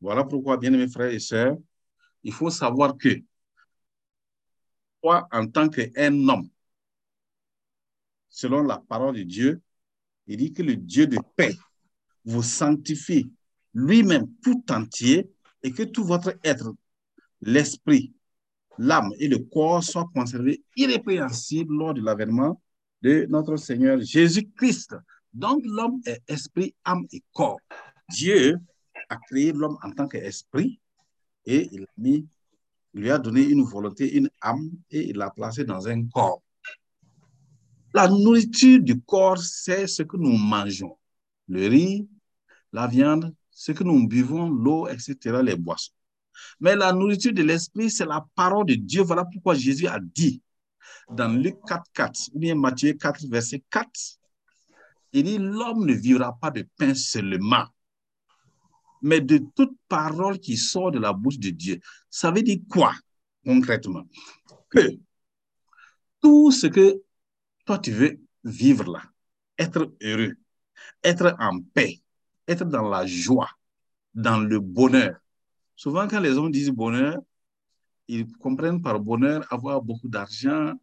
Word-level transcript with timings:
Voilà 0.00 0.24
pourquoi, 0.24 0.56
bien 0.56 0.72
aimés 0.72 0.88
frères 0.88 1.10
et 1.10 1.18
sœurs, 1.18 1.56
il 2.22 2.32
faut 2.32 2.50
savoir 2.50 2.96
que 2.96 3.22
toi, 5.02 5.28
en 5.32 5.46
tant 5.46 5.68
qu'un 5.68 6.28
homme, 6.28 6.48
selon 8.28 8.62
la 8.62 8.78
parole 8.78 9.16
de 9.16 9.22
Dieu, 9.22 9.60
il 10.26 10.36
dit 10.36 10.52
que 10.52 10.62
le 10.62 10.76
Dieu 10.76 11.06
de 11.06 11.18
paix 11.36 11.54
vous 12.24 12.42
sanctifie 12.42 13.32
lui-même 13.74 14.26
tout 14.42 14.62
entier 14.70 15.30
et 15.62 15.72
que 15.72 15.82
tout 15.82 16.04
votre 16.04 16.36
être, 16.44 16.74
l'esprit, 17.40 18.12
l'âme 18.78 19.12
et 19.18 19.28
le 19.28 19.38
corps 19.38 19.82
soient 19.82 20.08
conservés 20.14 20.62
irrépréhensibles 20.76 21.74
lors 21.74 21.94
de 21.94 22.00
l'avènement 22.00 22.60
de 23.02 23.26
notre 23.28 23.56
Seigneur 23.56 24.00
Jésus-Christ. 24.00 24.96
Donc 25.32 25.62
l'homme 25.64 26.00
est 26.06 26.22
esprit, 26.28 26.74
âme 26.84 27.06
et 27.12 27.22
corps. 27.32 27.60
Dieu 28.08 28.58
a 29.10 29.16
créé 29.16 29.52
l'homme 29.52 29.76
en 29.82 29.90
tant 29.90 30.08
qu'esprit 30.08 30.80
et 31.44 31.68
il, 31.72 31.86
lui 32.94 33.10
a 33.10 33.18
donné 33.18 33.42
une 33.42 33.62
volonté, 33.62 34.16
une 34.16 34.30
âme 34.40 34.70
et 34.90 35.10
il 35.10 35.16
l'a 35.16 35.30
placé 35.30 35.64
dans 35.64 35.86
un 35.86 36.06
corps. 36.06 36.42
La 37.92 38.08
nourriture 38.08 38.80
du 38.80 39.00
corps, 39.00 39.38
c'est 39.38 39.86
ce 39.86 40.02
que 40.02 40.16
nous 40.16 40.36
mangeons. 40.36 40.96
Le 41.48 41.66
riz, 41.66 42.08
la 42.72 42.86
viande, 42.86 43.34
ce 43.50 43.72
que 43.72 43.84
nous 43.84 44.06
buvons, 44.06 44.48
l'eau, 44.48 44.88
etc., 44.88 45.40
les 45.42 45.56
boissons. 45.56 45.92
Mais 46.60 46.76
la 46.76 46.92
nourriture 46.92 47.32
de 47.32 47.42
l'esprit, 47.42 47.90
c'est 47.90 48.06
la 48.06 48.24
parole 48.34 48.64
de 48.64 48.74
Dieu. 48.74 49.02
Voilà 49.02 49.24
pourquoi 49.24 49.54
Jésus 49.54 49.86
a 49.86 49.98
dit 50.00 50.40
dans 51.10 51.28
Luc 51.28 51.56
4, 51.66 51.84
4, 51.92 52.30
ou 52.34 52.38
bien 52.38 52.54
Matthieu 52.54 52.92
4, 52.92 53.26
verset 53.28 53.62
4, 53.70 53.90
il 55.12 55.24
dit, 55.24 55.38
l'homme 55.38 55.86
ne 55.86 55.92
vivra 55.92 56.36
pas 56.40 56.50
de 56.50 56.64
pain 56.76 56.94
seulement, 56.94 57.66
mais 59.02 59.20
de 59.20 59.38
toute 59.54 59.76
parole 59.88 60.38
qui 60.38 60.56
sort 60.56 60.90
de 60.90 60.98
la 60.98 61.12
bouche 61.12 61.38
de 61.38 61.50
Dieu. 61.50 61.80
Ça 62.08 62.30
veut 62.30 62.42
dire 62.42 62.58
quoi 62.68 62.92
concrètement? 63.44 64.04
Que 64.68 64.98
tout 66.20 66.50
ce 66.52 66.66
que 66.66 67.02
toi 67.64 67.78
tu 67.78 67.92
veux 67.92 68.20
vivre 68.44 68.90
là, 68.92 69.02
être 69.58 69.92
heureux, 70.02 70.34
être 71.02 71.34
en 71.38 71.60
paix, 71.60 72.00
être 72.46 72.64
dans 72.64 72.88
la 72.88 73.06
joie, 73.06 73.50
dans 74.14 74.38
le 74.38 74.58
bonheur. 74.60 75.16
Souvent, 75.76 76.06
quand 76.08 76.20
les 76.20 76.36
hommes 76.36 76.50
disent 76.50 76.70
bonheur, 76.70 77.16
ils 78.08 78.30
comprennent 78.38 78.82
par 78.82 79.00
bonheur 79.00 79.46
avoir 79.52 79.80
beaucoup 79.82 80.08
d'argent 80.08 80.74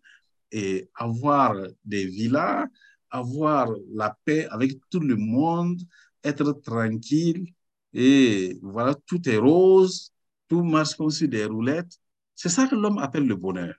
et 0.52 0.90
avoir 0.96 1.56
des 1.84 2.06
villas, 2.06 2.66
avoir 3.10 3.70
la 3.94 4.18
paix 4.26 4.48
avec 4.50 4.80
tout 4.90 5.00
le 5.00 5.16
monde, 5.16 5.82
être 6.24 6.52
tranquille 6.54 7.54
et 8.00 8.60
voilà, 8.62 8.94
tout 9.08 9.28
est 9.28 9.38
rose, 9.38 10.14
tout 10.48 10.62
marche 10.62 10.94
comme 10.96 11.10
sur 11.10 11.28
des 11.28 11.46
roulettes. 11.46 12.00
C'est 12.36 12.48
ça 12.48 12.68
que 12.68 12.76
l'homme 12.76 13.00
appelle 13.00 13.26
le 13.26 13.36
bonheur. 13.36 13.74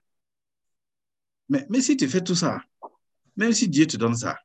Mais, 1.48 1.64
mais 1.70 1.80
si 1.80 1.96
tu 1.96 2.08
fais 2.08 2.20
tout 2.20 2.34
ça, 2.34 2.60
même 3.36 3.52
si 3.52 3.68
Dieu 3.68 3.86
te 3.86 3.96
donne 3.96 4.16
ça, 4.16 4.36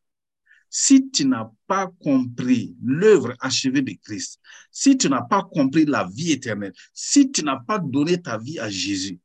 si 0.70 1.10
tu 1.10 1.26
n'as 1.26 1.50
pas 1.66 1.92
compris 2.04 2.76
l'œuvre 2.84 3.34
achevée 3.40 3.82
de 3.82 3.94
Christ, 4.04 4.40
si 4.70 4.96
tu 4.96 5.10
n'as 5.10 5.24
pas 5.24 5.42
compris 5.42 5.86
la 5.86 6.04
vie 6.04 6.34
éternelle, 6.34 6.74
si 6.94 7.32
tu 7.32 7.44
n'as 7.44 7.60
pas 7.60 7.80
donné 7.80 8.22
ta 8.22 8.38
vie 8.38 8.60
à 8.60 8.70
Jésus, 8.70 9.20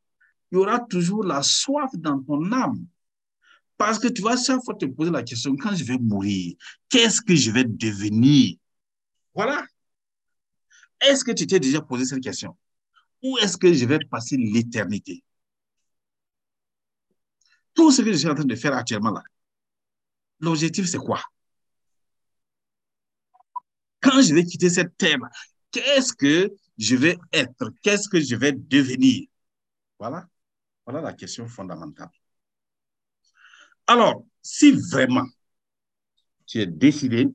il 0.51 0.55
y 0.55 0.59
aura 0.59 0.81
toujours 0.81 1.25
la 1.25 1.43
soif 1.43 1.91
dans 1.93 2.23
ton 2.23 2.51
âme. 2.53 2.87
Parce 3.77 3.99
que 3.99 4.09
tu 4.09 4.23
vas 4.23 4.39
chaque 4.39 4.65
fois 4.65 4.75
te 4.77 4.87
poser 4.87 5.11
la 5.11 5.23
question, 5.23 5.55
quand 5.57 5.77
je 5.77 5.85
vais 5.85 5.99
mourir, 5.99 6.57
qu'est-ce 6.89 7.21
que 7.21 7.35
je 7.35 7.51
vais 7.51 7.65
devenir? 7.65 8.57
Voilà. 9.35 9.63
Est-ce 11.01 11.25
que 11.25 11.33
tu 11.33 11.47
t'es 11.47 11.61
déjà 11.61 11.81
posé 11.81 12.05
cette 12.05 12.23
question? 12.23 12.57
Où 13.23 13.39
est-ce 13.39 13.57
que 13.57 13.73
je 13.73 13.85
vais 13.85 13.99
passer 14.11 14.37
l'éternité? 14.37 15.23
Tout 17.75 17.91
ce 17.93 18.03
que 18.03 18.13
je 18.13 18.19
suis 18.19 18.29
en 18.29 18.35
train 18.35 18.45
de 18.45 18.55
faire 18.57 18.75
actuellement 18.75 19.11
là, 19.11 19.23
l'objectif 20.41 20.87
c'est 20.87 20.99
quoi? 20.99 21.21
Quand 24.01 24.23
je 24.23 24.35
vais 24.35 24.45
quitter 24.45 24.71
cette 24.71 24.97
terre, 24.97 25.19
qu'est-ce 25.71 26.13
que 26.13 26.53
je 26.79 26.97
vais 26.97 27.19
être? 27.33 27.73
Qu'est-ce 27.83 28.09
que 28.09 28.21
je 28.21 28.37
vais 28.37 28.53
devenir? 28.53 29.27
Voilà. 29.99 30.29
Voilà 30.87 31.01
la 31.01 31.13
question 31.13 31.47
fondamentale. 31.47 32.11
Alors, 33.87 34.25
si 34.43 34.73
vraiment 34.73 35.27
tu 36.47 36.61
es 36.61 36.67
décidé 36.67 37.29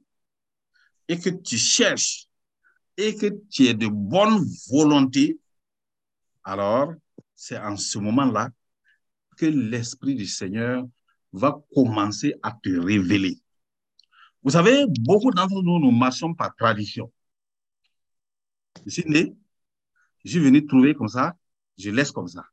et 1.08 1.20
que 1.20 1.30
tu 1.30 1.58
cherches 1.58 2.28
et 2.98 3.16
que 3.16 3.28
tu 3.50 3.66
es 3.66 3.74
de 3.74 3.88
bonne 3.88 4.46
volonté, 4.70 5.40
alors 6.44 6.94
c'est 7.36 7.58
en 7.58 7.78
ce 7.78 7.98
moment-là 8.00 8.50
que 9.38 9.46
l'Esprit 9.46 10.16
du 10.16 10.28
Seigneur 10.28 10.86
va 11.32 11.60
commencer 11.74 12.36
à 12.44 12.52
te 12.52 12.70
révéler. 12.70 13.42
Vous 14.44 14.52
savez, 14.52 14.86
beaucoup 15.00 15.32
d'entre 15.32 15.62
nous, 15.64 15.80
nous 15.80 15.92
marchons 15.92 16.34
par 16.34 16.56
tradition. 16.56 17.12
Je 18.86 18.92
suis 18.92 19.06
né, 19.08 19.36
je 20.24 20.32
suis 20.32 20.40
venu 20.40 20.66
trouver 20.66 20.94
comme 20.94 21.08
ça, 21.08 21.36
je 21.78 21.90
laisse 21.90 22.12
comme 22.12 22.28
ça. 22.28 22.46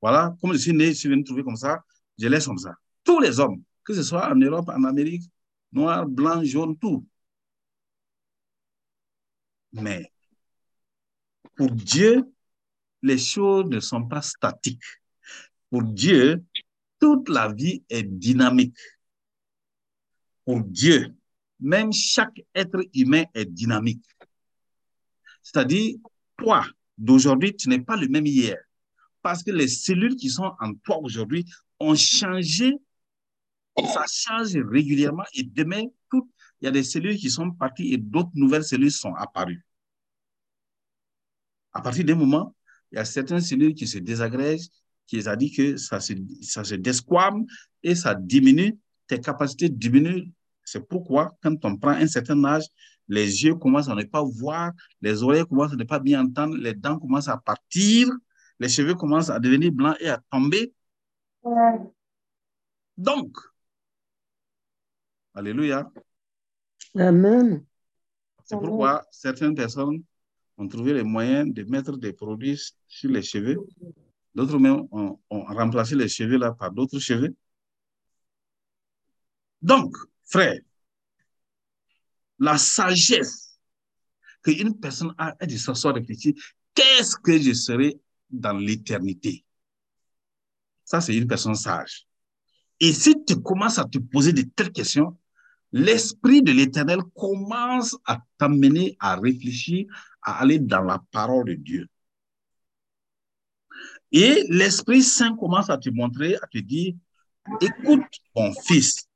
Voilà, 0.00 0.36
comme 0.40 0.52
je 0.52 0.58
suis 0.58 0.72
né, 0.72 0.88
je 0.88 0.98
suis 0.98 1.08
venu 1.08 1.22
trouver 1.22 1.44
comme 1.44 1.56
ça, 1.56 1.82
je 2.18 2.26
laisse 2.28 2.46
comme 2.46 2.58
ça. 2.58 2.74
Tous 3.04 3.20
les 3.20 3.38
hommes, 3.38 3.62
que 3.84 3.94
ce 3.94 4.02
soit 4.02 4.30
en 4.30 4.34
Europe, 4.34 4.68
en 4.68 4.84
Amérique, 4.84 5.30
noir, 5.72 6.06
blanc, 6.06 6.42
jaune, 6.44 6.76
tout. 6.76 7.06
Mais 9.72 10.12
pour 11.56 11.70
Dieu, 11.70 12.24
les 13.02 13.18
choses 13.18 13.66
ne 13.66 13.80
sont 13.80 14.06
pas 14.06 14.22
statiques. 14.22 14.82
Pour 15.70 15.82
Dieu, 15.82 16.44
toute 16.98 17.28
la 17.28 17.52
vie 17.52 17.82
est 17.88 18.02
dynamique. 18.02 18.76
Pour 20.44 20.60
Dieu, 20.60 21.14
même 21.60 21.92
chaque 21.92 22.42
être 22.54 22.84
humain 22.94 23.24
est 23.34 23.46
dynamique. 23.46 24.04
C'est-à-dire, 25.42 25.96
toi, 26.36 26.64
d'aujourd'hui, 26.98 27.54
tu 27.56 27.68
n'es 27.68 27.80
pas 27.80 27.96
le 27.96 28.08
même 28.08 28.26
hier. 28.26 28.58
Parce 29.22 29.42
que 29.42 29.50
les 29.50 29.68
cellules 29.68 30.16
qui 30.16 30.28
sont 30.28 30.52
en 30.60 30.74
toi 30.74 30.98
aujourd'hui 30.98 31.44
ont 31.78 31.94
changé. 31.94 32.74
Ça 33.78 34.04
change 34.10 34.56
régulièrement 34.56 35.24
et 35.34 35.42
demain, 35.42 35.84
tout, 36.10 36.30
il 36.60 36.66
y 36.66 36.68
a 36.68 36.70
des 36.70 36.82
cellules 36.82 37.16
qui 37.16 37.30
sont 37.30 37.50
parties 37.50 37.92
et 37.94 37.96
d'autres 37.96 38.30
nouvelles 38.34 38.64
cellules 38.64 38.92
sont 38.92 39.14
apparues. 39.14 39.64
À 41.72 41.80
partir 41.80 42.04
d'un 42.04 42.14
moment, 42.14 42.54
il 42.90 42.96
y 42.96 42.98
a 42.98 43.04
certaines 43.04 43.40
cellules 43.40 43.74
qui 43.74 43.86
se 43.86 43.98
désagrègent, 43.98 44.68
qui 45.06 45.26
a 45.26 45.36
dit 45.36 45.50
que 45.50 45.76
ça 45.76 46.00
se, 46.00 46.12
ça 46.42 46.64
se 46.64 46.74
desquame 46.74 47.46
et 47.82 47.94
ça 47.94 48.14
diminue, 48.14 48.78
tes 49.06 49.18
capacités 49.18 49.68
diminuent. 49.68 50.30
C'est 50.64 50.86
pourquoi, 50.86 51.36
quand 51.42 51.64
on 51.64 51.76
prend 51.76 51.90
un 51.90 52.06
certain 52.06 52.44
âge, 52.44 52.64
les 53.08 53.44
yeux 53.44 53.54
commencent 53.54 53.88
à 53.88 53.94
ne 53.94 54.04
pas 54.04 54.22
voir, 54.22 54.72
les 55.00 55.22
oreilles 55.22 55.44
commencent 55.46 55.72
à 55.72 55.76
ne 55.76 55.84
pas 55.84 55.98
bien 55.98 56.22
entendre, 56.22 56.56
les 56.56 56.74
dents 56.74 56.98
commencent 56.98 57.28
à 57.28 57.36
partir, 57.38 58.08
les 58.60 58.68
cheveux 58.68 58.94
commencent 58.94 59.30
à 59.30 59.40
devenir 59.40 59.72
blancs 59.72 59.96
et 60.00 60.08
à 60.08 60.22
tomber. 60.30 60.72
Donc, 62.96 63.36
Alléluia. 65.34 65.90
Amen. 66.94 67.64
C'est 68.44 68.56
pourquoi 68.56 69.04
certaines 69.10 69.54
personnes 69.54 70.02
ont 70.58 70.68
trouvé 70.68 70.92
les 70.92 71.02
moyens 71.02 71.52
de 71.52 71.62
mettre 71.64 71.96
des 71.96 72.12
produits 72.12 72.60
sur 72.86 73.10
les 73.10 73.22
cheveux. 73.22 73.56
D'autres 74.34 74.58
même 74.58 74.86
ont, 74.90 75.18
ont, 75.30 75.44
remplacé 75.44 75.94
les 75.94 76.08
cheveux 76.08 76.38
là 76.38 76.52
par 76.52 76.70
d'autres 76.70 76.98
cheveux. 76.98 77.34
Donc, 79.60 79.96
frère, 80.24 80.58
la 82.38 82.58
sagesse 82.58 83.58
qu'une 84.42 84.78
personne 84.78 85.14
a 85.16 85.34
est 85.40 85.46
de 85.46 85.56
s'asseoir 85.56 85.94
réfléchir, 85.94 86.34
qu'est-ce 86.74 87.16
que 87.16 87.38
je 87.38 87.52
serai 87.52 88.00
dans 88.28 88.56
l'éternité? 88.56 89.44
Ça, 90.84 91.00
c'est 91.00 91.16
une 91.16 91.28
personne 91.28 91.54
sage. 91.54 92.06
Et 92.80 92.92
si 92.92 93.14
tu 93.24 93.40
commences 93.40 93.78
à 93.78 93.84
te 93.84 93.98
poser 93.98 94.32
de 94.32 94.42
telles 94.42 94.72
questions, 94.72 95.16
l'Esprit 95.72 96.42
de 96.42 96.52
l'Éternel 96.52 97.00
commence 97.16 97.96
à 98.04 98.20
t'amener 98.38 98.96
à 99.00 99.16
réfléchir, 99.16 99.86
à 100.22 100.40
aller 100.40 100.58
dans 100.58 100.82
la 100.82 101.02
parole 101.10 101.46
de 101.46 101.54
Dieu. 101.54 101.88
Et 104.12 104.44
l'Esprit 104.50 105.02
Saint 105.02 105.34
commence 105.36 105.70
à 105.70 105.78
te 105.78 105.88
montrer, 105.88 106.36
à 106.36 106.46
te 106.46 106.58
dire, 106.58 106.94
écoute 107.60 108.04
mon 108.36 108.52
fils, 108.52 109.08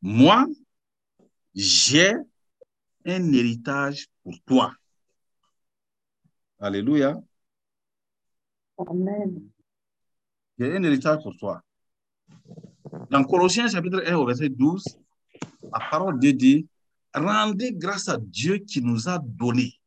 moi, 0.00 0.46
j'ai 1.54 2.14
un 3.04 3.32
héritage 3.32 4.06
pour 4.22 4.34
toi. 4.46 4.72
Alléluia. 6.60 7.20
Amen. 8.78 9.50
J'ai 10.56 10.76
un 10.76 10.82
héritage 10.84 11.22
pour 11.22 11.36
toi. 11.36 11.60
Dans 13.10 13.24
Colossiens 13.24 13.68
chapitre 13.68 14.02
1 14.06 14.14
au 14.14 14.26
verset 14.26 14.48
12, 14.48 14.84
la 15.62 15.80
parole 15.90 16.18
de 16.18 16.30
Dieu 16.30 16.66
rendez 17.14 17.72
grâce 17.72 18.08
à 18.08 18.18
Dieu 18.18 18.58
qui 18.58 18.82
nous 18.82 19.08
a 19.08 19.18
donné 19.18 19.78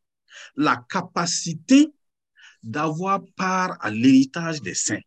la 0.56 0.78
capacité 0.90 1.92
d'avoir 2.64 3.22
part 3.36 3.78
à 3.82 3.90
l'héritage 3.90 4.62
des 4.62 4.74
saints. 4.74 5.02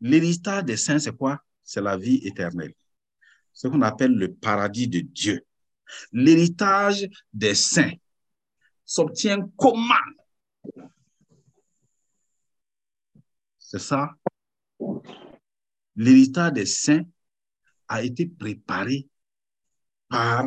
L'héritage 0.00 0.64
des 0.64 0.76
saints, 0.76 0.98
c'est 0.98 1.16
quoi? 1.16 1.40
C'est 1.62 1.80
la 1.80 1.96
vie 1.96 2.20
éternelle. 2.24 2.74
Ce 3.52 3.68
qu'on 3.68 3.82
appelle 3.82 4.12
le 4.12 4.32
paradis 4.34 4.88
de 4.88 5.00
Dieu. 5.00 5.44
L'héritage 6.12 7.06
des 7.32 7.54
saints 7.54 7.92
s'obtient 8.84 9.48
comment? 9.56 9.94
C'est 13.58 13.78
ça. 13.78 14.10
L'héritage 15.96 16.52
des 16.52 16.66
saints 16.66 17.02
a 17.88 18.02
été 18.02 18.26
préparé 18.26 19.08
par 20.08 20.46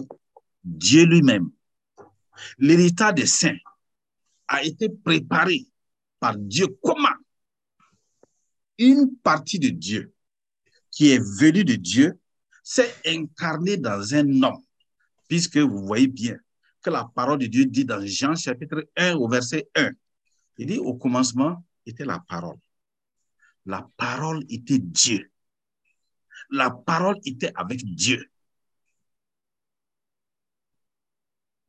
Dieu 0.63 1.05
lui-même. 1.05 1.51
L'héritage 2.57 3.15
des 3.15 3.25
saints 3.25 3.57
a 4.47 4.63
été 4.63 4.89
préparé 4.89 5.67
par 6.19 6.35
Dieu. 6.37 6.67
Comment? 6.81 7.07
Une 8.77 9.15
partie 9.17 9.59
de 9.59 9.69
Dieu 9.69 10.13
qui 10.91 11.11
est 11.11 11.19
venue 11.19 11.63
de 11.63 11.75
Dieu 11.75 12.19
s'est 12.63 12.93
incarnée 13.05 13.77
dans 13.77 14.13
un 14.13 14.43
homme, 14.43 14.63
puisque 15.27 15.57
vous 15.57 15.85
voyez 15.85 16.07
bien 16.07 16.37
que 16.81 16.89
la 16.89 17.05
parole 17.13 17.39
de 17.39 17.47
Dieu 17.47 17.65
dit 17.65 17.85
dans 17.85 18.05
Jean 18.05 18.35
chapitre 18.35 18.87
1 18.95 19.15
au 19.15 19.27
verset 19.27 19.69
1, 19.75 19.91
il 20.57 20.67
dit 20.67 20.77
au 20.77 20.95
commencement 20.95 21.63
était 21.85 22.05
la 22.05 22.19
parole. 22.19 22.57
La 23.65 23.87
parole 23.97 24.45
était 24.49 24.79
Dieu. 24.79 25.31
La 26.49 26.69
parole 26.69 27.17
était 27.25 27.51
avec 27.55 27.83
Dieu. 27.83 28.28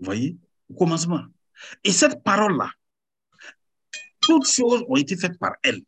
Vous 0.01 0.07
voyez, 0.07 0.37
au 0.71 0.75
commencement. 0.75 1.23
Et 1.85 1.93
cette 1.93 2.23
parole-là, 2.25 2.71
toutes 4.21 4.47
choses 4.47 4.83
ont 4.89 4.97
été 4.97 5.17
faites 5.17 5.39
par 5.39 5.53
elle. 5.63 5.83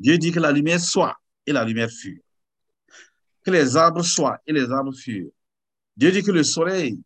Dieu 0.00 0.18
dit 0.18 0.32
que 0.32 0.40
la 0.40 0.50
lumière 0.50 0.80
soit 0.80 1.16
et 1.46 1.52
la 1.52 1.64
lumière 1.64 1.90
fut. 1.90 2.22
Que 3.44 3.52
les 3.52 3.76
arbres 3.76 4.02
soient 4.02 4.40
et 4.46 4.52
les 4.52 4.70
arbres 4.70 4.92
furent. 4.92 5.30
Dieu 5.96 6.10
dit 6.10 6.22
que 6.22 6.32
le 6.32 6.42
soleil, 6.42 7.00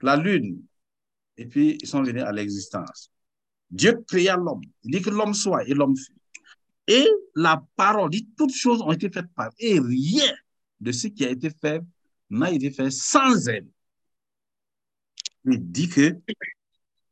la 0.00 0.16
lune, 0.16 0.62
et 1.36 1.46
puis 1.46 1.78
ils 1.80 1.86
sont 1.86 2.02
venus 2.02 2.22
à 2.22 2.32
l'existence. 2.32 3.10
Dieu 3.70 4.02
créa 4.08 4.36
l'homme. 4.36 4.62
Il 4.82 4.92
dit 4.92 5.02
que 5.02 5.10
l'homme 5.10 5.34
soit 5.34 5.66
et 5.68 5.74
l'homme 5.74 5.96
fut. 5.96 6.16
Et 6.86 7.06
la 7.34 7.62
parole 7.76 8.10
dit 8.10 8.28
toutes 8.36 8.54
choses 8.54 8.80
ont 8.80 8.92
été 8.92 9.10
faites 9.10 9.32
par 9.34 9.50
elle. 9.58 9.66
Et 9.66 9.78
rien 9.78 10.32
de 10.80 10.92
ce 10.92 11.08
qui 11.08 11.24
a 11.24 11.30
été 11.30 11.50
fait 11.50 11.82
n'a 12.30 12.50
été 12.50 12.70
fait 12.70 12.90
sans 12.90 13.46
elle. 13.48 13.66
Il 15.44 15.70
dit 15.70 15.88
que 15.88 16.16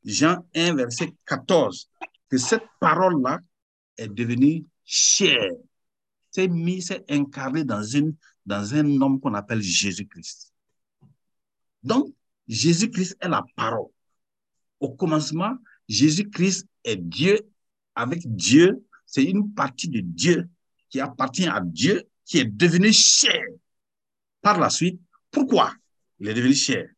Jean 0.05 0.45
1, 0.55 0.75
verset 0.75 1.13
14, 1.27 1.91
que 2.29 2.39
cette 2.39 2.65
parole-là 2.79 3.41
est 3.97 4.09
devenue 4.09 4.65
chair. 4.85 5.51
C'est 6.31 6.49
mis, 6.49 6.81
c'est 6.81 7.05
incarné 7.11 7.65
dans, 7.65 7.83
une, 7.83 8.15
dans 8.47 8.75
un 8.75 9.01
homme 9.01 9.21
qu'on 9.21 9.35
appelle 9.35 9.61
Jésus-Christ. 9.61 10.53
Donc, 11.83 12.15
Jésus-Christ 12.47 13.17
est 13.21 13.29
la 13.29 13.45
parole. 13.57 13.89
Au 14.79 14.91
commencement, 14.95 15.57
Jésus-Christ 15.89 16.67
est 16.85 16.97
Dieu. 16.97 17.41
Avec 17.95 18.23
Dieu, 18.25 18.85
c'est 19.05 19.25
une 19.25 19.53
partie 19.53 19.89
de 19.89 20.01
Dieu 20.01 20.49
qui 20.89 21.01
appartient 21.01 21.49
à 21.49 21.61
Dieu, 21.61 22.05
qui 22.25 22.39
est 22.39 22.45
devenue 22.45 22.93
chair. 22.93 23.45
Par 24.41 24.59
la 24.59 24.71
suite, 24.71 25.01
pourquoi 25.31 25.75
il 26.19 26.29
est 26.29 26.35
devenu 26.35 26.55
chair? 26.55 26.89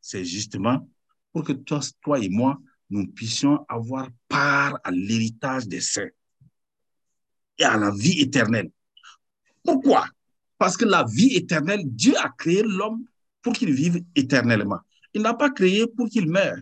C'est 0.00 0.24
justement 0.24 0.88
pour 1.32 1.44
que 1.44 1.52
toi, 1.52 2.18
et 2.18 2.28
moi, 2.28 2.58
nous 2.90 3.06
puissions 3.06 3.64
avoir 3.68 4.08
part 4.28 4.78
à 4.82 4.90
l'héritage 4.90 5.68
des 5.68 5.80
saints 5.80 6.08
et 7.58 7.64
à 7.64 7.76
la 7.76 7.90
vie 7.90 8.20
éternelle. 8.20 8.70
Pourquoi? 9.62 10.06
Parce 10.56 10.76
que 10.76 10.84
la 10.84 11.04
vie 11.04 11.36
éternelle, 11.36 11.82
Dieu 11.84 12.14
a 12.18 12.30
créé 12.30 12.62
l'homme 12.62 13.04
pour 13.42 13.52
qu'il 13.52 13.72
vive 13.72 14.02
éternellement. 14.14 14.80
Il 15.12 15.22
n'a 15.22 15.34
pas 15.34 15.50
créé 15.50 15.86
pour 15.86 16.08
qu'il 16.08 16.28
meure. 16.28 16.58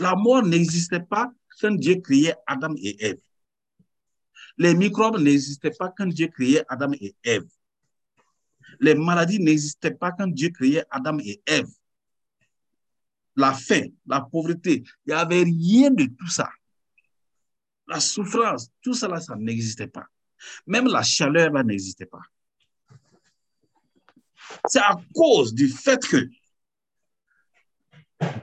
La 0.00 0.14
mort 0.14 0.42
n'existait 0.42 1.00
pas 1.00 1.30
quand 1.60 1.72
Dieu 1.72 1.96
créait 1.96 2.34
Adam 2.46 2.74
et 2.76 2.96
Ève. 3.04 3.20
Les 4.56 4.74
microbes 4.74 5.20
n'existaient 5.20 5.70
pas 5.70 5.92
quand 5.96 6.06
Dieu 6.06 6.28
créait 6.28 6.64
Adam 6.68 6.92
et 7.00 7.14
Ève. 7.22 7.46
Les 8.80 8.94
maladies 8.94 9.38
n'existaient 9.38 9.94
pas 9.94 10.12
quand 10.12 10.26
Dieu 10.26 10.50
créait 10.50 10.84
Adam 10.90 11.18
et 11.20 11.40
Ève 11.46 11.70
la 13.36 13.52
faim, 13.52 13.88
la 14.06 14.20
pauvreté. 14.20 14.84
Il 15.06 15.08
n'y 15.08 15.12
avait 15.12 15.42
rien 15.42 15.90
de 15.90 16.04
tout 16.04 16.28
ça. 16.28 16.50
La 17.86 18.00
souffrance, 18.00 18.70
tout 18.80 18.94
ça, 18.94 19.20
ça 19.20 19.36
n'existait 19.36 19.88
pas. 19.88 20.06
Même 20.66 20.86
la 20.86 21.02
chaleur, 21.02 21.50
là, 21.52 21.62
n'existait 21.62 22.06
pas. 22.06 22.22
C'est 24.66 24.80
à 24.80 24.96
cause 25.14 25.54
du 25.54 25.68
fait 25.68 26.06
que, 26.06 26.28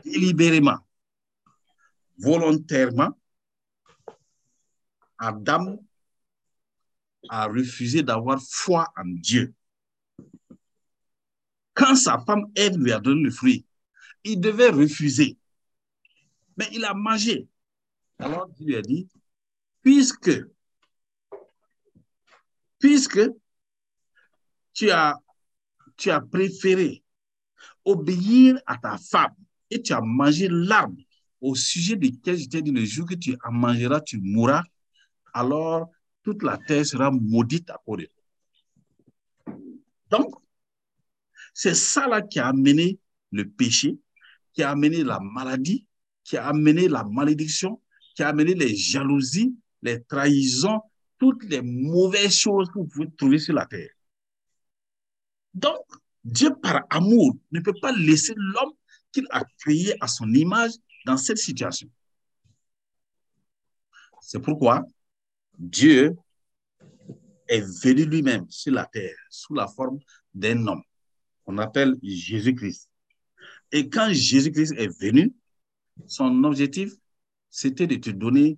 délibérément, 0.04 0.78
volontairement, 2.18 3.12
Adam 5.18 5.84
a 7.30 7.46
refusé 7.46 8.04
d'avoir 8.04 8.42
foi 8.42 8.92
en 8.98 9.06
Dieu. 9.06 9.54
Quand 11.74 11.96
sa 11.96 12.20
femme 12.20 12.52
Ève 12.56 12.78
lui 12.78 12.92
a 12.92 13.00
donné 13.00 13.24
le 13.24 13.32
fruit, 13.32 13.66
il 14.24 14.40
devait 14.40 14.70
refuser. 14.70 15.38
Mais 16.58 16.68
il 16.72 16.86
a 16.86 16.94
mangé. 16.94 17.48
Alors 18.20 18.48
Dieu 18.50 18.68
lui 18.68 18.76
a 18.76 18.82
dit, 18.82 19.08
puisque, 19.82 20.32
puisque 22.78 23.22
tu 24.74 24.92
as, 24.92 25.18
tu 25.98 26.12
as 26.12 26.22
préféré 26.22 27.04
obéir 27.84 28.60
à 28.66 28.78
ta 28.78 28.98
femme 28.98 29.36
et 29.70 29.82
tu 29.82 29.94
as 29.94 30.02
mangé 30.02 30.48
l'arbre 30.50 31.02
au 31.40 31.56
sujet 31.56 31.96
duquel 31.96 32.38
je 32.38 32.48
t'ai 32.48 32.62
dit 32.62 32.72
le 32.72 32.86
jour 32.86 33.08
que 33.08 33.16
tu 33.16 33.36
en 33.44 33.52
mangeras, 33.52 34.02
tu 34.02 34.20
mourras, 34.20 34.64
alors 35.34 35.90
toute 36.24 36.44
la 36.44 36.58
terre 36.58 36.86
sera 36.86 37.10
maudite 37.10 37.70
à 37.72 37.82
cause. 37.84 38.06
Donc, 40.10 40.36
c'est 41.54 41.74
ça 41.74 42.08
là 42.08 42.22
qui 42.22 42.40
a 42.40 42.48
amené 42.48 43.00
le 43.32 43.50
péché, 43.50 43.98
qui 44.54 44.64
a 44.64 44.72
amené 44.72 45.04
la 45.04 45.20
maladie, 45.20 45.88
qui 46.24 46.38
a 46.38 46.48
amené 46.48 46.88
la 46.88 47.04
malédiction, 47.04 47.82
qui 48.16 48.24
a 48.24 48.30
amené 48.30 48.54
les 48.54 48.76
jalousies, 48.76 49.56
les 49.82 50.04
trahisons, 50.04 50.82
toutes 51.18 51.44
les 51.46 51.62
mauvaises 51.62 52.36
choses 52.36 52.68
que 52.70 52.80
vous 52.80 52.88
pouvez 52.88 53.10
trouver 53.18 53.40
sur 53.40 53.54
la 53.54 53.66
terre. 53.66 53.90
Donc, 55.54 55.86
Dieu, 56.24 56.56
par 56.62 56.84
amour, 56.90 57.36
ne 57.52 57.60
peut 57.60 57.74
pas 57.82 57.92
laisser 57.92 58.34
l'homme 58.36 58.74
qu'il 59.12 59.26
a 59.32 59.44
créé 59.60 59.96
à 60.02 60.08
son 60.08 60.32
image 60.34 60.72
dans 61.06 61.18
cette 61.18 61.38
situation. 61.38 61.90
C'est 64.22 64.40
pourquoi 64.40 64.86
Dieu 65.58 66.16
est 67.48 67.62
venu 67.84 68.06
lui-même 68.06 68.46
sur 68.50 68.74
la 68.74 68.86
terre 68.86 69.16
sous 69.30 69.54
la 69.54 69.68
forme 69.68 70.00
d'un 70.34 70.66
homme 70.68 70.84
qu'on 71.44 71.58
appelle 71.58 71.96
Jésus-Christ. 72.02 72.91
Et 73.72 73.90
quand 73.90 74.12
Jésus-Christ 74.12 74.74
est 74.78 75.00
venu, 75.00 75.34
son 76.08 76.44
objectif, 76.44 76.94
c'était 77.50 77.88
de 77.88 77.96
te 77.96 78.10
donner, 78.10 78.58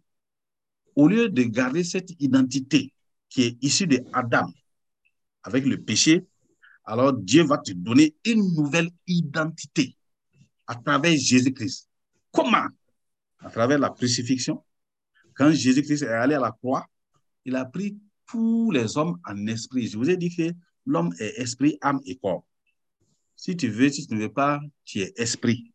au 0.95 1.07
lieu 1.07 1.29
de 1.29 1.43
garder 1.43 1.83
cette 1.83 2.11
identité 2.21 2.93
qui 3.29 3.43
est 3.43 3.63
issue 3.63 3.87
de 3.87 3.99
Adam 4.13 4.47
avec 5.43 5.65
le 5.65 5.81
péché, 5.81 6.25
alors 6.85 7.13
Dieu 7.13 7.43
va 7.43 7.57
te 7.57 7.71
donner 7.71 8.15
une 8.25 8.53
nouvelle 8.55 8.89
identité 9.07 9.95
à 10.67 10.75
travers 10.75 11.17
Jésus-Christ. 11.17 11.89
Comment? 12.31 12.67
À 13.39 13.49
travers 13.49 13.79
la 13.79 13.89
crucifixion. 13.89 14.63
Quand 15.35 15.51
Jésus-Christ 15.51 16.03
est 16.03 16.07
allé 16.07 16.35
à 16.35 16.39
la 16.39 16.51
croix, 16.51 16.85
il 17.45 17.55
a 17.55 17.65
pris 17.65 17.97
tous 18.27 18.71
les 18.71 18.97
hommes 18.97 19.19
en 19.25 19.47
esprit. 19.47 19.87
Je 19.87 19.97
vous 19.97 20.09
ai 20.09 20.17
dit 20.17 20.35
que 20.35 20.51
l'homme 20.85 21.13
est 21.19 21.39
esprit, 21.41 21.77
âme 21.81 21.99
et 22.05 22.15
corps. 22.17 22.45
Si 23.43 23.57
tu 23.57 23.67
veux, 23.67 23.89
si 23.89 24.07
tu 24.07 24.13
ne 24.13 24.21
veux 24.21 24.31
pas, 24.31 24.61
tu 24.85 24.99
es 24.99 25.11
esprit. 25.17 25.69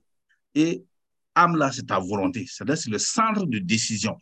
Et 0.54 0.86
âme, 1.34 1.54
là, 1.54 1.70
c'est 1.70 1.82
ta 1.82 1.98
volonté. 1.98 2.46
C'est-à-dire, 2.48 2.78
c'est 2.78 2.88
le 2.88 2.96
centre 2.98 3.44
de 3.44 3.58
décision. 3.58 4.16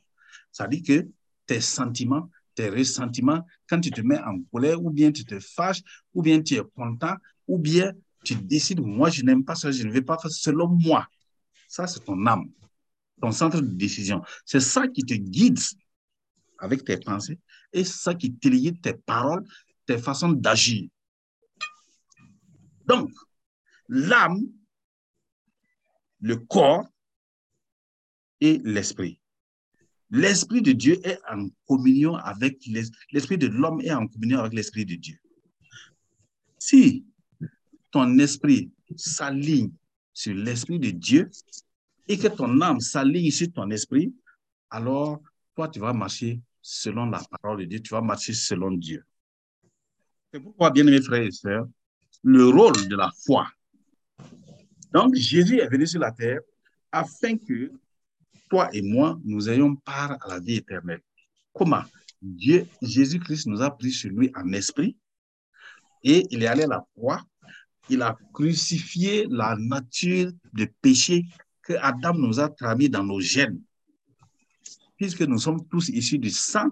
Ça 0.50 0.66
dit 0.66 0.82
que 0.82 1.06
tes 1.46 1.60
sentiments, 1.60 2.28
tes 2.56 2.68
ressentiments, 2.68 3.46
quand 3.68 3.80
tu 3.80 3.92
te 3.92 4.00
mets 4.00 4.18
en 4.18 4.42
colère, 4.50 4.84
ou 4.84 4.90
bien 4.90 5.12
tu 5.12 5.24
te 5.24 5.38
fâches, 5.38 5.80
ou 6.12 6.22
bien 6.22 6.42
tu 6.42 6.56
es 6.56 6.62
content, 6.74 7.14
ou 7.46 7.56
bien 7.56 7.92
tu 8.24 8.34
décides, 8.34 8.80
moi, 8.80 9.10
je 9.10 9.22
n'aime 9.22 9.44
pas 9.44 9.54
ça, 9.54 9.70
je 9.70 9.84
ne 9.84 9.92
vais 9.92 10.02
pas 10.02 10.18
faire 10.18 10.32
selon 10.32 10.66
moi. 10.66 11.06
Ça, 11.68 11.86
c'est 11.86 12.00
ton 12.00 12.26
âme, 12.26 12.50
ton 13.20 13.30
centre 13.30 13.60
de 13.60 13.74
décision. 13.74 14.22
C'est 14.44 14.58
ça 14.58 14.88
qui 14.88 15.04
te 15.04 15.14
guide 15.14 15.60
avec 16.58 16.84
tes 16.84 16.96
pensées 16.96 17.38
et 17.72 17.84
ça 17.84 18.12
qui 18.12 18.34
te 18.34 18.48
tes 18.82 18.94
paroles, 18.94 19.46
tes 19.86 19.98
façons 19.98 20.32
d'agir. 20.32 20.88
Donc, 22.86 23.10
l'âme 23.88 24.40
le 26.20 26.36
corps 26.36 26.86
et 28.40 28.60
l'esprit. 28.64 29.20
L'esprit 30.10 30.62
de 30.62 30.72
Dieu 30.72 31.00
est 31.06 31.18
en 31.30 31.48
communion 31.66 32.14
avec 32.14 32.64
l'esprit 33.10 33.38
de 33.38 33.48
l'homme 33.48 33.80
est 33.80 33.92
en 33.92 34.06
communion 34.06 34.38
avec 34.38 34.52
l'esprit 34.52 34.86
de 34.86 34.94
Dieu. 34.94 35.18
Si 36.58 37.04
ton 37.90 38.18
esprit 38.18 38.70
s'aligne 38.96 39.72
sur 40.12 40.34
l'esprit 40.34 40.78
de 40.78 40.90
Dieu 40.90 41.30
et 42.08 42.18
que 42.18 42.28
ton 42.28 42.60
âme 42.60 42.80
s'aligne 42.80 43.30
sur 43.30 43.52
ton 43.52 43.70
esprit, 43.70 44.14
alors 44.70 45.20
toi, 45.54 45.68
tu 45.68 45.80
vas 45.80 45.92
marcher 45.92 46.40
selon 46.60 47.06
la 47.06 47.20
parole 47.40 47.60
de 47.60 47.64
Dieu, 47.64 47.80
tu 47.80 47.94
vas 47.94 48.00
marcher 48.00 48.32
selon 48.32 48.72
Dieu. 48.72 49.04
C'est 50.32 50.40
pourquoi, 50.40 50.70
bien 50.70 50.86
aimés 50.86 51.00
frères 51.00 51.22
et 51.22 51.30
sœurs, 51.30 51.66
le 52.22 52.48
rôle 52.48 52.88
de 52.88 52.96
la 52.96 53.10
foi. 53.24 53.46
Donc, 54.96 55.14
Jésus 55.14 55.58
est 55.58 55.68
venu 55.68 55.86
sur 55.86 56.00
la 56.00 56.10
terre 56.10 56.40
afin 56.90 57.36
que 57.36 57.70
toi 58.48 58.70
et 58.72 58.80
moi, 58.80 59.20
nous 59.26 59.46
ayons 59.50 59.76
part 59.76 60.16
à 60.22 60.28
la 60.28 60.40
vie 60.40 60.54
éternelle. 60.54 61.02
Comment? 61.52 61.82
Dieu, 62.22 62.66
Jésus-Christ 62.80 63.46
nous 63.46 63.60
a 63.60 63.70
pris 63.76 63.92
sur 63.92 64.08
lui 64.08 64.32
en 64.34 64.50
esprit 64.54 64.96
et 66.02 66.26
il 66.30 66.42
est 66.42 66.46
allé 66.46 66.62
à 66.62 66.68
la 66.68 66.86
croix. 66.94 67.22
Il 67.90 68.00
a 68.00 68.16
crucifié 68.32 69.26
la 69.28 69.54
nature 69.58 70.32
de 70.54 70.66
péché 70.80 71.26
que 71.60 71.74
Adam 71.74 72.14
nous 72.14 72.40
a 72.40 72.48
tramis 72.48 72.88
dans 72.88 73.04
nos 73.04 73.20
gènes. 73.20 73.60
Puisque 74.96 75.20
nous 75.20 75.38
sommes 75.38 75.68
tous 75.68 75.90
issus 75.90 76.18
du 76.18 76.30
sang, 76.30 76.70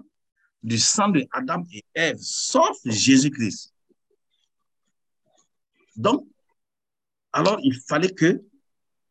du 0.63 0.79
sang 0.79 1.09
de 1.09 1.27
Adam 1.31 1.63
et 1.71 1.85
Ève, 1.93 2.17
sauf 2.19 2.75
Jésus-Christ. 2.85 3.71
Donc, 5.95 6.25
alors 7.35 7.59
il 7.63 7.75
fallait 7.75 8.13
que 8.13 8.41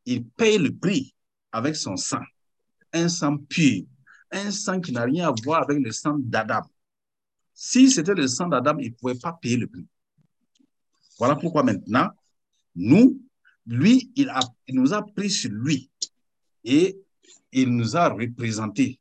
il 0.07 0.25
paye 0.25 0.57
le 0.57 0.75
prix 0.75 1.15
avec 1.53 1.77
son 1.77 1.97
sang, 1.97 2.25
un 2.93 3.09
sang 3.09 3.37
pur, 3.37 3.85
un 4.31 4.51
sang 4.51 4.81
qui 4.81 4.93
n'a 4.93 5.03
rien 5.03 5.29
à 5.29 5.35
voir 5.45 5.63
avec 5.63 5.79
le 5.79 5.93
sang 5.93 6.17
d'Adam. 6.19 6.63
Si 7.53 7.91
c'était 7.91 8.15
le 8.15 8.27
sang 8.27 8.49
d'Adam, 8.49 8.79
il 8.79 8.91
ne 8.91 8.95
pouvait 8.95 9.15
pas 9.15 9.35
payer 9.35 9.59
le 9.59 9.67
prix. 9.67 9.87
Voilà 11.19 11.37
pourquoi 11.37 11.63
maintenant, 11.63 12.09
nous, 12.75 13.21
lui, 13.67 14.11
il, 14.17 14.33
nous 14.71 14.95
a 14.95 15.03
pris 15.05 15.31
sur 15.31 15.51
lui 15.51 15.91
et 16.65 16.99
il 17.53 17.77
nous 17.77 17.95
a 17.95 18.09
représentés. 18.09 18.99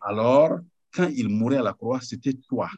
Alors, 0.00 0.58
quand 0.92 1.08
il 1.08 1.28
mourait 1.28 1.58
à 1.58 1.62
la 1.62 1.72
croix, 1.72 2.00
c'était 2.00 2.34
toi 2.34 2.68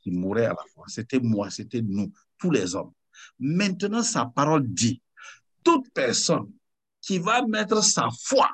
qui 0.00 0.10
mourais 0.10 0.46
à 0.46 0.54
la 0.54 0.64
croix. 0.72 0.86
C'était 0.88 1.20
moi, 1.20 1.50
c'était 1.50 1.82
nous, 1.82 2.10
tous 2.38 2.50
les 2.50 2.74
hommes. 2.74 2.92
Maintenant, 3.38 4.02
sa 4.02 4.26
parole 4.26 4.66
dit, 4.66 5.02
toute 5.62 5.92
personne 5.92 6.52
qui 7.00 7.18
va 7.18 7.46
mettre 7.46 7.82
sa 7.82 8.08
foi 8.24 8.50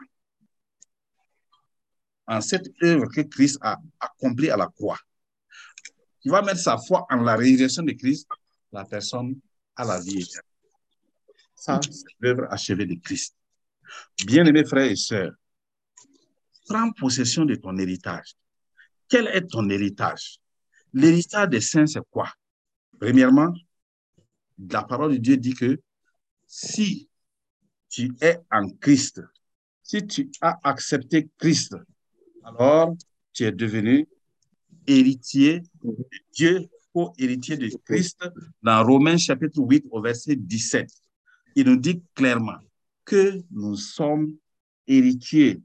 en 2.27 2.41
cette 2.41 2.71
œuvre 2.83 3.07
que 3.09 3.23
Christ 3.23 3.59
a 3.63 3.79
accomplie 4.01 4.51
à 4.51 4.57
la 4.57 4.67
croix, 4.67 4.99
qui 6.21 6.29
va 6.29 6.43
mettre 6.43 6.61
sa 6.61 6.77
foi 6.79 7.07
en 7.11 7.23
la 7.23 7.37
résurrection 7.37 7.83
de 7.83 7.93
Christ, 7.93 8.29
la 8.73 8.85
personne 8.85 9.41
a 9.77 9.85
la 9.85 10.01
vie 10.01 10.21
éternelle. 10.21 10.43
Ça, 11.55 11.81
c'est 11.83 12.05
l'œuvre 12.21 12.47
achevée 12.51 12.87
de 12.87 12.95
Christ. 12.95 13.35
Bien-aimés 14.27 14.65
frères 14.65 14.91
et 14.91 14.97
sœurs, 14.97 15.33
prends 16.67 16.93
possession 16.93 17.45
de 17.45 17.55
ton 17.55 17.77
héritage. 17.79 18.35
Quel 19.09 19.27
est 19.29 19.47
ton 19.47 19.69
héritage? 19.71 20.39
L'héritage 20.93 21.49
des 21.49 21.63
saints, 21.63 21.87
c'est 21.87 22.07
quoi? 22.11 22.31
Premièrement, 23.01 23.55
la 24.59 24.83
parole 24.83 25.13
de 25.13 25.19
Dieu 25.19 25.37
dit 25.37 25.55
que 25.55 25.81
si 26.47 27.09
tu 27.89 28.13
es 28.21 28.39
en 28.51 28.69
Christ, 28.81 29.23
si 29.83 30.07
tu 30.07 30.31
as 30.41 30.59
accepté 30.63 31.29
Christ, 31.39 31.77
alors 32.45 32.95
tu 33.33 33.45
es 33.45 33.53
devenu 33.53 34.07
héritier 34.87 35.63
de 35.83 35.97
Dieu, 36.33 36.69
co-héritier 36.93 37.57
de 37.57 37.71
Christ. 37.85 38.19
Dans 38.63 38.85
Romains 38.85 39.19
chapitre 39.19 39.61
8 39.61 39.87
au 39.91 40.01
verset 40.01 40.37
17, 40.37 40.91
il 41.57 41.67
nous 41.67 41.77
dit 41.77 42.03
clairement 42.15 42.59
que 43.05 43.43
nous 43.51 43.77
sommes 43.77 44.35
héritiers 44.87 45.61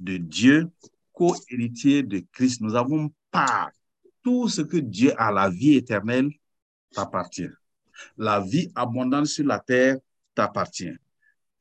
de 0.00 0.16
Dieu, 0.16 0.70
co-héritiers 1.12 2.02
de 2.02 2.24
Christ. 2.32 2.60
Nous 2.60 2.74
avons 2.74 3.12
part. 3.30 3.70
Tout 4.22 4.48
ce 4.48 4.62
que 4.62 4.78
Dieu 4.78 5.12
a, 5.18 5.30
la 5.30 5.50
vie 5.50 5.74
éternelle, 5.74 6.30
t'appartient. 6.92 7.50
La 8.16 8.40
vie 8.40 8.70
abondante 8.74 9.26
sur 9.26 9.46
la 9.46 9.58
terre 9.58 9.98
t'appartient. 10.34 10.96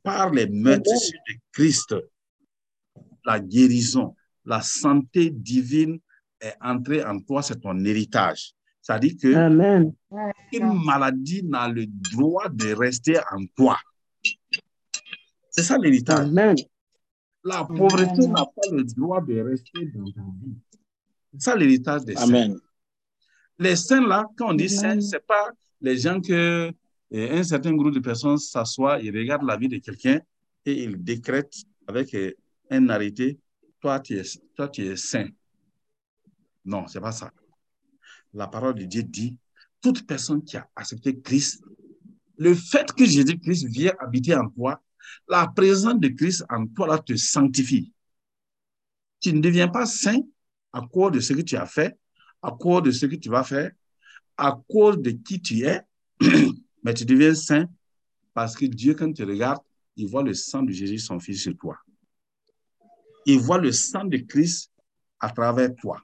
Par 0.01 0.31
les 0.31 0.47
meurtrissures 0.47 1.19
de 1.29 1.35
Christ, 1.51 1.95
la 3.25 3.39
guérison, 3.39 4.15
la 4.45 4.61
santé 4.61 5.29
divine 5.29 5.99
est 6.39 6.55
entrée 6.61 7.03
en 7.03 7.19
toi, 7.19 7.41
c'est 7.41 7.61
ton 7.61 7.77
héritage. 7.85 8.53
C'est-à-dire 8.81 9.13
que 9.21 9.33
Amen. 9.33 9.93
une 10.51 10.83
maladie 10.83 11.41
n'a 11.43 11.69
le 11.69 11.85
droit 11.85 12.49
de 12.49 12.73
rester 12.73 13.17
en 13.31 13.45
toi. 13.55 13.77
C'est 15.49 15.63
ça 15.63 15.77
l'héritage. 15.77 16.27
Amen. 16.27 16.55
La 17.45 17.63
pauvreté 17.63 18.27
n'a 18.27 18.45
pas 18.45 18.69
le 18.71 18.83
droit 18.83 19.21
de 19.21 19.39
rester 19.39 19.85
dans 19.93 20.11
ta 20.11 20.21
vie. 20.21 20.55
C'est 21.33 21.41
ça 21.41 21.55
l'héritage 21.55 22.03
des 22.03 22.15
saints. 22.15 22.55
Les 23.59 23.75
saints, 23.75 24.05
là, 24.05 24.25
quand 24.37 24.49
on 24.49 24.53
dit 24.53 24.69
saints, 24.69 24.99
ce 24.99 25.15
n'est 25.15 25.21
pas 25.21 25.51
les 25.83 25.97
gens 25.97 26.19
que 26.19 26.73
euh, 27.13 27.37
un 27.37 27.43
certain 27.43 27.73
groupe 27.73 27.93
de 27.93 27.99
personnes 27.99 28.37
s'assoient, 28.37 28.99
ils 29.01 29.15
regardent 29.15 29.45
la 29.45 29.57
vie 29.57 29.67
de 29.67 29.77
quelqu'un 29.77 30.19
et 30.65 30.83
ils 30.83 31.03
décrètent 31.03 31.63
avec 31.85 32.15
euh, 32.15 32.31
un 32.71 32.89
arrêté, 32.89 33.37
toi 33.79 33.99
tu 33.99 34.17
es, 34.17 34.23
toi, 34.55 34.69
tu 34.69 34.85
es 34.85 34.95
saint. 34.95 35.27
Non, 36.65 36.87
ce 36.87 36.97
n'est 36.97 37.01
pas 37.01 37.11
ça. 37.11 37.31
La 38.33 38.47
parole 38.47 38.75
de 38.75 38.85
Dieu 38.85 39.03
dit, 39.03 39.37
toute 39.81 40.07
personne 40.07 40.43
qui 40.43 40.55
a 40.57 40.67
accepté 40.75 41.19
Christ, 41.19 41.61
le 42.37 42.55
fait 42.55 42.91
que 42.93 43.05
Jésus-Christ 43.05 43.67
vient 43.67 43.93
habiter 43.99 44.33
en 44.33 44.49
toi, 44.49 44.81
la 45.27 45.47
présence 45.47 45.99
de 45.99 46.07
Christ 46.07 46.45
en 46.49 46.65
toi 46.65 46.87
là, 46.87 46.97
te 46.97 47.15
sanctifie. 47.15 47.91
Tu 49.19 49.33
ne 49.33 49.41
deviens 49.41 49.67
pas 49.67 49.85
saint 49.85 50.21
à 50.71 50.81
cause 50.81 51.11
de 51.11 51.19
ce 51.19 51.33
que 51.33 51.41
tu 51.41 51.57
as 51.57 51.65
fait, 51.65 51.97
à 52.41 52.51
cause 52.51 52.83
de 52.83 52.91
ce 52.91 53.05
que 53.05 53.15
tu 53.17 53.29
vas 53.29 53.43
faire, 53.43 53.71
à 54.37 54.59
cause 54.69 54.99
de 54.99 55.11
qui 55.11 55.41
tu 55.41 55.61
es, 55.61 55.81
mais 56.83 56.93
tu 56.93 57.05
deviens 57.05 57.35
saint 57.35 57.67
parce 58.33 58.55
que 58.55 58.65
Dieu, 58.65 58.95
quand 58.95 59.11
tu 59.13 59.23
regardes, 59.23 59.61
il 59.95 60.07
voit 60.07 60.23
le 60.23 60.33
sang 60.33 60.63
de 60.63 60.71
Jésus, 60.71 60.99
son 60.99 61.19
Fils, 61.19 61.43
sur 61.43 61.55
toi. 61.55 61.77
Il 63.25 63.39
voit 63.39 63.59
le 63.59 63.71
sang 63.71 64.05
de 64.05 64.17
Christ 64.17 64.71
à 65.19 65.29
travers 65.29 65.73
toi. 65.75 66.01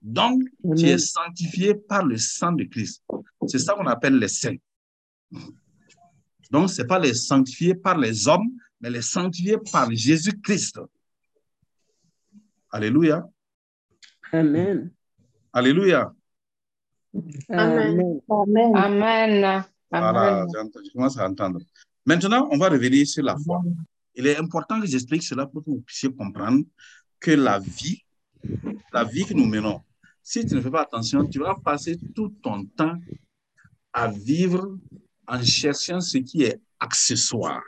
Donc, 0.00 0.42
tu 0.76 0.86
es 0.86 0.98
sanctifié 0.98 1.74
par 1.74 2.04
le 2.04 2.16
sang 2.18 2.52
de 2.52 2.64
Christ. 2.64 3.04
C'est 3.46 3.58
ça 3.58 3.74
qu'on 3.74 3.86
appelle 3.86 4.18
les 4.18 4.28
saints. 4.28 4.56
Donc, 6.50 6.70
ce 6.70 6.82
n'est 6.82 6.88
pas 6.88 6.98
les 6.98 7.14
sanctifiés 7.14 7.74
par 7.74 7.96
les 7.96 8.26
hommes, 8.26 8.50
mais 8.80 8.90
les 8.90 9.02
sanctifiés 9.02 9.58
par 9.70 9.90
Jésus-Christ. 9.92 10.80
Alléluia. 12.70 13.28
Amen. 14.32 14.90
Alléluia. 15.52 16.12
Amen. 17.48 18.20
Amen. 18.28 18.76
Amen. 18.76 19.64
Voilà, 19.90 20.46
je 20.52 20.92
commence 20.92 21.18
à 21.18 21.28
entendre. 21.28 21.60
Maintenant, 22.06 22.48
on 22.50 22.58
va 22.58 22.68
revenir 22.68 23.06
sur 23.06 23.22
la 23.22 23.36
foi. 23.36 23.62
Il 24.14 24.26
est 24.26 24.36
important 24.38 24.80
que 24.80 24.86
j'explique 24.86 25.22
cela 25.22 25.46
pour 25.46 25.62
que 25.62 25.70
vous 25.70 25.82
puissiez 25.82 26.10
comprendre 26.12 26.64
que 27.20 27.30
la 27.30 27.58
vie, 27.58 28.02
la 28.92 29.04
vie 29.04 29.24
que 29.24 29.34
nous 29.34 29.46
menons, 29.46 29.80
si 30.22 30.46
tu 30.46 30.54
ne 30.54 30.60
fais 30.60 30.70
pas 30.70 30.82
attention, 30.82 31.26
tu 31.26 31.38
vas 31.38 31.54
passer 31.54 31.98
tout 32.14 32.30
ton 32.42 32.64
temps 32.64 32.96
à 33.92 34.08
vivre 34.08 34.78
en 35.26 35.42
cherchant 35.42 36.00
ce 36.00 36.18
qui 36.18 36.44
est 36.44 36.60
accessoire, 36.80 37.62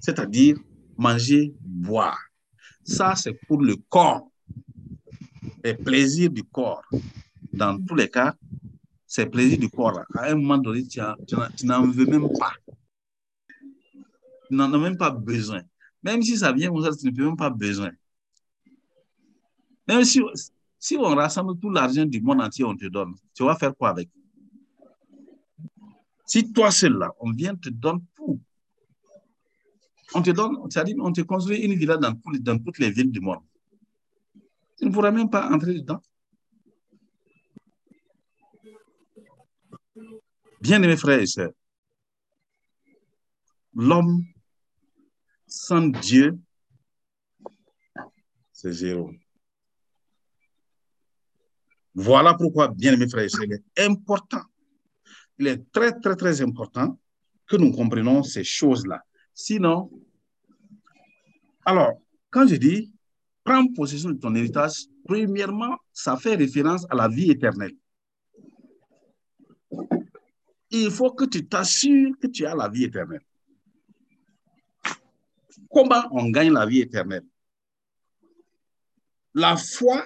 c'est-à-dire 0.00 0.56
manger, 0.96 1.54
boire. 1.60 2.18
Ça, 2.82 3.14
c'est 3.16 3.34
pour 3.46 3.62
le 3.62 3.76
corps, 3.88 4.28
les 5.62 5.74
plaisirs 5.74 6.30
du 6.30 6.44
corps. 6.44 6.84
Dans 7.52 7.78
tous 7.82 7.94
les 7.94 8.10
cas, 8.10 8.34
ces 9.14 9.26
plaisirs 9.26 9.58
du 9.60 9.68
corps, 9.68 9.92
là, 9.92 10.04
à 10.16 10.32
un 10.32 10.34
moment 10.34 10.58
donné, 10.58 10.84
tu 10.88 11.00
en- 11.00 11.14
tu 11.56 11.66
n'en 11.66 11.86
veux 11.86 12.04
même 12.04 12.28
pas. 12.36 12.52
Tu 14.48 14.54
n'en 14.56 14.72
as 14.72 14.78
même 14.78 14.96
pas 14.96 15.10
besoin. 15.10 15.62
Même 16.02 16.20
si 16.20 16.36
ça 16.36 16.50
vient 16.50 16.68
comme 16.72 16.82
ça, 16.82 16.90
tu 16.96 17.06
ne 17.06 17.12
peux 17.12 17.24
même 17.24 17.36
pas 17.36 17.48
besoin. 17.48 17.92
Même 19.86 20.02
si, 20.02 20.20
si 20.80 20.96
on 20.96 21.14
rassemble 21.14 21.56
tout 21.60 21.70
l'argent 21.70 22.04
du 22.04 22.20
monde 22.20 22.40
entier, 22.40 22.64
on 22.64 22.74
te 22.76 22.86
donne, 22.86 23.14
tu 23.32 23.44
vas 23.44 23.54
faire 23.54 23.72
quoi 23.76 23.90
avec? 23.90 24.08
Si 26.26 26.52
toi 26.52 26.72
seul 26.72 26.94
là, 26.94 27.12
on 27.20 27.30
vient 27.30 27.54
te 27.54 27.68
donner 27.68 28.02
tout. 28.16 28.40
On 30.16 30.22
te 30.22 30.32
donne, 30.32 30.56
c'est-à-dire 30.70 30.96
on 30.98 31.12
te 31.12 31.20
construit 31.20 31.58
une 31.58 31.74
villa 31.74 31.96
dans, 31.98 32.14
dans 32.40 32.58
toutes 32.58 32.80
les 32.80 32.90
villes 32.90 33.12
du 33.12 33.20
monde. 33.20 33.44
Tu 34.76 34.86
ne 34.86 34.90
pourras 34.90 35.12
même 35.12 35.30
pas 35.30 35.48
entrer 35.52 35.74
dedans. 35.74 36.02
Bien 40.64 40.82
aimés 40.82 40.96
frères 40.96 41.20
et 41.20 41.26
sœurs, 41.26 41.52
l'homme, 43.74 44.24
sans 45.46 45.88
Dieu, 45.88 46.38
c'est 48.50 48.72
zéro. 48.72 49.10
Voilà 51.94 52.32
pourquoi, 52.32 52.68
bien 52.68 52.94
aimés 52.94 53.10
frères 53.10 53.24
et 53.24 53.28
sœurs, 53.28 53.44
il 53.44 53.52
est 53.52 53.84
important, 53.84 54.40
il 55.38 55.48
est 55.48 55.70
très, 55.70 56.00
très, 56.00 56.16
très 56.16 56.40
important 56.40 56.98
que 57.46 57.56
nous 57.56 57.70
comprenions 57.70 58.22
ces 58.22 58.42
choses-là. 58.42 59.04
Sinon, 59.34 59.90
alors, 61.66 61.92
quand 62.30 62.46
je 62.46 62.54
dis 62.54 62.90
prends 63.44 63.66
possession 63.66 64.12
de 64.12 64.18
ton 64.18 64.34
héritage, 64.34 64.86
premièrement, 65.04 65.76
ça 65.92 66.16
fait 66.16 66.36
référence 66.36 66.86
à 66.88 66.94
la 66.94 67.08
vie 67.08 67.30
éternelle. 67.30 67.74
Il 70.76 70.90
faut 70.90 71.12
que 71.12 71.24
tu 71.24 71.46
t'assures 71.46 72.18
que 72.20 72.26
tu 72.26 72.44
as 72.44 72.54
la 72.56 72.68
vie 72.68 72.82
éternelle. 72.82 73.22
Comment 75.70 76.02
on 76.10 76.30
gagne 76.30 76.52
la 76.52 76.66
vie 76.66 76.80
éternelle? 76.80 77.24
La 79.34 79.56
foi 79.56 80.04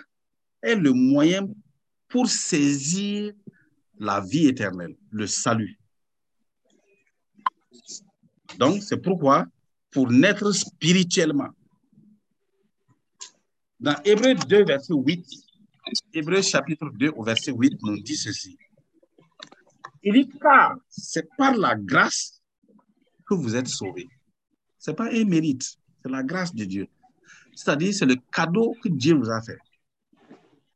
est 0.61 0.75
le 0.75 0.93
moyen 0.93 1.49
pour 2.07 2.29
saisir 2.29 3.33
la 3.99 4.21
vie 4.21 4.47
éternelle, 4.47 4.95
le 5.11 5.27
salut. 5.27 5.79
Donc, 8.59 8.83
c'est 8.83 8.99
pourquoi, 8.99 9.47
pour 9.91 10.11
naître 10.11 10.53
spirituellement, 10.53 11.49
dans 13.81 13.97
Hébreu 14.05 14.35
2, 14.35 14.65
verset 14.65 14.93
8, 14.93 15.27
Hébreu 16.13 16.43
chapitre 16.43 16.91
2, 16.91 17.13
au 17.17 17.23
verset 17.23 17.53
8, 17.53 17.83
nous 17.83 18.03
dit 18.03 18.17
ceci. 18.17 18.59
Il 20.03 20.13
dit, 20.13 20.29
car 20.41 20.77
c'est 20.89 21.29
par 21.37 21.57
la 21.57 21.75
grâce 21.75 22.43
que 23.27 23.35
vous 23.35 23.57
êtes 23.57 23.69
sauvés. 23.69 24.09
Ce 24.79 24.91
n'est 24.91 24.97
pas 24.97 25.13
un 25.13 25.25
mérite, 25.25 25.77
c'est 26.03 26.11
la 26.11 26.23
grâce 26.23 26.55
de 26.55 26.65
Dieu. 26.65 26.87
C'est-à-dire, 27.55 27.93
c'est 27.93 28.07
le 28.07 28.17
cadeau 28.33 28.75
que 28.83 28.89
Dieu 28.89 29.15
vous 29.15 29.31
a 29.31 29.43
fait. 29.43 29.59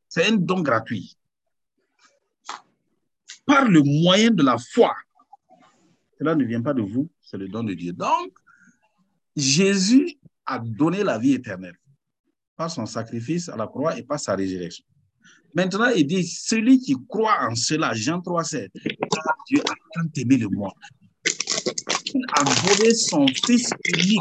C'est 0.08 0.26
un 0.26 0.36
don 0.36 0.60
gratuit. 0.60 1.16
Par 3.46 3.68
le 3.68 3.82
moyen 3.82 4.30
de 4.30 4.42
la 4.42 4.58
foi. 4.58 4.94
Cela 6.18 6.34
ne 6.34 6.44
vient 6.44 6.62
pas 6.62 6.74
de 6.74 6.82
vous, 6.82 7.08
c'est 7.20 7.38
le 7.38 7.48
don 7.48 7.64
de 7.64 7.74
Dieu. 7.74 7.92
Donc, 7.92 8.32
Jésus 9.34 10.18
a 10.44 10.58
donné 10.58 11.02
la 11.02 11.18
vie 11.18 11.34
éternelle 11.34 11.76
par 12.56 12.70
son 12.70 12.86
sacrifice 12.86 13.48
à 13.48 13.56
la 13.56 13.66
croix 13.66 13.96
et 13.96 14.02
par 14.02 14.20
sa 14.20 14.34
résurrection. 14.34 14.84
Maintenant, 15.54 15.88
il 15.88 16.06
dit, 16.06 16.26
celui 16.26 16.78
qui 16.78 16.96
croit 17.08 17.46
en 17.48 17.54
cela, 17.54 17.92
Jean 17.94 18.20
3, 18.20 18.44
7, 18.44 18.72
Dieu 19.46 19.60
a 19.60 19.74
tant 19.94 20.08
aimé 20.16 20.38
le 20.38 20.48
monde. 20.48 20.72
Il 22.14 22.24
a 22.32 22.44
donné 22.44 22.94
son 22.94 23.26
Fils 23.28 23.70
unique 23.84 24.20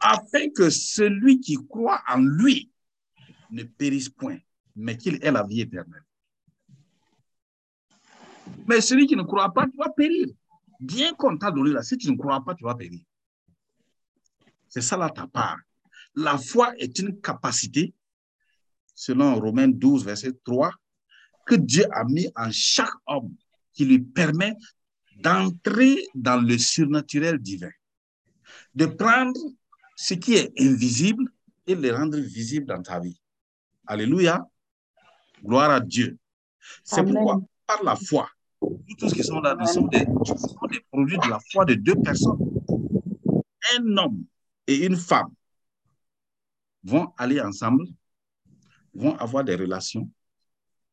afin 0.00 0.50
que 0.50 0.70
celui 0.70 1.40
qui 1.40 1.56
croit 1.68 2.00
en 2.08 2.18
lui 2.18 2.70
ne 3.50 3.62
périsse 3.64 4.08
point, 4.08 4.38
mais 4.74 4.96
qu'il 4.96 5.18
ait 5.22 5.32
la 5.32 5.42
vie 5.42 5.62
éternelle. 5.62 6.04
Mais 8.66 8.80
celui 8.80 9.06
qui 9.06 9.16
ne 9.16 9.22
croit 9.22 9.52
pas, 9.52 9.66
tu 9.66 9.76
vas 9.76 9.90
périr. 9.90 10.28
Bien 10.78 11.14
qu'on 11.14 11.36
t'a 11.38 11.50
donné 11.50 11.70
là, 11.70 11.82
si 11.82 11.96
tu 11.96 12.10
ne 12.10 12.16
crois 12.16 12.44
pas, 12.44 12.54
tu 12.54 12.64
vas 12.64 12.74
périr. 12.74 13.00
C'est 14.68 14.82
ça 14.82 14.96
là 14.96 15.08
ta 15.10 15.26
part. 15.26 15.58
La 16.14 16.38
foi 16.38 16.74
est 16.78 16.98
une 16.98 17.20
capacité, 17.20 17.94
selon 18.96 19.38
Romains 19.38 19.68
12, 19.68 20.04
verset 20.04 20.32
3, 20.44 20.72
que 21.46 21.54
Dieu 21.54 21.84
a 21.92 22.02
mis 22.04 22.28
en 22.34 22.50
chaque 22.50 22.90
homme 23.06 23.32
qui 23.72 23.84
lui 23.84 24.00
permet 24.00 24.54
d'entrer 25.18 25.96
dans 26.14 26.40
le 26.40 26.58
surnaturel 26.58 27.38
divin, 27.38 27.70
de 28.74 28.86
prendre 28.86 29.38
ce 29.94 30.14
qui 30.14 30.34
est 30.34 30.52
invisible 30.58 31.30
et 31.66 31.74
le 31.74 31.94
rendre 31.94 32.18
visible 32.18 32.66
dans 32.66 32.82
ta 32.82 32.98
vie. 32.98 33.20
Alléluia. 33.86 34.44
Gloire 35.44 35.70
à 35.70 35.80
Dieu. 35.80 36.18
C'est 36.82 37.04
pourquoi, 37.04 37.40
par 37.66 37.84
la 37.84 37.94
foi, 37.94 38.28
nous 38.62 38.96
tous 38.98 39.12
qui 39.12 39.22
sommes 39.22 39.42
là, 39.42 39.54
nous 39.54 39.66
sommes, 39.66 39.88
des, 39.90 40.04
nous 40.06 40.24
sommes 40.24 40.68
des 40.70 40.80
produits 40.90 41.18
de 41.18 41.28
la 41.28 41.38
foi 41.52 41.64
de 41.64 41.74
deux 41.74 41.96
personnes. 41.96 42.38
Un 43.76 43.96
homme 43.98 44.24
et 44.66 44.86
une 44.86 44.96
femme 44.96 45.30
vont 46.82 47.12
aller 47.18 47.40
ensemble, 47.40 47.84
vont 48.96 49.16
avoir 49.16 49.44
des 49.44 49.54
relations 49.54 50.10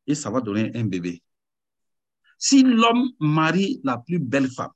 et 0.06 0.14
ça 0.14 0.30
va 0.30 0.40
donner 0.40 0.70
un 0.74 0.84
bébé. 0.84 1.22
Si 2.38 2.62
l'homme 2.62 3.10
marie 3.20 3.80
la 3.84 3.98
plus 3.98 4.18
belle 4.18 4.50
femme, 4.50 4.72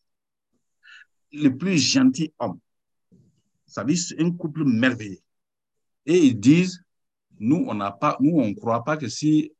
le 1.33 1.51
plus 1.51 1.79
gentil 1.79 2.33
homme, 2.38 2.59
ça 3.67 3.85
veut 3.85 3.93
dire 3.93 4.17
un 4.19 4.31
couple 4.33 4.64
merveilleux. 4.64 5.21
Et 6.07 6.17
ils 6.17 6.41
disent, 6.41 6.83
nous, 7.38 7.67
on 7.69 7.75
nous, 7.75 8.38
on 8.38 8.49
ne 8.49 8.55
croit 8.55 8.83
pas 8.83 8.97
que 8.97 9.09
si 9.09 9.53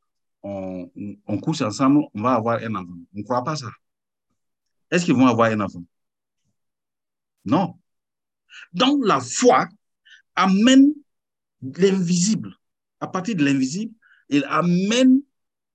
on, 0.43 0.91
on, 1.27 1.39
couche 1.39 1.61
ensemble, 1.61 2.05
on 2.15 2.23
va 2.23 2.35
avoir 2.35 2.63
un 2.63 2.75
enfant. 2.75 2.97
On 3.15 3.19
ne 3.19 3.23
croit 3.23 3.45
pas 3.45 3.57
ça. 3.57 3.69
Est-ce 4.91 5.05
qu'ils 5.05 5.15
vont 5.15 5.27
avoir 5.27 5.51
un 5.51 5.61
enfant? 5.61 5.85
Non. 7.45 7.79
Donc, 8.73 9.05
la 9.05 9.21
foi 9.21 9.69
amène 10.35 10.95
l'invisible. 11.61 12.55
À 13.01 13.07
partir 13.07 13.37
de 13.37 13.45
l'invisible, 13.45 13.95
il 14.29 14.45
amène 14.49 15.21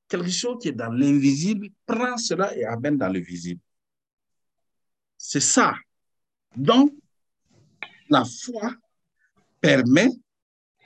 quelque 0.07 0.29
chose 0.29 0.57
qui 0.62 0.69
est 0.69 0.73
dans 0.73 0.91
l'invisible, 0.91 1.69
prend 1.86 2.17
cela 2.17 2.55
et 2.55 2.65
amène 2.65 2.97
dans 2.97 3.09
le 3.09 3.19
visible. 3.19 3.62
C'est 5.17 5.39
ça. 5.39 5.73
Donc, 6.55 6.93
la 8.09 8.23
foi 8.25 8.73
permet 9.59 10.09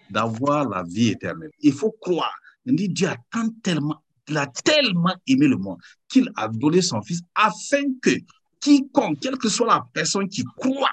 d'avoir 0.10 0.70
la 0.70 0.84
vie 0.84 1.10
éternelle. 1.10 1.52
Il 1.60 1.74
faut 1.74 1.92
croire. 2.00 2.34
On 2.66 2.74
dit 2.74 2.90
Dieu 2.90 3.08
a 3.08 3.18
tant 3.32 3.50
tellement, 3.64 4.02
il 4.28 4.38
a 4.38 4.48
tellement 4.48 5.16
aimé 5.26 5.48
le 5.48 5.58
monde 5.58 5.80
qu'il 6.08 6.32
a 6.36 6.48
donné 6.48 6.82
son 6.82 7.02
Fils 7.02 7.22
afin 7.34 7.84
que 8.02 8.12
quiconque, 8.60 9.20
quelle 9.20 9.38
que 9.38 9.50
soit 9.50 9.68
la 9.68 9.86
personne 9.94 10.28
qui 10.28 10.44
croit 10.44 10.92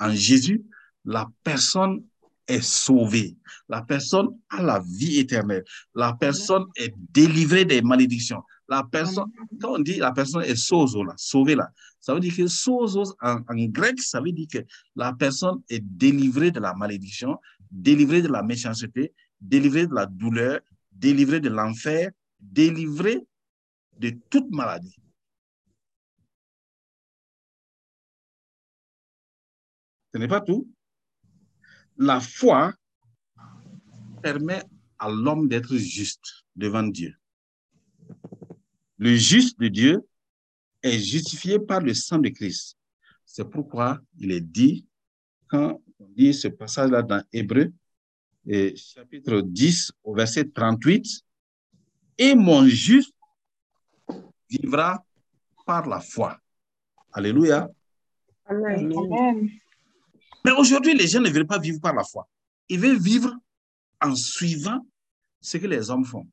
en 0.00 0.10
Jésus, 0.10 0.64
la 1.04 1.28
personne 1.42 2.04
est 2.48 2.62
sauvée. 2.62 3.36
La 3.68 3.82
personne 3.82 4.28
a 4.48 4.62
la 4.62 4.80
vie 4.80 5.18
éternelle. 5.18 5.64
La 5.94 6.14
personne 6.14 6.64
est 6.76 6.94
délivrée 7.12 7.64
des 7.64 7.82
malédictions. 7.82 8.42
La 8.68 8.82
personne, 8.82 9.30
quand 9.60 9.74
on 9.74 9.78
dit 9.78 9.96
la 9.96 10.12
personne 10.12 10.42
est 10.42 10.56
sozo, 10.56 11.04
là, 11.04 11.14
sauvée 11.16 11.54
là, 11.54 11.70
ça 12.00 12.14
veut 12.14 12.20
dire 12.20 12.34
que 12.36 12.46
sozo 12.46 13.04
en, 13.22 13.36
en, 13.48 13.66
grec, 13.68 14.00
ça 14.00 14.20
veut 14.20 14.32
dire 14.32 14.46
que 14.52 14.58
la 14.96 15.12
personne 15.12 15.62
est 15.68 15.80
délivrée 15.80 16.50
de 16.50 16.60
la 16.60 16.74
malédiction, 16.74 17.38
délivrée 17.70 18.22
de 18.22 18.28
la 18.28 18.42
méchanceté, 18.42 19.14
délivrée 19.40 19.86
de 19.86 19.94
la 19.94 20.06
douleur, 20.06 20.60
délivrée 20.92 21.40
de 21.40 21.48
l'enfer, 21.48 22.10
délivrée 22.40 23.20
de 23.98 24.10
toute 24.30 24.50
maladie. 24.50 24.96
Ce 30.12 30.18
n'est 30.18 30.28
pas 30.28 30.40
tout. 30.40 30.68
La 31.98 32.20
foi 32.20 32.72
permet 34.22 34.62
à 34.98 35.08
l'homme 35.10 35.48
d'être 35.48 35.76
juste 35.76 36.44
devant 36.54 36.84
Dieu. 36.84 37.14
Le 38.98 39.14
juste 39.14 39.58
de 39.58 39.68
Dieu 39.68 40.08
est 40.82 40.98
justifié 40.98 41.58
par 41.58 41.80
le 41.80 41.94
sang 41.94 42.18
de 42.18 42.28
Christ. 42.28 42.76
C'est 43.24 43.48
pourquoi 43.48 44.00
il 44.16 44.32
est 44.32 44.40
dit, 44.40 44.86
quand 45.48 45.80
on 45.98 46.08
dit 46.08 46.32
ce 46.32 46.48
passage-là 46.48 47.02
dans 47.02 47.22
Hébreu, 47.32 47.72
chapitre 48.76 49.40
10 49.40 49.92
au 50.02 50.14
verset 50.14 50.48
38, 50.48 51.22
et 52.18 52.34
mon 52.34 52.66
juste 52.66 53.14
vivra 54.48 55.04
par 55.66 55.86
la 55.86 56.00
foi. 56.00 56.38
Alléluia. 57.12 57.70
Amen. 58.46 58.92
Amen. 58.92 59.50
Mais 60.44 60.52
aujourd'hui, 60.52 60.94
les 60.94 61.06
gens 61.06 61.20
ne 61.20 61.30
veulent 61.30 61.46
pas 61.46 61.58
vivre 61.58 61.80
par 61.80 61.94
la 61.94 62.04
foi. 62.04 62.28
Ils 62.68 62.78
veulent 62.78 63.00
vivre 63.00 63.34
en 64.00 64.14
suivant 64.14 64.86
ce 65.40 65.56
que 65.56 65.66
les 65.66 65.90
hommes 65.90 66.04
font. 66.04 66.28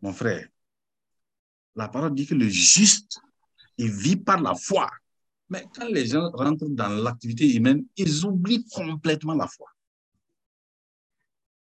Mon 0.00 0.12
frère, 0.12 0.48
la 1.74 1.88
parole 1.88 2.14
dit 2.14 2.26
que 2.26 2.34
le 2.34 2.48
juste, 2.48 3.20
il 3.76 3.90
vit 3.90 4.16
par 4.16 4.40
la 4.40 4.54
foi. 4.54 4.90
Mais 5.48 5.64
quand 5.74 5.86
les 5.86 6.06
gens 6.06 6.30
rentrent 6.30 6.68
dans 6.68 6.88
l'activité 6.88 7.54
humaine, 7.54 7.84
ils 7.96 8.24
oublient 8.24 8.66
complètement 8.66 9.34
la 9.34 9.46
foi. 9.46 9.68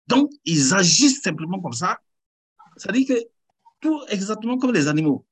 Donc, 0.06 0.32
ils 0.44 0.72
agissent 0.72 1.20
simplement 1.20 1.60
comme 1.60 1.74
ça. 1.74 2.00
Dit 2.92 3.04
que 3.04 3.14
tout 3.80 4.00
exactement 4.08 4.56
comme 4.56 4.72
les 4.72 4.88
animaux. 4.88 5.26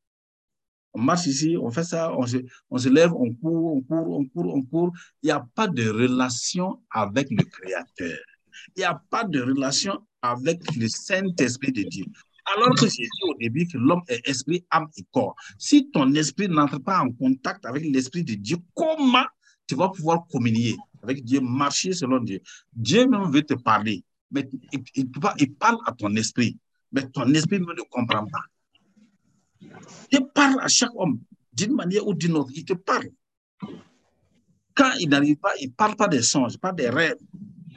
On 0.96 1.02
marche 1.02 1.26
ici, 1.26 1.58
on 1.60 1.70
fait 1.70 1.84
ça, 1.84 2.10
on 2.16 2.26
se, 2.26 2.88
lève, 2.88 3.12
on 3.12 3.30
court, 3.34 3.76
on 3.76 3.82
court, 3.82 4.18
on 4.18 4.24
court, 4.24 4.54
on 4.54 4.62
court. 4.62 4.92
Il 5.22 5.26
n'y 5.26 5.30
a 5.30 5.46
pas 5.54 5.68
de 5.68 5.86
relation 5.90 6.80
avec 6.90 7.28
le 7.30 7.44
Créateur. 7.44 8.16
Il 8.74 8.78
n'y 8.78 8.84
a 8.84 8.98
pas 9.10 9.24
de 9.24 9.42
relation 9.42 9.98
avec 10.22 10.58
le 10.74 10.88
Saint-Esprit 10.88 11.72
de 11.72 11.82
Dieu. 11.82 12.06
Alors 12.46 12.74
que 12.76 12.88
j'ai 12.88 13.02
dit 13.02 13.28
au 13.28 13.34
début 13.34 13.68
que 13.68 13.76
l'homme 13.76 14.00
est 14.08 14.26
esprit, 14.26 14.64
âme 14.70 14.86
et 14.96 15.04
corps. 15.12 15.36
Si 15.58 15.90
ton 15.90 16.14
esprit 16.14 16.48
n'entre 16.48 16.78
pas 16.78 17.00
en 17.00 17.12
contact 17.12 17.66
avec 17.66 17.84
l'esprit 17.84 18.24
de 18.24 18.32
Dieu, 18.32 18.56
comment 18.72 19.26
tu 19.66 19.74
vas 19.74 19.90
pouvoir 19.90 20.26
communier 20.32 20.76
avec 21.02 21.22
Dieu, 21.24 21.40
marcher 21.42 21.92
selon 21.92 22.20
Dieu? 22.20 22.40
Dieu 22.72 23.06
même 23.06 23.30
veut 23.30 23.42
te 23.42 23.52
parler, 23.52 24.02
mais 24.30 24.48
il, 24.72 24.82
il 24.94 25.54
parle 25.56 25.76
à 25.84 25.92
ton 25.92 26.16
esprit, 26.16 26.56
mais 26.90 27.06
ton 27.10 27.30
esprit 27.34 27.60
ne 27.60 27.82
comprend 27.90 28.24
pas. 28.24 28.40
Il 30.10 30.26
parle 30.34 30.60
à 30.60 30.68
chaque 30.68 30.94
homme 30.94 31.20
d'une 31.52 31.74
manière 31.74 32.06
ou 32.06 32.14
d'une 32.14 32.36
autre, 32.36 32.50
il 32.54 32.64
te 32.64 32.74
parle. 32.74 33.10
Quand 34.74 34.92
il 35.00 35.08
n'arrive 35.08 35.36
pas, 35.36 35.52
il 35.60 35.68
ne 35.68 35.72
parle 35.72 35.96
pas 35.96 36.08
des 36.08 36.22
songes, 36.22 36.58
pas 36.58 36.72
des 36.72 36.90
rêves. 36.90 37.18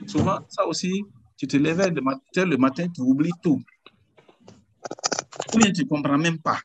Souvent, 0.06 0.40
ça 0.50 0.66
aussi, 0.68 1.04
tu 1.38 1.48
te 1.48 1.56
lèves 1.56 1.94
le 1.94 2.02
matin, 2.02 2.46
le 2.46 2.58
matin 2.58 2.88
tu 2.90 3.02
oublies 3.02 3.32
tout. 3.42 3.62
Ou 5.54 5.58
bien 5.58 5.72
tu 5.72 5.84
ne 5.84 5.88
comprends 5.88 6.18
même 6.18 6.40
pas. 6.40 6.60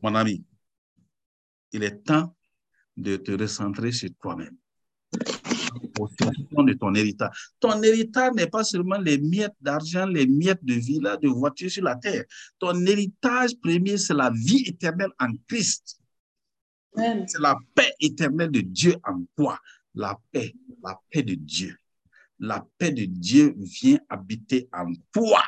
Mon 0.00 0.14
ami, 0.14 0.44
il 1.72 1.82
est 1.82 2.04
temps 2.04 2.34
de 2.96 3.16
te 3.16 3.32
recentrer 3.32 3.90
sur 3.90 4.10
toi-même. 4.20 4.56
De 5.98 6.72
ton 6.74 6.94
héritage. 6.94 7.52
Ton 7.60 7.82
héritage 7.82 8.32
n'est 8.34 8.46
pas 8.46 8.64
seulement 8.64 8.98
les 8.98 9.18
miettes 9.18 9.56
d'argent, 9.60 10.06
les 10.06 10.26
miettes 10.26 10.64
de 10.64 10.74
villa, 10.74 11.16
de 11.16 11.28
voiture 11.28 11.70
sur 11.70 11.84
la 11.84 11.96
terre. 11.96 12.24
Ton 12.58 12.84
héritage 12.86 13.52
premier, 13.62 13.98
c'est 13.98 14.14
la 14.14 14.30
vie 14.30 14.64
éternelle 14.66 15.12
en 15.18 15.28
Christ. 15.46 15.98
C'est 16.94 17.40
la 17.40 17.56
paix 17.74 17.92
éternelle 18.00 18.50
de 18.50 18.60
Dieu 18.60 18.96
en 19.04 19.22
toi. 19.36 19.58
La 19.94 20.18
paix, 20.32 20.54
la 20.82 20.98
paix 21.10 21.22
de 21.22 21.34
Dieu. 21.34 21.76
La 22.38 22.64
paix 22.78 22.92
de 22.92 23.04
Dieu 23.04 23.54
vient 23.58 23.98
habiter 24.08 24.68
en 24.72 24.92
toi. 25.12 25.42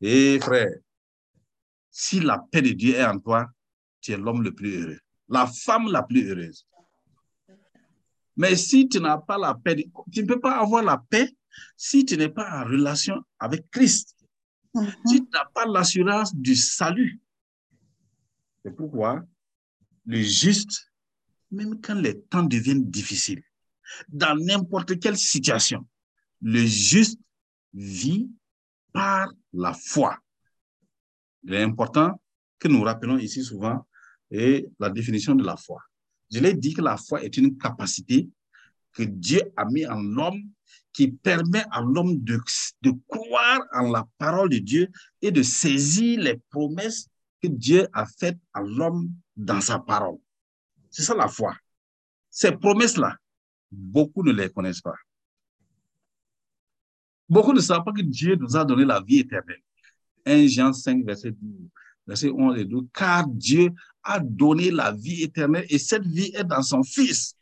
Et 0.00 0.38
frère, 0.40 0.74
si 1.90 2.20
la 2.20 2.38
paix 2.50 2.62
de 2.62 2.70
Dieu 2.70 2.94
est 2.94 3.04
en 3.04 3.18
toi, 3.18 3.46
tu 4.00 4.12
es 4.12 4.16
l'homme 4.16 4.42
le 4.42 4.52
plus 4.52 4.82
heureux, 4.82 4.98
la 5.28 5.46
femme 5.46 5.90
la 5.90 6.02
plus 6.02 6.28
heureuse. 6.28 6.66
Mais 8.36 8.56
si 8.56 8.88
tu 8.88 9.00
n'as 9.00 9.18
pas 9.18 9.38
la 9.38 9.54
paix, 9.54 9.76
tu 10.12 10.22
ne 10.22 10.26
peux 10.26 10.40
pas 10.40 10.60
avoir 10.60 10.82
la 10.82 10.98
paix 10.98 11.30
si 11.76 12.04
tu 12.04 12.16
n'es 12.16 12.28
pas 12.28 12.62
en 12.62 12.64
relation 12.64 13.22
avec 13.38 13.70
Christ. 13.70 14.16
Mhm. 14.74 14.92
Si 15.06 15.22
tu 15.22 15.28
n'as 15.32 15.44
pas 15.46 15.66
l'assurance 15.66 16.34
du 16.34 16.56
salut. 16.56 17.20
C'est 18.64 18.74
pourquoi 18.74 19.24
le 20.06 20.20
juste, 20.20 20.92
même 21.50 21.80
quand 21.80 21.94
les 21.94 22.20
temps 22.22 22.42
deviennent 22.42 22.90
difficiles, 22.90 23.42
dans 24.08 24.36
n'importe 24.36 24.98
quelle 24.98 25.16
situation, 25.16 25.86
le 26.42 26.64
juste 26.64 27.20
vit 27.72 28.30
par 28.92 29.32
la 29.52 29.72
foi. 29.72 30.18
Il 31.42 31.54
est 31.54 31.62
important 31.62 32.20
que 32.58 32.68
nous 32.68 32.82
rappelons 32.82 33.18
ici 33.18 33.42
souvent 33.42 33.86
et 34.30 34.66
la 34.78 34.90
définition 34.90 35.34
de 35.34 35.44
la 35.44 35.56
foi. 35.56 35.82
Je 36.30 36.40
l'ai 36.40 36.54
dit 36.54 36.74
que 36.74 36.80
la 36.80 36.96
foi 36.96 37.22
est 37.22 37.36
une 37.36 37.56
capacité 37.56 38.28
que 38.92 39.02
Dieu 39.02 39.42
a 39.56 39.64
mis 39.66 39.86
en 39.86 40.00
l'homme 40.00 40.42
qui 40.92 41.08
permet 41.08 41.64
à 41.70 41.80
l'homme 41.80 42.22
de, 42.22 42.40
de 42.82 42.92
croire 43.08 43.60
en 43.72 43.90
la 43.90 44.06
parole 44.18 44.48
de 44.48 44.58
Dieu 44.58 44.88
et 45.20 45.30
de 45.30 45.42
saisir 45.42 46.20
les 46.20 46.40
promesses 46.50 47.08
que 47.42 47.48
Dieu 47.48 47.88
a 47.92 48.06
faites 48.06 48.38
à 48.52 48.62
l'homme 48.62 49.10
dans 49.36 49.60
sa 49.60 49.78
parole. 49.78 50.18
C'est 50.90 51.02
ça 51.02 51.14
la 51.14 51.28
foi. 51.28 51.56
Ces 52.30 52.52
promesses-là, 52.52 53.16
beaucoup 53.70 54.22
ne 54.22 54.32
les 54.32 54.48
connaissent 54.48 54.80
pas. 54.80 54.94
Beaucoup 57.28 57.52
ne 57.52 57.60
savent 57.60 57.84
pas 57.84 57.92
que 57.92 58.02
Dieu 58.02 58.36
nous 58.36 58.56
a 58.56 58.64
donné 58.64 58.84
la 58.84 59.00
vie 59.00 59.18
éternelle. 59.18 59.62
1 60.26 60.46
Jean 60.46 60.72
5, 60.72 61.04
verset 61.04 61.32
12 61.32 61.68
verset 62.06 62.30
11 62.30 62.58
et 62.58 62.64
12, 62.64 62.86
car 62.92 63.26
Dieu 63.28 63.70
a 64.02 64.20
donné 64.20 64.70
la 64.70 64.92
vie 64.92 65.22
éternelle 65.22 65.66
et 65.68 65.78
cette 65.78 66.06
vie 66.06 66.32
est 66.34 66.44
dans 66.44 66.62
son 66.62 66.82
Fils. 66.82 67.34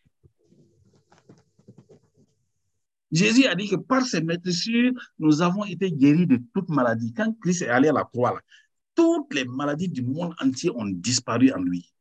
Jésus 3.10 3.44
a 3.44 3.54
dit 3.54 3.68
que 3.68 3.76
par 3.76 4.06
ses 4.06 4.22
maîtresses, 4.22 4.68
nous 5.18 5.42
avons 5.42 5.64
été 5.64 5.92
guéris 5.92 6.26
de 6.26 6.40
toute 6.54 6.70
maladie. 6.70 7.12
Quand 7.12 7.32
Christ 7.40 7.62
est 7.62 7.68
allé 7.68 7.88
à 7.88 7.92
la 7.92 8.04
croix, 8.04 8.40
toutes 8.94 9.34
les 9.34 9.44
maladies 9.44 9.88
du 9.88 10.02
monde 10.02 10.34
entier 10.40 10.70
ont 10.70 10.86
disparu 10.86 11.52
en 11.52 11.58
lui. 11.58 11.92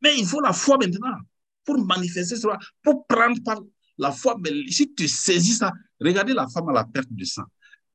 Mais 0.00 0.16
il 0.18 0.26
faut 0.26 0.40
la 0.40 0.52
foi 0.52 0.76
maintenant 0.78 1.16
pour 1.64 1.84
manifester 1.84 2.36
cela, 2.36 2.58
pour 2.82 3.06
prendre 3.06 3.42
par 3.42 3.60
la 3.98 4.12
foi. 4.12 4.36
Mais 4.38 4.50
si 4.68 4.94
tu 4.94 5.08
saisis 5.08 5.58
ça, 5.58 5.72
regardez 6.00 6.34
la 6.34 6.46
femme 6.48 6.68
à 6.68 6.72
la 6.72 6.84
perte 6.84 7.08
de 7.10 7.24
sang. 7.24 7.44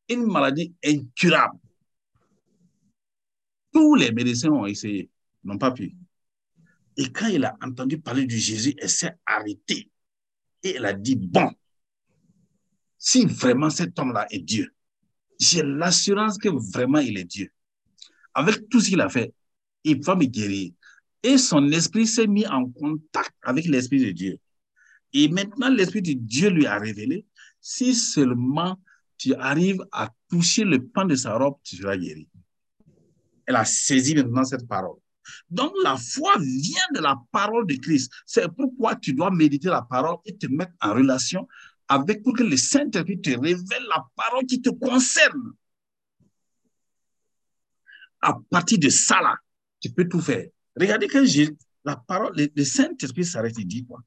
Une 0.10 0.26
maladie 0.26 0.74
incurable. 0.84 1.60
Tous 3.72 3.96
les 3.96 4.12
médecins 4.12 4.50
ont 4.50 4.66
essayé, 4.66 5.10
n'ont 5.44 5.58
pas 5.58 5.72
pu. 5.72 5.96
Et 6.98 7.12
quand 7.12 7.28
il 7.28 7.46
a 7.46 7.56
entendu 7.62 8.00
parler 8.00 8.26
de 8.26 8.36
Jésus, 8.36 8.76
elle 8.78 8.90
s'est 8.90 9.16
arrêtée. 9.26 9.90
Et 10.64 10.76
elle 10.76 10.86
a 10.86 10.94
dit, 10.94 11.16
bon, 11.16 11.50
si 12.98 13.26
vraiment 13.26 13.70
cet 13.70 13.98
homme-là 13.98 14.28
est 14.32 14.40
Dieu, 14.40 14.74
j'ai 15.40 15.64
l'assurance 15.64 16.38
que 16.38 16.50
vraiment 16.50 17.00
il 17.00 17.18
est 17.18 17.24
Dieu. 17.24 17.50
Avec 18.34 18.68
tout 18.70 18.82
ce 18.82 18.90
qu'il 18.90 19.02
a 19.02 19.10
fait, 19.10 19.34
il 19.84 20.04
va 20.04 20.16
me 20.16 20.26
guérir. 20.26 20.74
Et 21.24 21.38
son 21.38 21.72
esprit 21.72 22.08
s'est 22.08 22.28
mis 22.28 22.46
en 22.48 22.70
contact 22.70 23.34
avec 23.44 23.66
l'esprit 23.66 24.06
de 24.06 24.12
Dieu. 24.12 24.38
Et 25.14 25.28
maintenant, 25.30 25.70
l'esprit 25.70 26.02
de 26.02 26.14
Dieu 26.14 26.50
lui 26.50 26.66
a 26.66 26.78
révélé, 26.78 27.26
si 27.62 27.96
seulement 27.96 28.78
tu 29.18 29.34
arrives 29.36 29.84
à 29.92 30.10
toucher 30.30 30.64
le 30.64 30.86
pan 30.86 31.06
de 31.06 31.16
sa 31.16 31.38
robe, 31.38 31.58
tu 31.64 31.78
seras 31.78 31.98
guéri. 31.98 32.28
Elle 33.50 33.56
a 33.56 33.66
saisi 33.66 34.14
maintenant 34.14 34.46
cette 34.46 34.68
parole. 34.68 35.00
Donc 35.50 35.74
la 35.84 35.98
foi 35.98 36.36
vient 36.38 36.88
de 36.94 37.00
la 37.00 37.20
parole 37.32 37.66
de 37.66 37.74
Christ. 37.78 38.14
C'est 38.28 38.48
pourquoi 38.48 38.96
tu 38.96 39.12
dois 39.12 39.32
méditer 39.32 39.70
la 39.70 39.82
parole 39.82 40.18
et 40.26 40.38
te 40.38 40.46
mettre 40.46 40.74
en 40.82 40.94
relation 40.94 41.48
avec 41.88 42.22
pour 42.22 42.36
que 42.36 42.44
le 42.44 42.56
Saint-Esprit 42.56 43.20
te 43.20 43.32
révèle 43.32 43.86
la 43.90 44.06
parole 44.16 44.46
qui 44.46 44.62
te 44.62 44.70
concerne. 44.70 45.54
À 48.22 48.38
partir 48.52 48.78
de 48.78 48.90
ça, 48.90 49.20
là, 49.20 49.36
tu 49.80 49.90
peux 49.90 50.08
tout 50.08 50.22
faire. 50.22 50.48
Regardez 50.80 51.08
que 51.08 51.18
la 51.86 51.96
parole, 51.96 52.34
le, 52.36 52.64
Saint-Esprit 52.64 53.26
s'arrête 53.26 53.58
et 53.58 53.66
dit 53.66 53.84
quoi? 53.84 54.00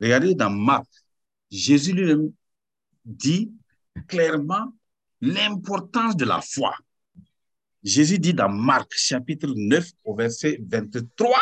Regardez 0.00 0.34
dans 0.34 0.48
Marc, 0.48 0.86
Jésus 1.50 1.92
lui-même 1.92 2.32
dit 3.04 3.52
clairement 4.08 4.74
l'importance 5.20 6.16
de 6.16 6.24
la 6.24 6.40
foi. 6.40 6.74
Jésus 7.82 8.18
dit 8.18 8.34
dans 8.34 8.50
Marc 8.50 8.92
chapitre 8.94 9.48
9 9.54 9.90
au 10.04 10.14
verset 10.14 10.58
23, 10.62 11.38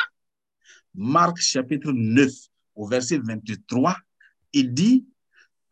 Marc 0.94 1.38
chapitre 1.38 1.92
9 1.92 2.30
au 2.76 2.86
verset 2.86 3.18
23, 3.18 3.96
il 4.52 4.72
dit, 4.72 5.06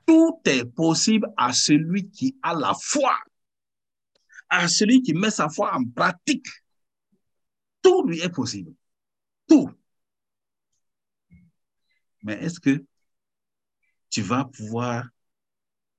tout 0.06 0.40
est 0.44 0.64
possible 0.64 1.28
à 1.36 1.52
celui 1.52 2.08
qui 2.10 2.36
a 2.42 2.54
la 2.54 2.74
foi, 2.80 3.16
à 4.48 4.68
celui 4.68 5.02
qui 5.02 5.14
met 5.14 5.30
sa 5.30 5.48
foi 5.48 5.74
en 5.74 5.84
pratique. 5.84 6.46
Tout 7.82 8.04
lui 8.06 8.20
est 8.20 8.30
possible. 8.30 8.72
Tout. 9.48 9.70
Mais 12.22 12.34
est-ce 12.42 12.58
que 12.58 12.84
tu 14.10 14.22
vas 14.22 14.44
pouvoir, 14.44 15.08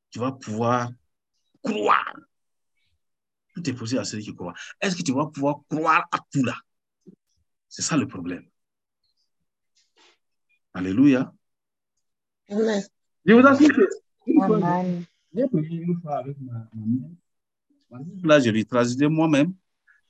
tu 0.10 0.20
vas 0.20 0.34
pouvoir 0.34 0.92
croire 1.64 2.16
tout 3.58 3.70
est 3.70 3.74
possible 3.74 4.00
à 4.00 4.06
celui 4.06 4.24
qui 4.24 4.36
croit. 4.36 4.54
Est-ce 4.80 4.96
que 4.96 5.02
tu 5.02 5.14
vas 5.14 5.26
pouvoir 5.26 5.62
croire 5.70 6.06
à 6.12 6.20
tout 6.32 6.44
là? 6.44 6.56
C'est 7.68 7.82
ça 7.82 7.98
le 7.98 8.08
problème. 8.08 8.46
Alléluia. 10.74 11.34
Amen. 12.50 12.84
Je 13.26 13.34
vous 13.34 13.46
assure 13.46 13.70
que 13.70 13.82
une 14.26 16.02
fois 16.02 16.18
avec 16.18 16.38
ma, 16.40 16.70
mère. 16.76 17.10
Là, 18.24 18.40
je 18.40 18.50
lui 18.50 18.66
traduisais 18.66 19.08
moi-même. 19.08 19.54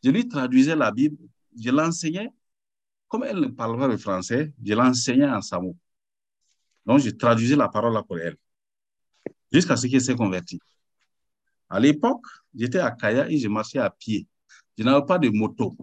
Je 0.03 0.09
lui 0.09 0.27
traduisais 0.27 0.75
la 0.75 0.91
Bible. 0.91 1.17
Je 1.57 1.69
l'enseignais. 1.69 2.29
Comme 3.07 3.23
elle 3.23 3.39
ne 3.39 3.47
parle 3.47 3.79
pas 3.79 3.87
le 3.87 3.97
français, 3.97 4.53
je 4.61 4.73
l'enseignais 4.73 5.29
en 5.29 5.41
samo. 5.41 5.75
Donc, 6.85 6.99
je 6.99 7.09
traduisais 7.11 7.55
la 7.55 7.69
parole 7.69 7.97
pour 8.05 8.19
elle. 8.19 8.35
Jusqu'à 9.51 9.77
ce 9.77 9.87
qu'elle 9.87 10.01
s'est 10.01 10.15
convertie. 10.15 10.59
À 11.69 11.79
l'époque, 11.79 12.25
j'étais 12.55 12.79
à 12.79 12.91
Kaya 12.91 13.29
et 13.29 13.37
je 13.37 13.47
marchais 13.47 13.79
à 13.79 13.89
pied. 13.89 14.27
Je 14.77 14.83
n'avais 14.83 15.05
pas 15.05 15.17
de 15.17 15.29
moto. 15.29 15.75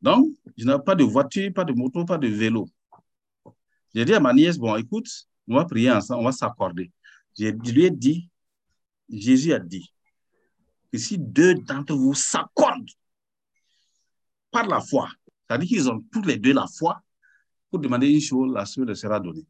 Donc, 0.00 0.28
je 0.56 0.64
n'avais 0.64 0.82
pas 0.82 0.94
de 0.94 1.04
voiture, 1.04 1.52
pas 1.52 1.64
de 1.64 1.72
moto, 1.72 2.04
pas 2.04 2.18
de 2.18 2.28
vélo. 2.28 2.68
J'ai 3.94 4.04
dit 4.04 4.14
à 4.14 4.20
ma 4.20 4.32
nièce, 4.32 4.58
bon, 4.58 4.74
écoute, 4.76 5.08
on 5.48 5.56
va 5.56 5.64
prier 5.64 5.90
ensemble, 5.90 6.20
on 6.20 6.24
va 6.24 6.32
s'accorder. 6.32 6.90
Je 7.38 7.50
lui 7.72 7.84
ai 7.84 7.90
dit, 7.90 8.30
Jésus 9.08 9.52
a 9.52 9.58
dit, 9.58 9.92
que 10.90 10.98
si 10.98 11.18
deux 11.18 11.54
d'entre 11.54 11.94
vous 11.94 12.14
s'accordent 12.14 12.90
par 14.50 14.66
la 14.66 14.80
foi, 14.80 15.08
c'est-à-dire 15.46 15.68
qu'ils 15.68 15.90
ont 15.90 16.02
tous 16.12 16.22
les 16.22 16.36
deux 16.38 16.52
la 16.52 16.66
foi, 16.66 17.02
pour 17.70 17.78
demander 17.78 18.10
une 18.10 18.20
chose, 18.20 18.52
la 18.52 18.64
chose 18.64 18.92
sera 18.94 19.18
donnée. 19.18 19.46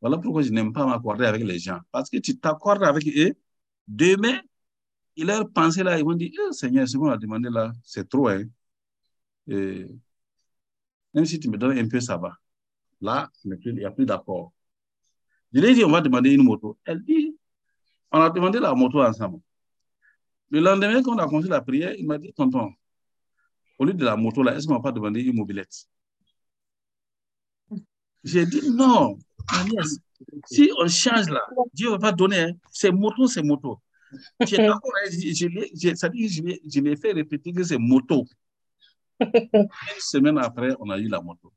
Voilà 0.00 0.18
pourquoi 0.18 0.42
je 0.42 0.50
n'aime 0.50 0.72
pas 0.72 0.86
m'accorder 0.86 1.26
avec 1.26 1.42
les 1.42 1.58
gens. 1.58 1.80
Parce 1.90 2.08
que 2.10 2.18
tu 2.18 2.38
t'accordes 2.38 2.84
avec 2.84 3.06
eux, 3.06 3.34
Demain, 3.86 4.40
il 5.16 5.30
a 5.30 5.44
pensé 5.44 5.82
là, 5.82 5.98
ils 5.98 6.04
vont 6.04 6.14
dire, 6.14 6.30
oh, 6.46 6.52
Seigneur, 6.52 6.88
ce 6.88 6.96
qu'on 6.96 7.10
a 7.10 7.16
demandé 7.16 7.48
là, 7.50 7.72
c'est 7.82 8.08
trop. 8.08 8.28
Hein? 8.28 8.44
Même 9.46 11.24
si 11.24 11.40
tu 11.40 11.50
me 11.50 11.58
donnes 11.58 11.78
un 11.78 11.88
peu, 11.88 12.00
ça 12.00 12.16
va. 12.16 12.36
Là, 13.00 13.30
il 13.44 13.74
n'y 13.74 13.84
a 13.84 13.90
plus 13.90 14.06
d'accord. 14.06 14.52
Je 15.52 15.60
lui 15.60 15.68
ai 15.68 15.74
dit, 15.74 15.84
on 15.84 15.90
va 15.90 16.00
demander 16.00 16.32
une 16.32 16.44
moto. 16.44 16.78
Elle 16.84 17.02
dit, 17.02 17.36
on 18.12 18.20
a 18.20 18.30
demandé 18.30 18.60
la 18.60 18.74
moto 18.74 19.02
ensemble. 19.02 19.40
Le 20.50 20.60
lendemain, 20.60 21.02
quand 21.02 21.14
on 21.14 21.18
a 21.18 21.26
construit 21.26 21.50
la 21.50 21.60
prière, 21.60 21.94
il 21.96 22.06
m'a 22.06 22.18
dit, 22.18 22.32
tonton, 22.32 22.72
au 23.78 23.84
lieu 23.84 23.94
de 23.94 24.04
la 24.04 24.16
moto, 24.16 24.42
là, 24.42 24.54
est-ce 24.54 24.66
qu'on 24.66 24.74
va 24.74 24.80
pas 24.80 24.92
demander 24.92 25.22
une 25.22 25.36
mobilette? 25.36 25.86
J'ai 28.22 28.46
dit, 28.46 28.70
non, 28.70 29.18
si 30.46 30.70
on 30.78 30.88
change 30.88 31.28
là, 31.28 31.42
Dieu 31.72 31.88
ne 31.88 31.92
va 31.92 31.98
pas 31.98 32.12
donner. 32.12 32.40
Hein. 32.40 32.52
C'est 32.70 32.90
moto, 32.90 33.26
c'est 33.26 33.42
moto. 33.42 33.80
Hein, 34.12 34.44
je, 34.46 35.46
je 36.66 36.80
l'ai 36.80 36.96
fait 36.96 37.12
répéter 37.12 37.52
que 37.52 37.62
c'est 37.62 37.78
moto. 37.78 38.26
Une 39.20 39.68
semaine 39.98 40.38
après, 40.38 40.74
on 40.80 40.90
a 40.90 40.98
eu 40.98 41.08
la 41.08 41.20
moto. 41.20 41.52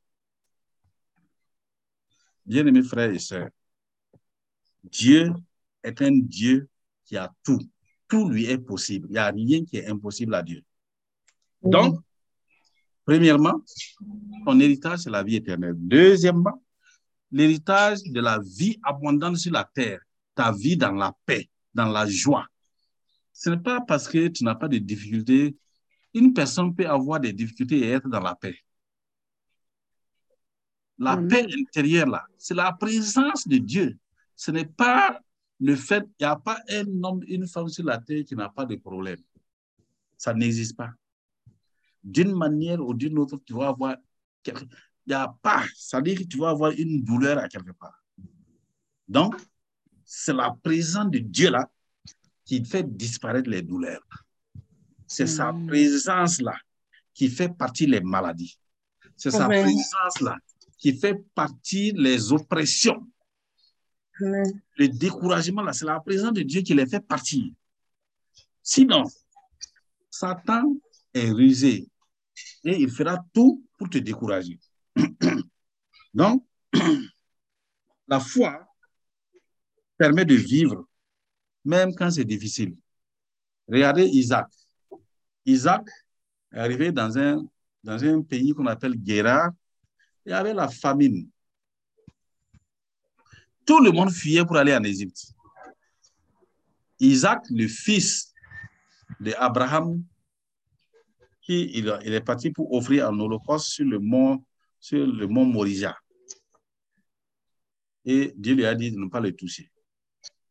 Bien-aimés 2.46 2.84
frères 2.84 3.12
et 3.12 3.20
sœurs, 3.20 3.50
Dieu 4.84 5.34
est 5.84 6.02
un 6.02 6.12
Dieu 6.12 6.68
qui 7.06 7.18
a 7.18 7.34
tout. 7.44 7.60
Tout 8.08 8.30
lui 8.30 8.46
est 8.46 8.58
possible. 8.58 9.08
Il 9.10 9.14
n'y 9.14 9.18
a 9.18 9.32
rien 9.32 9.64
qui 9.64 9.78
est 9.78 9.88
impossible 9.88 10.36
à 10.36 10.44
Dieu. 10.44 10.62
Donc, 11.62 12.00
premièrement, 13.06 13.62
ton 14.46 14.60
héritage, 14.60 15.00
c'est 15.00 15.10
la 15.10 15.24
vie 15.24 15.38
éternelle. 15.38 15.76
Deuxièmement, 15.78 16.62
l'héritage 17.34 18.04
de 18.04 18.22
la 18.22 18.40
vie 18.40 18.80
abondante 18.84 19.38
sur 19.38 19.52
la 19.52 19.64
terre, 19.66 20.00
ta 20.36 20.52
vie 20.52 20.78
dans 20.78 20.94
la 20.94 21.14
paix, 21.26 21.50
dans 21.74 21.90
la 21.90 22.06
joie. 22.08 22.48
Ce 23.34 23.50
n'est 23.50 23.58
pas 23.58 23.82
parce 23.82 24.08
que 24.08 24.28
tu 24.28 24.44
n'as 24.44 24.56
pas 24.56 24.68
de 24.68 24.78
difficultés. 24.78 25.58
Une 26.14 26.34
personne 26.34 26.74
peut 26.76 26.88
avoir 26.88 27.20
des 27.20 27.34
difficultés 27.34 27.80
et 27.80 27.90
être 27.90 28.08
dans 28.08 28.20
la 28.20 28.36
paix. 28.36 28.56
La 31.00 31.18
paix 31.18 31.48
intérieure, 31.60 32.08
là, 32.08 32.24
c'est 32.38 32.54
la 32.54 32.72
présence 32.72 33.48
de 33.48 33.58
Dieu. 33.58 33.98
Ce 34.36 34.52
n'est 34.52 34.66
pas 34.66 35.20
le 35.60 35.76
fait, 35.76 36.04
il 36.20 36.24
n'y 36.24 36.28
a 36.28 36.36
pas 36.36 36.60
un 36.70 37.04
homme, 37.04 37.24
une 37.28 37.48
femme 37.48 37.68
sur 37.68 37.84
la 37.84 37.98
terre 37.98 38.24
qui 38.26 38.36
n'a 38.36 38.50
pas 38.50 38.66
de 38.66 38.76
problème. 38.76 39.20
Ça 40.18 40.36
n'existe 40.36 40.78
pas. 40.78 40.92
D'une 42.04 42.36
manière 42.36 42.86
ou 42.86 42.94
d'une 42.94 43.18
autre, 43.18 43.42
tu 43.44 43.54
vas 43.54 43.70
avoir. 43.70 43.96
Il 45.06 45.10
n'y 45.10 45.16
a 45.16 45.34
pas, 45.42 45.64
ça 45.76 45.98
veut 45.98 46.04
dire 46.04 46.18
que 46.18 46.24
tu 46.24 46.38
vas 46.38 46.50
avoir 46.50 46.72
une 46.72 47.04
douleur 47.04 47.38
à 47.38 47.50
quelque 47.50 47.72
part. 47.72 48.02
Donc, 49.08 49.36
c'est 50.06 50.34
la 50.34 50.56
présence 50.64 51.10
de 51.10 51.20
Dieu 51.20 51.50
là 51.50 51.70
qui 52.46 52.64
fait 52.64 52.84
disparaître 52.84 53.50
les 53.50 53.62
douleurs. 53.62 54.04
C'est 55.08 55.28
sa 55.28 55.54
présence 55.68 56.42
là 56.42 56.56
qui 57.14 57.30
fait 57.30 57.50
partie 57.50 57.86
les 57.86 58.02
maladies. 58.02 58.58
C'est 59.16 59.32
sa 59.32 59.48
présence 59.48 60.22
là 60.22 60.38
qui 60.78 60.98
fait 60.98 61.16
partie 61.36 61.92
les 61.92 62.32
oppressions. 62.32 63.08
Le 64.20 64.88
découragement 64.88 65.62
là, 65.62 65.74
c'est 65.74 65.86
la 65.86 66.00
présence 66.00 66.34
de 66.34 66.42
Dieu 66.42 66.62
qui 66.62 66.74
les 66.74 66.86
fait 66.86 67.00
partir. 67.00 67.46
Sinon, 68.62 69.04
Satan 70.10 70.76
est 71.14 71.32
rusé 71.32 71.88
et 72.64 72.82
il 72.82 72.90
fera 72.90 73.18
tout 73.34 73.64
pour 73.78 73.90
te 73.90 73.98
décourager. 73.98 74.60
Donc, 76.14 76.46
la 78.08 78.20
foi 78.20 78.68
permet 79.98 80.26
de 80.26 80.36
vivre, 80.36 80.88
même 81.64 81.94
quand 81.96 82.12
c'est 82.12 82.26
difficile. 82.26 82.76
Regardez 83.68 84.06
Isaac. 84.06 84.48
Isaac 85.46 85.88
est 86.52 86.60
arrivé 86.60 86.92
dans 86.92 87.18
un, 87.18 87.46
dans 87.84 88.04
un 88.04 88.22
pays 88.22 88.54
qu'on 88.54 88.68
appelle 88.68 88.96
Guéra. 88.96 89.52
Il 90.26 90.32
y 90.32 90.34
avait 90.34 90.54
la 90.54 90.68
famine. 90.68 91.30
Tout 93.66 93.80
le 93.80 93.92
monde 93.92 94.12
fuyait 94.12 94.46
pour 94.46 94.58
aller 94.58 94.76
en 94.76 94.84
Égypte. 94.84 95.34
Isaac, 97.00 97.44
le 97.50 97.68
fils 97.68 98.34
d'Abraham, 99.20 100.04
qui 101.42 101.72
il, 101.74 101.88
est 101.88 102.22
parti 102.22 102.52
pour 102.52 102.74
offrir 102.74 103.08
un 103.10 103.20
holocauste 103.20 103.68
sur 103.68 103.86
le 103.86 104.00
mont, 104.00 104.44
sur 104.84 105.08
le 105.08 105.28
mont 105.28 105.46
Moria. 105.46 105.98
Et 108.04 108.34
Dieu 108.36 108.54
lui 108.54 108.66
a 108.66 108.76
dit 108.76 108.92
de 108.92 109.00
ne 109.00 109.08
pas 109.08 109.22
le 109.22 109.34
toucher. 109.34 109.72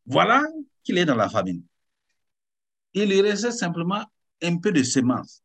Voilà 0.06 0.42
qu'il 0.82 0.96
est 0.96 1.04
dans 1.04 1.14
la 1.14 1.28
famine. 1.28 1.62
Il 2.94 3.10
lui 3.10 3.20
restait 3.20 3.52
simplement 3.52 4.02
un 4.42 4.56
peu 4.56 4.72
de 4.72 4.82
semences. 4.82 5.42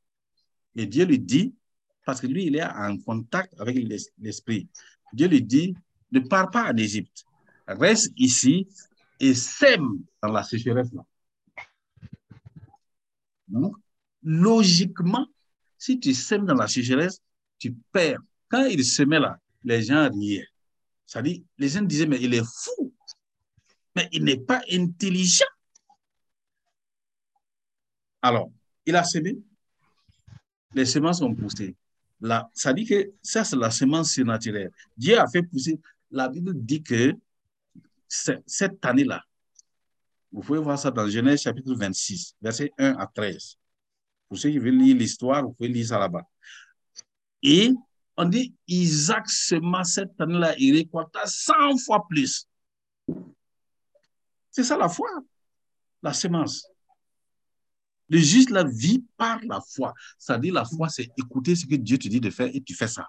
Et 0.73 0.85
Dieu 0.85 1.03
lui 1.03 1.19
dit, 1.19 1.53
parce 2.05 2.21
que 2.21 2.27
lui, 2.27 2.45
il 2.45 2.55
est 2.55 2.63
en 2.63 2.97
contact 2.99 3.53
avec 3.59 3.75
l'esprit, 4.19 4.69
Dieu 5.11 5.27
lui 5.27 5.41
dit, 5.41 5.75
ne 6.13 6.21
pars 6.21 6.49
pas 6.49 6.71
en 6.71 6.77
Égypte, 6.77 7.25
reste 7.67 8.13
ici 8.15 8.69
et 9.19 9.33
sème 9.33 9.99
dans 10.23 10.31
la 10.31 10.43
sécheresse. 10.43 10.87
Donc, 13.49 13.75
logiquement, 14.23 15.27
si 15.77 15.99
tu 15.99 16.13
sèmes 16.13 16.45
dans 16.45 16.55
la 16.55 16.69
sécheresse, 16.69 17.21
tu 17.59 17.75
perds. 17.91 18.21
Quand 18.49 18.65
il 18.65 18.83
semait 18.85 19.19
là, 19.19 19.39
les 19.63 19.83
gens 19.83 20.09
riaient. 20.09 20.47
Ça 21.05 21.21
dit, 21.21 21.45
les 21.57 21.69
gens 21.69 21.81
disaient, 21.81 22.05
mais 22.05 22.19
il 22.21 22.33
est 22.33 22.45
fou 22.45 22.93
mais 23.97 24.07
il 24.11 24.23
n'est 24.23 24.37
pas 24.37 24.61
intelligent. 24.71 25.51
Alors, 28.21 28.51
il 28.85 28.95
a 28.95 29.03
semé, 29.03 29.35
les 30.75 30.85
semences 30.85 31.19
ont 31.23 31.33
poussé. 31.33 31.75
Là, 32.21 32.47
ça 32.53 32.73
dit 32.73 32.85
que 32.85 33.11
ça, 33.23 33.43
c'est 33.43 33.55
la 33.55 33.71
semence 33.71 34.11
surnaturelle. 34.11 34.71
Dieu 34.95 35.19
a 35.19 35.27
fait 35.27 35.41
pousser. 35.41 35.79
La 36.11 36.29
Bible 36.29 36.53
dit 36.53 36.83
que 36.83 37.15
cette 38.07 38.85
année-là, 38.85 39.23
vous 40.31 40.41
pouvez 40.41 40.59
voir 40.59 40.77
ça 40.77 40.91
dans 40.91 41.09
Genèse 41.09 41.41
chapitre 41.41 41.73
26, 41.73 42.35
verset 42.39 42.71
1 42.77 42.97
à 42.99 43.07
13. 43.07 43.57
Pour 44.29 44.37
ceux 44.37 44.51
qui 44.51 44.59
veulent 44.59 44.77
lire 44.77 44.95
l'histoire, 44.95 45.43
vous 45.43 45.53
pouvez 45.53 45.69
lire 45.69 45.87
ça 45.87 45.97
là-bas. 45.97 46.23
Et 47.41 47.73
on 48.17 48.25
dit, 48.25 48.55
Isaac 48.67 49.29
sema 49.29 49.83
cette 49.83 50.19
année-là, 50.19 50.55
il 50.57 50.75
récolta 50.75 51.25
100 51.25 51.77
fois 51.85 52.05
plus. 52.09 52.47
C'est 54.49 54.63
ça 54.63 54.75
la 54.75 54.89
foi, 54.89 55.07
la 56.01 56.13
semence. 56.13 56.67
Le 58.09 58.17
juste 58.17 58.49
la 58.49 58.63
vie 58.63 59.05
par 59.17 59.39
la 59.43 59.61
foi. 59.61 59.93
C'est-à-dire 60.17 60.53
la 60.53 60.65
foi, 60.65 60.89
c'est 60.89 61.09
écouter 61.17 61.55
ce 61.55 61.65
que 61.65 61.75
Dieu 61.75 61.97
te 61.97 62.07
dit 62.07 62.19
de 62.19 62.31
faire 62.31 62.49
et 62.51 62.61
tu 62.61 62.73
fais 62.73 62.87
ça. 62.87 63.07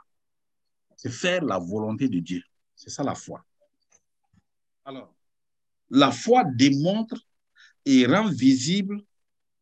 C'est 0.96 1.10
faire 1.10 1.42
la 1.42 1.58
volonté 1.58 2.08
de 2.08 2.18
Dieu. 2.18 2.42
C'est 2.74 2.90
ça 2.90 3.02
la 3.02 3.14
foi. 3.14 3.42
Alors, 4.84 5.14
la 5.88 6.10
foi 6.10 6.44
démontre 6.44 7.16
et 7.84 8.04
rend 8.06 8.28
visible 8.28 9.00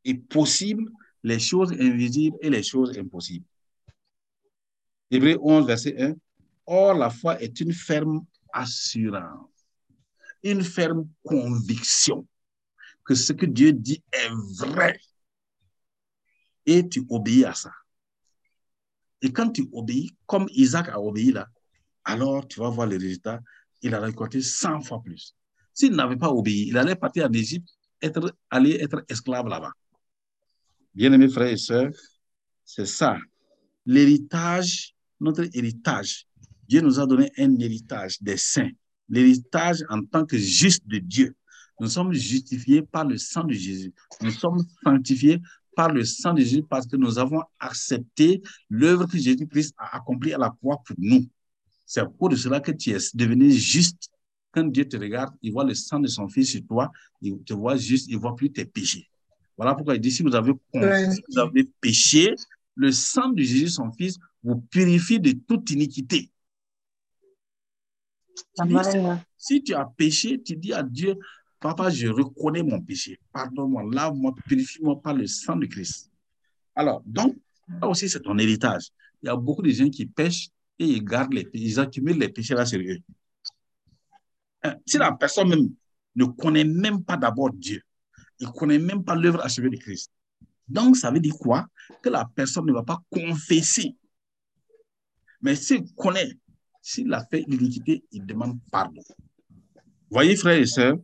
et 0.04 0.14
possible 0.14 0.90
les 1.22 1.38
choses 1.38 1.72
invisibles 1.72 2.38
et 2.40 2.50
les 2.50 2.62
choses 2.62 2.98
impossibles. 2.98 3.46
Hébreu 5.10 5.38
11, 5.40 5.66
verset 5.66 5.96
1. 5.98 6.14
Or, 6.66 6.94
la 6.94 7.10
foi 7.10 7.40
est 7.40 7.60
une 7.60 7.72
ferme 7.72 8.24
assurance 8.52 9.56
une 10.50 10.62
ferme 10.62 11.08
conviction 11.24 12.26
que 13.04 13.14
ce 13.14 13.32
que 13.32 13.46
Dieu 13.46 13.72
dit 13.72 14.02
est 14.12 14.30
vrai. 14.58 14.98
Et 16.64 16.88
tu 16.88 17.04
obéis 17.08 17.44
à 17.44 17.54
ça. 17.54 17.72
Et 19.22 19.32
quand 19.32 19.50
tu 19.50 19.68
obéis, 19.72 20.16
comme 20.26 20.46
Isaac 20.50 20.88
a 20.88 21.00
obéi 21.00 21.32
là, 21.32 21.48
alors 22.04 22.46
tu 22.46 22.60
vas 22.60 22.70
voir 22.70 22.86
le 22.86 22.96
résultat. 22.96 23.40
Il 23.82 23.94
a 23.94 24.00
récolté 24.00 24.40
100 24.40 24.80
fois 24.80 25.02
plus. 25.02 25.34
S'il 25.72 25.92
n'avait 25.92 26.16
pas 26.16 26.30
obéi, 26.30 26.68
il 26.68 26.78
allait 26.78 26.96
partir 26.96 27.26
en 27.26 27.32
Égypte, 27.32 27.68
être, 28.02 28.36
aller 28.50 28.78
être 28.80 29.04
esclave 29.08 29.46
là-bas. 29.46 29.72
Bien-aimés 30.94 31.28
frères 31.28 31.52
et 31.52 31.56
sœurs, 31.56 31.92
c'est 32.64 32.86
ça. 32.86 33.18
L'héritage, 33.84 34.95
notre 35.20 35.48
héritage. 35.52 36.26
Dieu 36.68 36.80
nous 36.80 36.98
a 36.98 37.06
donné 37.06 37.30
un 37.38 37.58
héritage 37.58 38.20
des 38.20 38.36
saints 38.36 38.70
l'héritage 39.08 39.84
en 39.88 40.02
tant 40.02 40.24
que 40.24 40.36
juste 40.36 40.86
de 40.86 40.98
Dieu. 40.98 41.34
Nous 41.80 41.88
sommes 41.88 42.12
justifiés 42.12 42.82
par 42.82 43.04
le 43.04 43.18
sang 43.18 43.44
de 43.44 43.52
Jésus. 43.52 43.92
Nous 44.22 44.30
sommes 44.30 44.64
sanctifiés 44.82 45.40
par 45.74 45.92
le 45.92 46.04
sang 46.04 46.32
de 46.32 46.40
Jésus 46.40 46.64
parce 46.68 46.86
que 46.86 46.96
nous 46.96 47.18
avons 47.18 47.42
accepté 47.60 48.42
l'œuvre 48.70 49.06
que 49.06 49.18
Jésus-Christ 49.18 49.74
a 49.76 49.96
accomplie 49.96 50.32
à 50.32 50.38
la 50.38 50.50
croix 50.50 50.78
pour 50.84 50.96
nous. 50.98 51.26
C'est 51.84 52.02
pour 52.18 52.34
cela 52.36 52.60
que 52.60 52.72
tu 52.72 52.90
es 52.90 52.98
devenu 53.14 53.50
juste. 53.50 54.08
Quand 54.52 54.64
Dieu 54.64 54.88
te 54.88 54.96
regarde, 54.96 55.34
il 55.42 55.52
voit 55.52 55.64
le 55.64 55.74
sang 55.74 56.00
de 56.00 56.08
son 56.08 56.28
fils 56.28 56.52
sur 56.52 56.64
toi, 56.66 56.90
il 57.20 57.36
te 57.44 57.52
voit 57.52 57.76
juste, 57.76 58.06
il 58.08 58.14
ne 58.16 58.20
voit 58.20 58.34
plus 58.34 58.50
tes 58.50 58.64
péchés. 58.64 59.06
Voilà 59.54 59.74
pourquoi 59.74 59.96
il 59.96 60.00
dit, 60.00 60.10
si 60.10 60.22
vous 60.22 60.34
avez, 60.34 60.52
vous 60.72 61.38
avez 61.38 61.64
péché, 61.78 62.34
le 62.74 62.90
sang 62.90 63.28
de 63.28 63.42
Jésus, 63.42 63.68
son 63.68 63.92
fils, 63.92 64.16
vous 64.46 64.60
purifie 64.60 65.18
de 65.18 65.32
toute 65.32 65.70
iniquité. 65.70 66.30
Si 69.36 69.62
tu 69.64 69.74
as 69.74 69.84
péché, 69.84 70.40
tu 70.40 70.56
dis 70.56 70.72
à 70.72 70.84
Dieu, 70.84 71.16
Papa, 71.58 71.90
je 71.90 72.06
reconnais 72.06 72.62
mon 72.62 72.80
péché. 72.80 73.18
Pardonne-moi, 73.32 73.82
lave-moi, 73.92 74.32
purifie-moi 74.46 75.02
par 75.02 75.14
le 75.14 75.26
sang 75.26 75.56
de 75.56 75.66
Christ. 75.66 76.12
Alors, 76.76 77.02
donc, 77.04 77.36
là 77.68 77.88
aussi, 77.88 78.08
c'est 78.08 78.20
ton 78.20 78.38
héritage. 78.38 78.90
Il 79.20 79.26
y 79.26 79.28
a 79.30 79.36
beaucoup 79.36 79.62
de 79.62 79.70
gens 79.70 79.90
qui 79.90 80.06
pêchent 80.06 80.48
et 80.78 80.84
ils 80.84 81.04
gardent 81.04 81.32
les 81.32 81.48
ils 81.52 81.80
accumulent 81.80 82.18
les 82.18 82.28
péchés 82.28 82.54
là 82.54 82.64
sur 82.64 82.78
eux. 82.78 82.98
Hein, 84.62 84.76
si 84.86 84.96
la 84.96 85.10
personne 85.12 85.48
même 85.48 85.70
ne 86.14 86.24
connaît 86.26 86.64
même 86.64 87.02
pas 87.02 87.16
d'abord 87.16 87.50
Dieu, 87.52 87.82
il 88.38 88.46
ne 88.46 88.52
connaît 88.52 88.78
même 88.78 89.02
pas 89.02 89.16
l'œuvre 89.16 89.40
achevée 89.40 89.70
de 89.70 89.76
Christ. 89.76 90.12
Donc, 90.68 90.96
ça 90.96 91.10
veut 91.10 91.20
dire 91.20 91.34
quoi? 91.34 91.66
Que 92.00 92.10
la 92.10 92.24
personne 92.26 92.66
ne 92.66 92.72
va 92.72 92.84
pas 92.84 93.00
confesser. 93.10 93.96
Mais 95.42 95.54
s'il 95.54 95.92
connaît, 95.94 96.32
s'il 96.80 97.12
a 97.12 97.24
fait 97.24 97.44
l'iniquité, 97.46 98.04
il 98.12 98.24
demande 98.24 98.58
pardon. 98.70 99.02
Voyez, 100.10 100.36
frères 100.36 100.58
et 100.58 100.66
sœurs, 100.66 100.96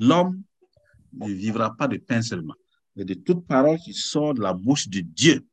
l'homme 0.00 0.42
ne 1.12 1.32
vivra 1.32 1.74
pas 1.76 1.88
de 1.88 1.96
pain 1.96 2.22
seulement, 2.22 2.54
mais 2.96 3.04
de 3.04 3.14
toute 3.14 3.46
parole 3.46 3.78
qui 3.78 3.94
sort 3.94 4.34
de 4.34 4.42
la 4.42 4.52
bouche 4.52 4.88
de 4.88 5.00
Dieu. 5.00 5.46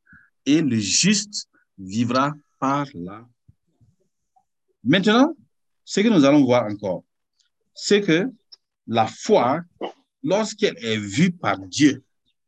Et 0.45 0.61
le 0.61 0.77
juste 0.77 1.49
vivra 1.77 2.33
par 2.59 2.87
là. 2.93 3.27
Maintenant, 4.83 5.35
ce 5.83 6.01
que 6.01 6.07
nous 6.07 6.23
allons 6.25 6.43
voir 6.43 6.65
encore, 6.65 7.03
c'est 7.73 8.01
que 8.01 8.31
la 8.87 9.07
foi, 9.07 9.61
lorsqu'elle 10.23 10.77
est 10.77 10.97
vue 10.97 11.31
par 11.31 11.59
Dieu, 11.59 12.03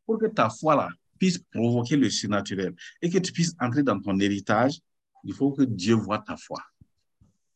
pour 0.06 0.18
que 0.18 0.26
ta 0.26 0.48
foi 0.48 0.74
là 0.76 0.88
puisse 1.18 1.38
provoquer 1.38 1.96
le 1.96 2.08
surnaturel 2.10 2.74
et 3.02 3.10
que 3.10 3.18
tu 3.18 3.32
puisses 3.32 3.54
entrer 3.60 3.82
dans 3.82 4.00
ton 4.00 4.18
héritage, 4.20 4.80
il 5.28 5.34
faut 5.34 5.52
que 5.52 5.62
Dieu 5.62 5.94
voit 5.94 6.20
ta 6.20 6.38
foi. 6.38 6.62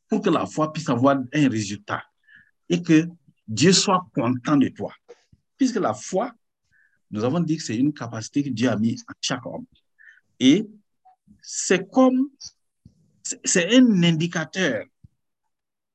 Pour 0.06 0.20
que 0.20 0.28
la 0.28 0.44
foi 0.44 0.70
puisse 0.70 0.90
avoir 0.90 1.16
un 1.32 1.48
résultat 1.48 2.04
et 2.68 2.82
que 2.82 3.08
Dieu 3.48 3.72
soit 3.72 4.06
content 4.14 4.58
de 4.58 4.68
toi. 4.68 4.92
Puisque 5.56 5.76
la 5.76 5.94
foi, 5.94 6.30
nous 7.10 7.24
avons 7.24 7.40
dit 7.40 7.56
que 7.56 7.62
c'est 7.62 7.76
une 7.76 7.94
capacité 7.94 8.42
que 8.42 8.50
Dieu 8.50 8.68
a 8.68 8.76
mis 8.76 9.00
à 9.08 9.14
chaque 9.22 9.46
homme. 9.46 9.64
Et 10.38 10.68
c'est 11.40 11.90
comme, 11.90 12.28
c'est 13.42 13.74
un 13.74 14.02
indicateur, 14.02 14.84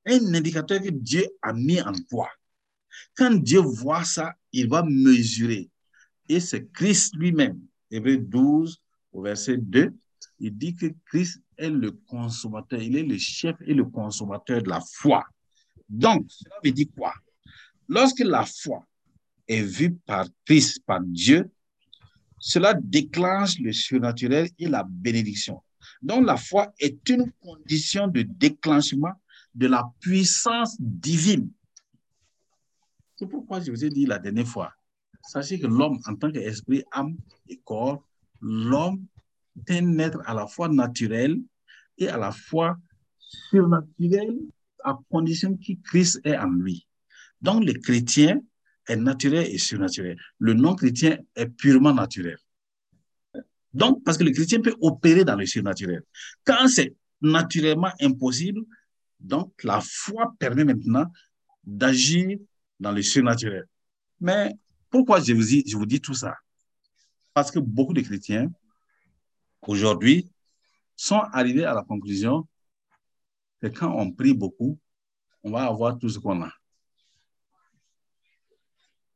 un 0.08 0.34
indicateur 0.34 0.82
que 0.82 0.90
Dieu 0.90 1.28
a 1.44 1.54
mis 1.54 1.80
en 1.80 1.94
toi. 2.10 2.28
Quand 3.16 3.36
Dieu 3.36 3.60
voit 3.60 4.04
ça, 4.04 4.34
il 4.52 4.68
va 4.68 4.82
mesurer. 4.82 5.70
Et 6.28 6.40
c'est 6.40 6.72
Christ 6.72 7.16
lui-même, 7.16 7.62
Hébreu 7.92 8.18
12, 8.18 8.82
au 9.12 9.22
verset 9.22 9.58
2, 9.58 9.94
il 10.40 10.58
dit 10.58 10.74
que 10.74 10.88
Christ 11.06 11.40
est 11.58 11.70
le 11.70 11.92
consommateur, 11.92 12.82
il 12.82 12.96
est 12.98 13.04
le 13.04 13.18
chef 13.18 13.56
et 13.62 13.74
le 13.74 13.86
consommateur 13.86 14.62
de 14.62 14.70
la 14.70 14.82
foi. 14.82 15.26
Donc, 15.90 16.26
cela 16.30 16.56
veut 16.64 16.72
dire 16.72 16.88
quoi? 16.96 17.14
Lorsque 17.88 18.20
la 18.20 18.46
foi 18.46 18.86
est 19.48 19.62
vue 19.62 19.96
par 20.06 20.28
Christ, 20.46 20.84
par 20.86 21.02
Dieu, 21.02 21.50
cela 22.40 22.74
déclenche 22.74 23.58
le 23.60 23.72
surnaturel 23.72 24.50
et 24.60 24.68
la 24.68 24.84
bénédiction. 24.88 25.62
Donc, 26.02 26.26
la 26.26 26.38
foi 26.38 26.72
est 26.80 27.10
une 27.10 27.32
condition 27.42 28.08
de 28.08 28.22
déclenchement 28.22 29.14
de 29.56 29.68
la 29.68 29.84
puissance 30.00 30.76
divine. 30.80 31.50
C'est 33.16 33.28
pourquoi 33.28 33.60
je 33.62 33.72
vous 33.72 33.84
ai 33.84 33.90
dit 33.90 34.06
la 34.06 34.20
dernière 34.20 34.48
fois, 34.48 34.72
sachez 35.24 35.60
que 35.60 35.66
l'homme, 35.66 36.00
en 36.06 36.16
tant 36.16 36.32
qu'esprit, 36.32 36.84
âme 36.92 37.18
et 37.48 37.60
corps, 37.64 38.04
l'homme 38.42 39.04
est 39.68 39.80
un 39.80 40.00
être 40.00 40.22
à 40.26 40.34
la 40.34 40.48
fois 40.48 40.70
naturel 40.70 41.38
et 41.98 42.08
à 42.08 42.18
la 42.18 42.32
fois 42.32 42.78
surnaturel, 43.20 44.38
à 44.84 44.98
condition 45.10 45.58
que 45.58 45.74
Christ 45.84 46.20
est 46.24 46.38
en 46.38 46.50
lui. 46.50 46.88
Donc, 47.42 47.66
le 47.66 47.74
chrétien 47.74 48.42
est 48.88 48.96
naturel 48.96 49.48
et 49.48 49.58
surnaturel. 49.58 50.18
Le 50.40 50.54
non-chrétien 50.54 51.18
est 51.36 51.48
purement 51.48 51.94
naturel. 51.94 52.38
Donc, 53.74 54.04
parce 54.04 54.18
que 54.18 54.24
le 54.24 54.32
chrétien 54.32 54.62
peut 54.62 54.76
opérer 54.82 55.26
dans 55.26 55.36
le 55.36 55.46
surnaturel. 55.46 56.04
Quand 56.46 56.68
c'est 56.68 56.96
naturellement 57.22 57.92
impossible, 58.00 58.62
donc 59.20 59.64
la 59.64 59.82
foi 59.82 60.34
permet 60.40 60.64
maintenant 60.64 61.06
d'agir 61.64 62.38
dans 62.80 62.92
le 62.92 63.02
surnaturel. 63.02 63.66
Mais 64.20 64.54
pourquoi 64.90 65.20
je 65.20 65.34
vous, 65.34 65.44
dis, 65.44 65.64
je 65.68 65.76
vous 65.76 65.86
dis 65.86 66.00
tout 66.00 66.14
ça? 66.14 66.36
Parce 67.34 67.52
que 67.52 67.60
beaucoup 67.60 67.94
de 67.94 68.02
chrétiens, 68.02 68.50
aujourd'hui, 69.68 70.30
sont 70.96 71.22
arrivés 71.32 71.66
à 71.66 71.74
la 71.74 71.84
conclusion 71.84 72.48
que 73.62 73.68
quand 73.68 73.94
on 73.96 74.12
prie 74.12 74.34
beaucoup, 74.34 74.80
on 75.44 75.52
va 75.52 75.66
avoir 75.66 75.98
tout 75.98 76.10
ce 76.10 76.20
qu'on 76.20 76.42
a. 76.44 76.52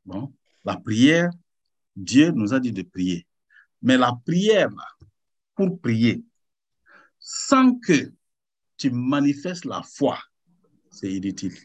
Bon, 0.04 0.32
la 0.64 0.76
prière, 0.76 1.30
Dieu 1.94 2.30
nous 2.30 2.54
a 2.54 2.60
dit 2.60 2.72
de 2.72 2.82
prier. 2.82 3.26
Mais 3.82 3.96
la 3.96 4.12
prière, 4.24 4.70
pour 5.54 5.80
prier, 5.80 6.24
sans 7.18 7.78
que 7.78 8.12
tu 8.76 8.90
manifestes 8.90 9.64
la 9.64 9.82
foi, 9.82 10.18
c'est 10.90 11.12
inutile. 11.12 11.56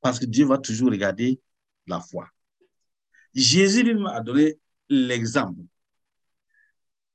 Parce 0.00 0.18
que 0.18 0.26
Dieu 0.26 0.46
va 0.46 0.58
toujours 0.58 0.90
regarder 0.90 1.40
la 1.86 2.00
foi. 2.00 2.28
Jésus 3.34 3.82
lui 3.82 4.06
a 4.08 4.20
donné 4.20 4.58
l'exemple. 4.88 5.62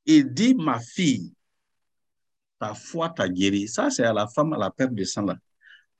Il 0.05 0.33
dit, 0.33 0.53
ma 0.53 0.79
fille, 0.79 1.33
ta 2.59 2.73
foi 2.73 3.09
t'a 3.09 3.27
guéri. 3.27 3.67
Ça, 3.67 3.89
c'est 3.89 4.03
à 4.03 4.13
la 4.13 4.27
femme 4.27 4.53
à 4.53 4.57
la 4.57 4.71
perte 4.71 4.93
de 4.93 5.03
sang. 5.03 5.25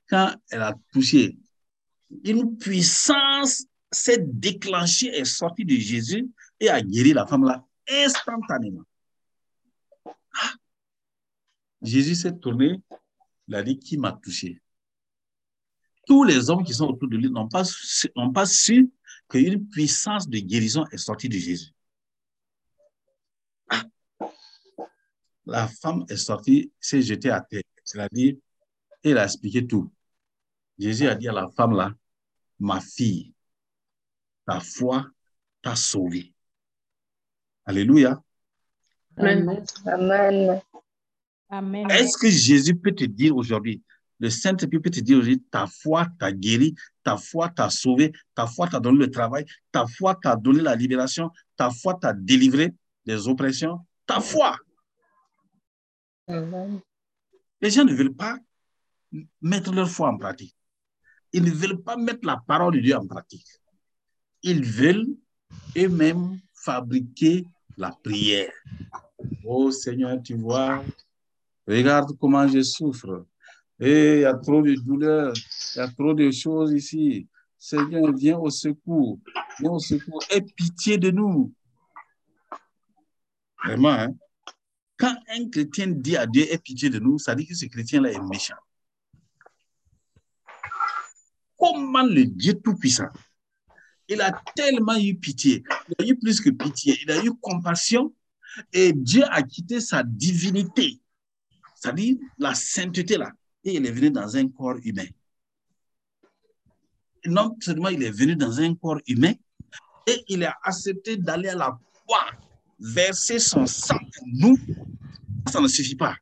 Quand 0.08 0.34
elle 0.50 0.62
a 0.62 0.74
touché, 0.92 1.36
une 2.24 2.56
puissance 2.56 3.64
s'est 3.90 4.24
déclenchée 4.24 5.16
et 5.18 5.24
sortie 5.24 5.64
de 5.64 5.74
Jésus 5.74 6.28
et 6.60 6.68
a 6.68 6.80
guéri 6.80 7.12
la 7.12 7.26
femme 7.26 7.44
là 7.44 7.64
instantanément. 7.88 8.82
Jésus 11.82 12.14
s'est 12.14 12.36
tourné, 12.36 12.80
il 13.48 13.54
a 13.54 13.62
dit 13.62 13.78
qui 13.78 13.96
m'a 13.96 14.12
touché? 14.12 14.60
Tous 16.06 16.24
les 16.24 16.50
hommes 16.50 16.64
qui 16.64 16.72
sont 16.72 16.86
autour 16.86 17.08
de 17.08 17.16
lui 17.16 17.30
n'ont 17.30 17.48
pas, 17.48 17.64
n'ont 18.16 18.32
pas 18.32 18.46
su 18.46 18.90
qu'une 19.28 19.68
puissance 19.68 20.28
de 20.28 20.38
guérison 20.38 20.84
est 20.92 20.98
sortie 20.98 21.28
de 21.28 21.36
Jésus. 21.36 21.70
La 25.46 25.68
femme 25.68 26.04
est 26.08 26.16
sortie, 26.16 26.72
s'est 26.80 27.02
jetée 27.02 27.30
à 27.30 27.40
terre. 27.40 27.62
Dit, 28.12 28.40
elle 29.02 29.18
a 29.18 29.24
expliqué 29.24 29.66
tout. 29.66 29.90
Jésus 30.78 31.06
a 31.06 31.14
dit 31.14 31.28
à 31.28 31.32
la 31.32 31.48
femme 31.48 31.76
là, 31.76 31.92
ma 32.58 32.80
fille, 32.80 33.32
ta 34.44 34.60
foi 34.60 35.06
t'a 35.62 35.76
sauvée. 35.76 36.34
Alléluia. 37.64 38.20
Amen. 39.16 39.64
Amen. 39.86 40.60
Amen. 41.48 41.90
Est-ce 41.90 42.18
que 42.18 42.28
Jésus 42.28 42.74
peut 42.74 42.92
te 42.92 43.04
dire 43.04 43.36
aujourd'hui, 43.36 43.82
le 44.18 44.30
Saint-Esprit 44.30 44.80
peut 44.80 44.90
te 44.90 45.00
dire 45.00 45.18
aujourd'hui, 45.18 45.42
ta 45.50 45.66
foi 45.66 46.06
t'a 46.18 46.32
guéri, 46.32 46.74
ta 47.02 47.16
foi 47.16 47.48
t'a 47.50 47.70
sauvé, 47.70 48.12
ta 48.34 48.46
foi 48.46 48.66
t'a 48.68 48.80
donné 48.80 48.98
le 48.98 49.10
travail, 49.10 49.44
ta 49.70 49.86
foi 49.86 50.16
t'a 50.20 50.36
donné 50.36 50.60
la 50.60 50.74
libération, 50.74 51.30
ta 51.56 51.70
foi 51.70 51.94
t'a 51.94 52.12
délivré 52.12 52.74
des 53.04 53.28
oppressions, 53.28 53.78
ta 54.06 54.20
foi. 54.20 54.56
Les 56.28 57.70
gens 57.70 57.84
ne 57.84 57.94
veulent 57.94 58.14
pas 58.14 58.38
mettre 59.40 59.72
leur 59.72 59.88
foi 59.88 60.08
en 60.08 60.18
pratique. 60.18 60.54
Ils 61.32 61.44
ne 61.44 61.50
veulent 61.50 61.82
pas 61.82 61.96
mettre 61.96 62.26
la 62.26 62.36
parole 62.36 62.74
de 62.74 62.80
Dieu 62.80 62.96
en 62.96 63.06
pratique. 63.06 63.46
Ils 64.42 64.64
veulent 64.64 65.16
eux-mêmes 65.76 66.38
fabriquer 66.54 67.46
la 67.76 67.90
prière. 67.90 68.52
Oh 69.44 69.70
Seigneur, 69.70 70.20
tu 70.22 70.34
vois, 70.34 70.84
regarde 71.66 72.16
comment 72.18 72.46
je 72.48 72.62
souffre. 72.62 73.26
Et 73.78 74.14
il 74.14 74.20
y 74.20 74.24
a 74.24 74.34
trop 74.34 74.62
de 74.62 74.74
douleurs, 74.74 75.34
il 75.74 75.78
y 75.78 75.80
a 75.80 75.88
trop 75.88 76.14
de 76.14 76.30
choses 76.30 76.72
ici. 76.72 77.28
Seigneur, 77.58 78.12
viens 78.12 78.38
au 78.38 78.50
secours, 78.50 79.18
viens 79.60 79.70
au 79.70 79.78
secours, 79.78 80.22
aie 80.30 80.40
pitié 80.40 80.98
de 80.98 81.10
nous. 81.10 81.52
Vraiment, 83.64 83.90
hein? 83.90 84.14
Quand 84.98 85.14
un 85.28 85.48
chrétien 85.50 85.88
dit 85.88 86.16
à 86.16 86.26
Dieu, 86.26 86.46
aie 86.50 86.58
pitié 86.58 86.88
de 86.88 86.98
nous, 86.98 87.18
ça 87.18 87.34
dit 87.34 87.46
que 87.46 87.54
ce 87.54 87.66
chrétien-là 87.66 88.12
est 88.12 88.20
méchant. 88.20 88.56
Comment 91.58 92.02
le 92.02 92.24
Dieu 92.24 92.54
Tout-Puissant, 92.54 93.08
il 94.08 94.20
a 94.20 94.30
tellement 94.54 94.96
eu 94.96 95.16
pitié, 95.16 95.64
il 95.88 96.04
a 96.04 96.08
eu 96.08 96.16
plus 96.16 96.40
que 96.40 96.50
pitié, 96.50 96.98
il 97.02 97.10
a 97.10 97.24
eu 97.24 97.32
compassion 97.40 98.14
et 98.72 98.92
Dieu 98.92 99.24
a 99.28 99.42
quitté 99.42 99.80
sa 99.80 100.02
divinité, 100.02 101.00
c'est-à-dire 101.74 102.16
la 102.38 102.54
sainteté 102.54 103.16
là, 103.16 103.32
et 103.64 103.74
il 103.74 103.86
est 103.86 103.90
venu 103.90 104.10
dans 104.10 104.36
un 104.36 104.48
corps 104.48 104.78
humain. 104.82 105.06
Non 107.24 107.56
seulement 107.60 107.88
il 107.88 108.02
est 108.02 108.10
venu 108.10 108.36
dans 108.36 108.60
un 108.60 108.74
corps 108.74 109.00
humain, 109.06 109.32
et 110.06 110.24
il 110.28 110.44
a 110.44 110.56
accepté 110.62 111.16
d'aller 111.16 111.48
à 111.48 111.56
la 111.56 111.78
croix, 111.92 112.30
verser 112.78 113.38
son 113.38 113.66
sang 113.66 113.98
pour 113.98 114.26
nous, 114.26 114.58
ça 115.56 115.62
ne 115.62 115.68
suffit 115.68 115.96
pas. 115.96 116.16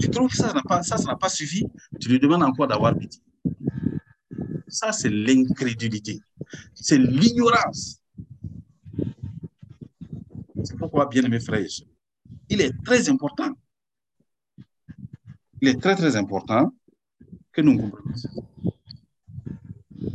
Tu 0.00 0.10
trouves 0.10 0.30
que 0.30 0.36
ça 0.36 0.52
n'a 0.52 0.62
pas, 0.62 0.82
ça, 0.82 0.96
ça 0.96 1.14
pas 1.16 1.28
suffi, 1.28 1.66
tu 2.00 2.08
lui 2.08 2.18
demandes 2.18 2.42
encore 2.42 2.66
d'avoir 2.66 2.96
pitié. 2.96 3.22
Ça, 4.66 4.90
c'est 4.92 5.10
l'incrédulité. 5.10 6.20
C'est 6.74 6.98
l'ignorance. 6.98 8.00
C'est 10.64 10.76
pourquoi, 10.76 11.06
bien 11.06 11.22
aimés 11.22 11.40
frères 11.40 11.66
il 12.48 12.60
est 12.60 12.72
très 12.84 13.08
important 13.08 13.54
il 15.62 15.68
est 15.68 15.80
très, 15.80 15.94
très 15.94 16.16
important 16.16 16.74
que 17.52 17.60
nous 17.60 17.78
comprenions 17.78 18.14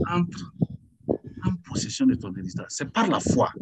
Entre 0.06 0.54
en 1.46 1.56
possession 1.56 2.06
de 2.06 2.16
ton 2.16 2.36
héritage. 2.36 2.66
C'est 2.68 2.92
par 2.92 3.08
la 3.08 3.22
foi. 3.22 3.54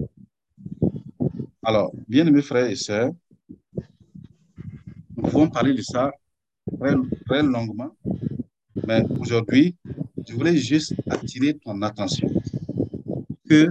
Alors, 1.61 1.93
bien 2.07 2.25
aimés 2.25 2.41
frères 2.41 2.65
et 2.65 2.75
sœurs, 2.75 3.11
pouvons 5.35 5.49
parler 5.49 5.73
de 5.73 5.81
ça 5.81 6.13
très, 6.79 6.95
très 7.25 7.43
longuement, 7.43 7.93
mais 8.87 9.03
aujourd'hui, 9.19 9.75
je 10.25 10.33
voulais 10.33 10.55
juste 10.55 10.93
attirer 11.09 11.55
ton 11.55 11.81
attention 11.81 12.29
que 13.49 13.67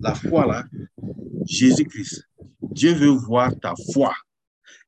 la 0.00 0.14
foi 0.14 0.46
là, 0.46 0.64
Jésus-Christ, 1.44 2.26
Dieu 2.62 2.94
veut 2.94 3.10
voir 3.10 3.52
ta 3.60 3.74
foi. 3.92 4.14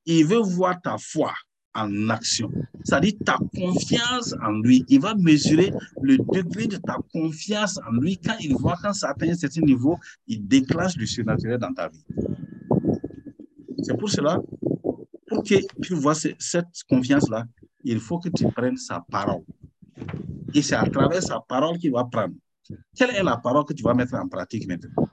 Il 0.06 0.24
veut 0.24 0.40
voir 0.40 0.80
ta 0.80 0.96
foi 0.96 1.34
en 1.74 2.08
action. 2.08 2.50
C'est-à-dire 2.82 3.12
ta 3.22 3.36
confiance 3.54 4.34
en 4.42 4.52
lui. 4.60 4.86
Il 4.88 5.00
va 5.00 5.14
mesurer 5.14 5.70
le 6.00 6.16
degré 6.16 6.66
de 6.66 6.78
ta 6.78 6.96
confiance 7.12 7.78
en 7.86 7.92
lui. 8.00 8.16
Quand 8.16 8.36
il 8.40 8.54
voit 8.54 8.78
quand 8.82 8.94
ça 8.94 9.10
atteint 9.10 9.28
un 9.28 9.34
certain 9.34 9.60
niveau, 9.60 9.98
il 10.28 10.46
déclenche 10.46 10.96
le 10.96 11.04
surnaturel 11.04 11.58
dans 11.58 11.74
ta 11.74 11.88
vie. 11.90 12.04
C'est 13.82 13.98
pour 13.98 14.08
cela, 14.08 14.40
pour 15.34 15.42
que 15.42 15.54
tu 15.82 15.94
vois 15.94 16.14
cette 16.14 16.82
confiance-là, 16.88 17.44
il 17.82 17.98
faut 17.98 18.18
que 18.18 18.28
tu 18.28 18.46
prennes 18.52 18.76
sa 18.76 19.04
parole. 19.10 19.42
Et 20.54 20.62
c'est 20.62 20.76
à 20.76 20.84
travers 20.84 21.22
sa 21.22 21.40
parole 21.40 21.76
qu'il 21.78 21.92
va 21.92 22.04
prendre. 22.04 22.34
Quelle 22.96 23.10
est 23.10 23.22
la 23.22 23.36
parole 23.36 23.64
que 23.64 23.72
tu 23.72 23.82
vas 23.82 23.94
mettre 23.94 24.14
en 24.14 24.28
pratique 24.28 24.66
maintenant? 24.68 25.08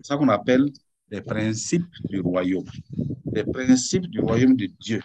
C'est 0.00 0.08
ça 0.08 0.16
qu'on 0.16 0.28
appelle 0.28 0.70
les 1.10 1.20
principes 1.20 1.92
du 2.04 2.20
royaume. 2.20 2.64
Les 3.32 3.44
principes 3.44 4.06
du 4.06 4.20
royaume 4.20 4.56
de 4.56 4.66
Dieu. 4.80 5.02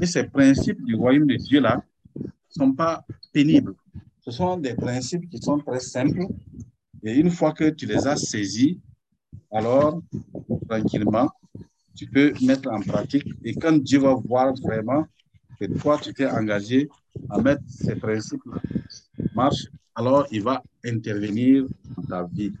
Et 0.00 0.06
ces 0.06 0.24
principes 0.24 0.82
du 0.84 0.94
royaume 0.94 1.26
de 1.26 1.36
Dieu-là 1.36 1.82
ne 2.16 2.30
sont 2.48 2.72
pas 2.72 3.04
pénibles. 3.32 3.74
Ce 4.20 4.30
sont 4.30 4.56
des 4.56 4.74
principes 4.74 5.28
qui 5.28 5.38
sont 5.38 5.58
très 5.58 5.80
simples. 5.80 6.26
Et 7.02 7.14
une 7.14 7.30
fois 7.30 7.52
que 7.52 7.70
tu 7.70 7.86
les 7.86 8.06
as 8.06 8.16
saisis, 8.16 8.78
alors, 9.50 10.00
tranquillement, 10.68 11.28
tu 11.94 12.06
peux 12.06 12.32
mettre 12.42 12.70
en 12.70 12.80
pratique. 12.80 13.28
Et 13.44 13.54
quand 13.54 13.76
Dieu 13.82 14.00
va 14.00 14.14
voir 14.14 14.54
vraiment 14.54 15.06
que 15.58 15.66
toi, 15.78 15.98
tu 16.02 16.12
t'es 16.12 16.26
engagé 16.26 16.88
à 17.30 17.40
mettre 17.40 17.62
ces 17.68 17.96
principes-là 17.96 18.60
en 19.18 19.34
marche, 19.34 19.66
alors 19.94 20.26
il 20.30 20.42
va 20.42 20.62
intervenir 20.84 21.66
dans 21.96 22.02
ta 22.02 22.24
vie. 22.24 22.52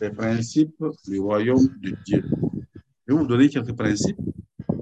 Les 0.00 0.10
principes 0.10 0.84
du 1.06 1.18
royaume 1.18 1.68
de 1.80 1.96
Dieu. 2.04 2.24
Je 3.06 3.12
vais 3.12 3.18
vous 3.18 3.26
donner 3.26 3.48
quelques 3.48 3.74
principes. 3.74 4.18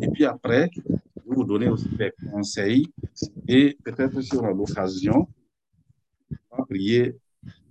Et 0.01 0.09
puis 0.09 0.25
après, 0.25 0.71
je 0.75 1.31
vais 1.31 1.37
vous 1.37 1.45
donner 1.45 1.69
aussi 1.69 1.89
des 1.91 2.13
conseils. 2.31 2.93
Et 3.47 3.77
peut-être 3.85 4.21
si 4.21 4.37
on 4.37 4.45
a 4.45 4.53
l'occasion, 4.53 5.29
on 6.51 6.57
va 6.57 6.65
prier, 6.65 7.17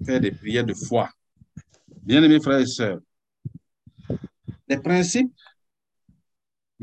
faire 0.06 0.22
des 0.22 0.32
prières 0.32 0.66
de 0.66 0.74
foi. 0.74 1.10
Bien-aimés 2.02 2.40
frères 2.40 2.60
et 2.60 2.66
sœurs, 2.66 3.00
les 4.68 4.78
principes, 4.78 5.34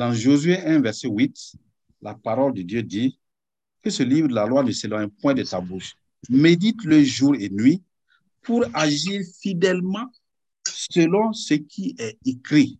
dans 0.00 0.14
Josué 0.14 0.56
1, 0.56 0.80
verset 0.80 1.08
8, 1.08 1.56
la 2.00 2.14
parole 2.14 2.54
de 2.54 2.62
Dieu 2.62 2.82
dit 2.82 3.20
que 3.82 3.90
ce 3.90 4.02
livre 4.02 4.28
de 4.28 4.34
la 4.34 4.46
loi 4.46 4.62
ne 4.62 4.72
s'éloigne 4.72 5.10
point 5.10 5.34
de 5.34 5.42
ta 5.42 5.60
bouche. 5.60 5.94
Médite 6.30 6.82
le 6.84 7.04
jour 7.04 7.34
et 7.38 7.50
nuit 7.50 7.82
pour 8.40 8.64
agir 8.72 9.20
fidèlement 9.42 10.10
selon 10.66 11.34
ce 11.34 11.52
qui 11.52 11.94
est 11.98 12.18
écrit. 12.24 12.78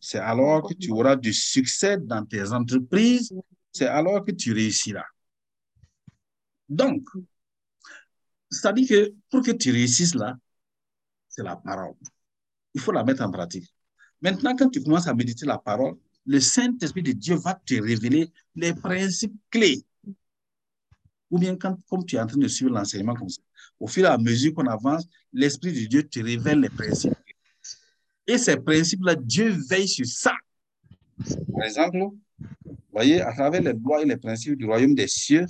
C'est 0.00 0.20
alors 0.20 0.66
que 0.66 0.72
tu 0.72 0.90
auras 0.90 1.16
du 1.16 1.34
succès 1.34 1.98
dans 1.98 2.24
tes 2.24 2.50
entreprises. 2.50 3.30
C'est 3.70 3.86
alors 3.86 4.24
que 4.24 4.32
tu 4.32 4.54
réussiras. 4.54 5.04
Donc, 6.66 7.06
c'est-à-dire 8.50 8.88
que 8.88 9.14
pour 9.28 9.42
que 9.42 9.50
tu 9.50 9.70
réussisses 9.70 10.14
là, 10.14 10.34
c'est 11.28 11.42
la 11.42 11.56
parole. 11.56 11.94
Il 12.72 12.80
faut 12.80 12.92
la 12.92 13.04
mettre 13.04 13.22
en 13.22 13.30
pratique. 13.30 13.70
Maintenant, 14.22 14.56
quand 14.56 14.70
tu 14.70 14.82
commences 14.82 15.08
à 15.08 15.14
méditer 15.14 15.44
la 15.44 15.58
parole, 15.58 15.98
le 16.28 16.40
Saint-Esprit 16.40 17.02
de 17.02 17.12
Dieu 17.12 17.36
va 17.36 17.54
te 17.54 17.74
révéler 17.74 18.30
les 18.54 18.74
principes 18.74 19.34
clés. 19.50 19.82
Ou 21.30 21.38
bien 21.38 21.56
quand, 21.56 21.76
comme 21.88 22.04
tu 22.04 22.16
es 22.16 22.20
en 22.20 22.26
train 22.26 22.38
de 22.38 22.48
suivre 22.48 22.70
l'enseignement 22.70 23.14
comme 23.14 23.30
ça, 23.30 23.40
au 23.80 23.86
fur 23.86 24.04
et 24.04 24.08
à 24.08 24.18
mesure 24.18 24.52
qu'on 24.52 24.66
avance, 24.66 25.08
l'Esprit 25.32 25.72
de 25.72 25.86
Dieu 25.86 26.02
te 26.02 26.20
révèle 26.20 26.60
les 26.60 26.68
principes. 26.68 27.14
Et 28.26 28.36
ces 28.36 28.58
principes-là, 28.58 29.14
Dieu 29.14 29.56
veille 29.70 29.88
sur 29.88 30.04
ça. 30.04 30.34
Par 31.50 31.64
exemple, 31.64 31.98
voyez, 32.92 33.22
à 33.22 33.32
travers 33.32 33.62
les 33.62 33.72
lois 33.72 34.02
et 34.02 34.04
les 34.04 34.18
principes 34.18 34.56
du 34.56 34.66
royaume 34.66 34.94
des 34.94 35.08
cieux, 35.08 35.46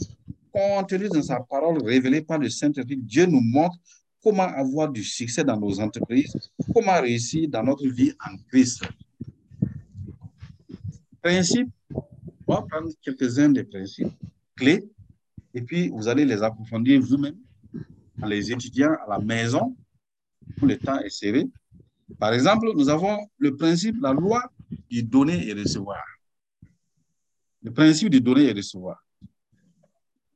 contenus 0.52 1.10
dans 1.10 1.22
sa 1.22 1.40
parole 1.40 1.82
révélée 1.84 2.22
par 2.22 2.38
le 2.38 2.48
Saint-Esprit, 2.48 2.98
Dieu 2.98 3.26
nous 3.26 3.40
montre 3.40 3.76
comment 4.22 4.44
avoir 4.44 4.88
du 4.90 5.02
succès 5.02 5.42
dans 5.42 5.58
nos 5.58 5.80
entreprises, 5.80 6.36
comment 6.72 7.00
réussir 7.00 7.48
dans 7.48 7.64
notre 7.64 7.88
vie 7.88 8.12
en 8.24 8.36
Christ. 8.48 8.84
Principes, 11.28 11.68
on 12.46 12.54
va 12.54 12.62
prendre 12.62 12.88
quelques-uns 13.02 13.50
des 13.50 13.62
principes 13.62 14.14
clés 14.56 14.88
et 15.52 15.60
puis 15.60 15.90
vous 15.90 16.08
allez 16.08 16.24
les 16.24 16.42
approfondir 16.42 17.02
vous-même 17.02 17.36
en 18.22 18.26
les 18.26 18.50
étudiant 18.50 18.94
à 19.04 19.10
la 19.10 19.18
maison. 19.18 19.76
Le 20.62 20.78
temps 20.78 20.98
est 21.00 21.10
serré. 21.10 21.46
Par 22.18 22.32
exemple, 22.32 22.70
nous 22.74 22.88
avons 22.88 23.18
le 23.36 23.54
principe, 23.54 23.96
la 24.00 24.14
loi 24.14 24.42
du 24.88 25.02
donner 25.02 25.46
et 25.46 25.52
recevoir. 25.52 26.02
Le 27.62 27.72
principe 27.72 28.08
du 28.08 28.22
donner 28.22 28.44
et 28.44 28.52
recevoir. 28.52 29.04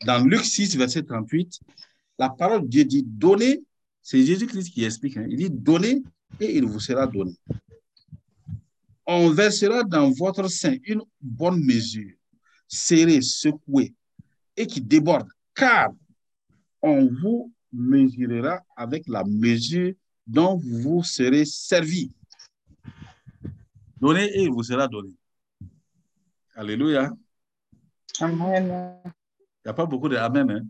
Dans 0.05 0.22
Luc 0.22 0.45
6, 0.45 0.76
verset 0.76 1.05
38, 1.05 1.59
la 2.18 2.28
parole 2.28 2.64
de 2.64 2.66
Dieu 2.66 2.84
dit 2.84 3.03
donner, 3.03 3.62
c'est 4.03 4.22
Jésus-Christ 4.22 4.68
qui 4.68 4.84
explique, 4.84 5.16
hein. 5.16 5.24
il 5.26 5.38
dit 5.38 5.51
donner 5.51 6.03
et 6.38 6.55
il 6.55 6.66
vous 6.66 6.80
sera 6.80 7.07
donné. 7.07 7.34
On 9.07 9.31
versera 9.31 9.83
dans 9.83 10.11
votre 10.11 10.49
sein 10.49 10.77
une 10.85 11.03
bonne 11.21 11.65
mesure, 11.65 12.15
serrée, 12.69 13.21
secouée 13.21 13.95
et 14.57 14.67
qui 14.67 14.81
déborde, 14.81 15.29
car 15.55 15.91
on 16.81 17.07
vous 17.07 17.53
mesurera 17.73 18.61
avec 18.77 19.05
la 19.09 19.25
mesure 19.25 19.95
dont 20.27 20.61
vous 20.65 21.03
serez 21.03 21.45
servi. 21.45 22.13
Donnez 24.01 24.25
et 24.37 24.43
il 24.43 24.51
vous 24.51 24.63
sera 24.63 24.89
donné. 24.89 25.15
Alléluia. 26.55 27.11
Amen. 28.21 29.01
Il 29.05 29.67
n'y 29.67 29.71
a 29.71 29.75
pas 29.75 29.87
beaucoup 29.87 30.09
de 30.09 30.17
Amen. 30.17 30.51
Hein? 30.51 30.67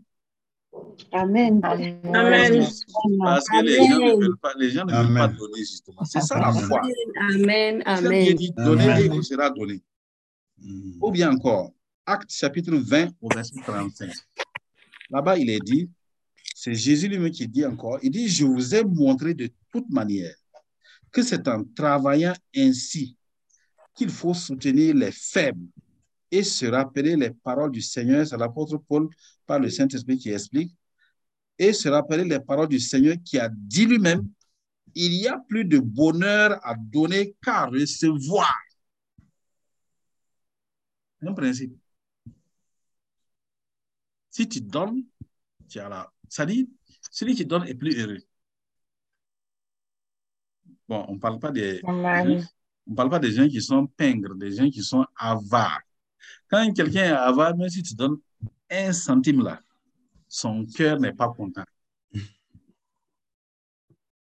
Amen. 1.11 1.59
Amen. 1.63 2.67
Parce 3.19 3.49
que 3.49 3.63
les 3.63 3.77
gens 3.77 3.99
ne 3.99 4.21
veulent 4.21 4.37
pas, 4.37 4.53
les 4.57 4.69
gens 4.71 4.85
ne 4.85 4.93
veulent 4.93 5.13
pas 5.13 5.27
donner, 5.27 5.59
justement. 5.59 6.03
C'est 6.05 6.21
ça 6.21 6.39
la 6.39 6.51
foi. 6.51 6.81
Amen. 7.33 7.81
Amen. 7.85 8.35
dit 8.35 8.51
donnez 8.55 8.83
Amen. 8.83 9.01
et 9.01 9.05
il 9.05 9.11
vous 9.11 9.23
sera 9.23 9.49
donné. 9.49 9.81
Ou 11.01 11.11
bien 11.11 11.31
encore, 11.31 11.71
Acte 12.05 12.31
chapitre 12.31 12.73
20 12.75 13.11
au 13.21 13.29
verset 13.33 13.55
35. 13.65 14.11
Là-bas, 15.09 15.37
il 15.37 15.49
est 15.49 15.59
dit, 15.59 15.89
c'est 16.55 16.73
Jésus 16.73 17.07
lui-même 17.07 17.31
qui 17.31 17.47
dit 17.47 17.65
encore, 17.65 17.99
il 18.01 18.11
dit, 18.11 18.27
je 18.27 18.45
vous 18.45 18.75
ai 18.75 18.83
montré 18.83 19.33
de 19.33 19.49
toute 19.71 19.89
manière 19.89 20.35
que 21.11 21.21
c'est 21.21 21.47
en 21.47 21.63
travaillant 21.75 22.33
ainsi 22.55 23.15
qu'il 23.95 24.09
faut 24.09 24.33
soutenir 24.33 24.95
les 24.95 25.11
faibles 25.11 25.67
et 26.31 26.43
se 26.43 26.65
rappeler 26.65 27.15
les 27.15 27.29
paroles 27.29 27.71
du 27.71 27.81
Seigneur, 27.81 28.25
c'est 28.25 28.37
l'apôtre 28.37 28.77
Paul 28.77 29.07
par 29.45 29.59
le 29.59 29.69
Saint-Esprit 29.69 30.17
qui 30.17 30.31
explique, 30.31 30.75
et 31.57 31.73
se 31.73 31.89
rappeler 31.89 32.23
les 32.23 32.39
paroles 32.39 32.67
du 32.67 32.79
Seigneur 32.79 33.15
qui 33.23 33.37
a 33.39 33.49
dit 33.49 33.85
lui-même, 33.85 34.27
il 34.95 35.13
y 35.13 35.27
a 35.27 35.37
plus 35.37 35.65
de 35.65 35.79
bonheur 35.79 36.59
à 36.63 36.75
donner 36.75 37.35
qu'à 37.43 37.65
recevoir. 37.65 38.53
C'est 41.19 41.27
un 41.27 41.33
principe. 41.33 41.75
Si 44.29 44.47
tu 44.47 44.61
donnes, 44.61 45.03
tu 45.69 45.79
as 45.79 45.89
la... 45.89 46.11
Ça 46.27 46.45
dit, 46.45 46.69
celui 47.11 47.35
qui 47.35 47.45
donne 47.45 47.67
est 47.67 47.75
plus 47.75 47.99
heureux. 47.99 48.19
Bon, 50.87 51.05
on 51.07 51.15
ne 51.15 51.19
parle 51.19 51.39
pas 51.39 51.51
des... 51.51 51.81
On 52.85 52.95
parle 52.95 53.09
pas 53.09 53.19
des 53.19 53.31
gens 53.31 53.47
qui 53.47 53.61
sont 53.61 53.87
pingres, 53.87 54.35
des 54.35 54.51
gens 54.51 54.69
qui 54.69 54.83
sont 54.83 55.05
avares. 55.15 55.81
Quand 56.49 56.71
quelqu'un 56.73 57.03
est 57.05 57.11
avare, 57.11 57.55
même 57.55 57.69
si 57.69 57.81
tu 57.81 57.95
donnes 57.95 58.17
un 58.69 58.91
centime 58.91 59.41
là, 59.41 59.61
son 60.33 60.65
cœur 60.65 60.99
n'est 60.99 61.13
pas 61.13 61.29
content. 61.29 61.63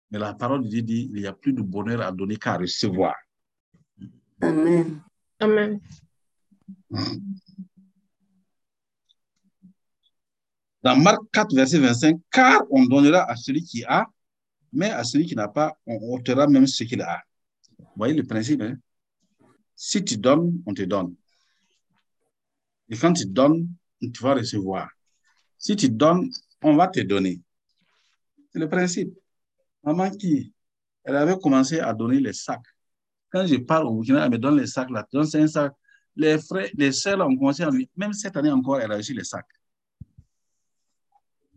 Mais 0.09 0.17
la 0.17 0.33
parole 0.33 0.63
de 0.63 0.67
Dieu 0.67 0.81
dit 0.81 1.07
il 1.13 1.21
n'y 1.21 1.27
a 1.27 1.33
plus 1.33 1.53
de 1.53 1.61
bonheur 1.61 2.01
à 2.01 2.11
donner 2.11 2.35
qu'à 2.35 2.57
recevoir. 2.57 3.13
Amen. 4.41 5.03
Amen. 5.39 5.79
Dans 10.81 10.95
Marc 10.95 11.19
4, 11.31 11.53
verset 11.53 11.77
25, 11.77 12.19
car 12.31 12.63
on 12.71 12.85
donnera 12.85 13.29
à 13.29 13.35
celui 13.35 13.61
qui 13.61 13.83
a, 13.83 14.07
mais 14.73 14.89
à 14.89 15.03
celui 15.03 15.27
qui 15.27 15.35
n'a 15.35 15.47
pas, 15.47 15.77
on 15.85 16.15
ôtera 16.15 16.47
même 16.47 16.65
ce 16.65 16.85
qu'il 16.85 17.03
a. 17.03 17.21
Vous 17.77 17.85
voyez 17.97 18.15
le 18.15 18.23
principe, 18.23 18.63
hein? 18.63 18.75
Si 19.75 20.03
tu 20.03 20.17
donnes, 20.17 20.59
on 20.65 20.73
te 20.73 20.81
donne. 20.81 21.13
Et 22.89 22.97
quand 22.97 23.13
tu 23.13 23.27
donnes, 23.27 23.69
tu 24.01 24.23
vas 24.23 24.33
recevoir. 24.33 24.89
Si 25.59 25.75
tu 25.75 25.89
donnes, 25.89 26.31
on 26.63 26.75
va 26.75 26.87
te 26.87 27.01
donner. 27.01 27.41
C'est 28.51 28.59
le 28.59 28.69
principe. 28.69 29.13
Maman 29.83 30.09
qui, 30.09 30.53
elle 31.03 31.17
avait 31.17 31.37
commencé 31.37 31.79
à 31.79 31.93
donner 31.93 32.19
les 32.19 32.33
sacs. 32.33 32.65
Quand 33.29 33.45
je 33.45 33.57
parle 33.57 33.87
au 33.87 33.93
Burkina, 33.93 34.25
elle 34.25 34.31
me 34.31 34.37
donne 34.37 34.57
les 34.57 34.67
sacs 34.67 34.89
là. 34.89 35.05
Donc, 35.11 35.25
c'est 35.25 35.41
un 35.41 35.47
sac. 35.47 35.73
Les 36.15 36.39
frères, 36.39 36.69
les 36.73 36.91
sœurs 36.91 37.19
ont 37.19 37.35
commencé 37.35 37.63
à 37.63 37.69
lui. 37.69 37.89
Même 37.95 38.13
cette 38.13 38.35
année 38.35 38.51
encore, 38.51 38.79
elle 38.79 38.91
a 38.91 38.95
reçu 38.95 39.13
les 39.13 39.23
sacs. 39.23 39.45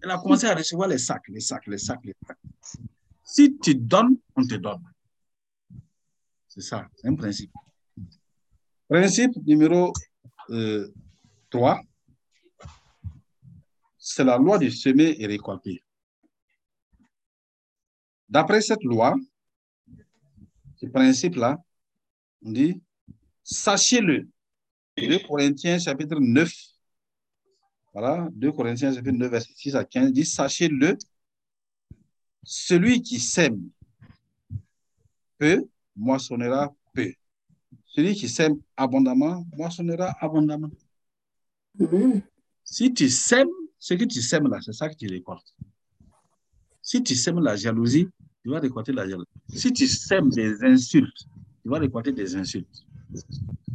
Elle 0.02 0.10
a 0.10 0.18
commencé 0.18 0.46
à 0.46 0.54
recevoir 0.54 0.88
les 0.88 0.98
sacs, 0.98 1.26
les 1.28 1.40
sacs, 1.40 1.66
les 1.66 1.78
sacs, 1.78 2.04
les 2.04 2.14
sacs. 2.26 2.38
Si 3.24 3.56
tu 3.58 3.74
donnes, 3.74 4.18
on 4.36 4.44
te 4.46 4.56
donne. 4.56 4.82
C'est 6.48 6.60
ça, 6.60 6.86
c'est 6.96 7.08
un 7.08 7.14
principe. 7.14 7.52
Principe 8.88 9.36
numéro 9.46 9.92
euh, 10.50 10.92
3, 11.50 11.80
c'est 14.04 14.24
la 14.24 14.36
loi 14.36 14.58
de 14.58 14.68
semer 14.68 15.14
et 15.20 15.26
récolter. 15.26 15.80
D'après 18.28 18.60
cette 18.60 18.82
loi, 18.82 19.14
ce 20.74 20.86
principe-là, 20.86 21.62
on 22.44 22.50
dit, 22.50 22.82
sachez-le. 23.44 24.28
2 24.96 25.20
Corinthiens 25.20 25.78
chapitre 25.78 26.18
9, 26.18 26.52
voilà, 27.92 28.28
2 28.32 28.50
Corinthiens 28.50 28.92
chapitre 28.92 29.16
9, 29.16 29.30
verset 29.30 29.52
6 29.54 29.76
à 29.76 29.84
15, 29.84 30.12
dit, 30.12 30.24
sachez-le, 30.24 30.98
celui 32.42 33.02
qui 33.02 33.20
sème 33.20 33.70
peu, 35.38 35.64
moissonnera 35.94 36.74
peu. 36.92 37.12
Celui 37.86 38.16
qui 38.16 38.28
sème 38.28 38.60
abondamment, 38.76 39.46
moissonnera 39.56 40.12
abondamment. 40.18 40.70
Si 42.64 42.92
tu 42.92 43.08
sèmes, 43.08 43.48
ce 43.82 43.94
que 43.94 44.04
tu 44.04 44.22
sèmes 44.22 44.46
là, 44.46 44.60
c'est 44.60 44.72
ça 44.72 44.88
que 44.88 44.94
tu 44.94 45.08
récoltes. 45.08 45.56
Si 46.80 47.02
tu 47.02 47.16
sèmes 47.16 47.40
la 47.40 47.56
jalousie, 47.56 48.06
tu 48.40 48.48
vas 48.48 48.60
récolter 48.60 48.92
la 48.92 49.08
jalousie. 49.08 49.28
Si 49.48 49.72
tu 49.72 49.88
sèmes 49.88 50.30
des 50.30 50.62
insultes, 50.62 51.26
tu 51.62 51.68
vas 51.68 51.80
récolter 51.80 52.12
des 52.12 52.36
insultes. 52.36 52.84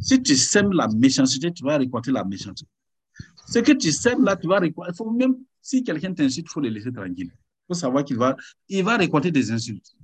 Si 0.00 0.22
tu 0.22 0.34
sèmes 0.34 0.72
la 0.72 0.88
méchanceté, 0.88 1.52
tu 1.52 1.62
vas 1.62 1.76
récolter 1.76 2.10
la 2.10 2.24
méchanceté. 2.24 2.66
Ce 3.48 3.58
que 3.58 3.72
tu 3.72 3.92
sèmes 3.92 4.24
là, 4.24 4.34
tu 4.34 4.48
vas 4.48 4.60
récolter. 4.60 4.92
Il 4.94 4.96
faut 4.96 5.10
même, 5.10 5.36
si 5.60 5.84
quelqu'un 5.84 6.14
t'insulte, 6.14 6.46
il 6.48 6.52
faut 6.52 6.60
le 6.62 6.70
laisser 6.70 6.90
tranquille. 6.90 7.30
Il 7.30 7.66
faut 7.68 7.74
savoir 7.74 8.02
qu'il 8.02 8.16
va, 8.16 8.34
il 8.66 8.82
va 8.82 8.96
récolter 8.96 9.30
des 9.30 9.50
insultes. 9.50 9.94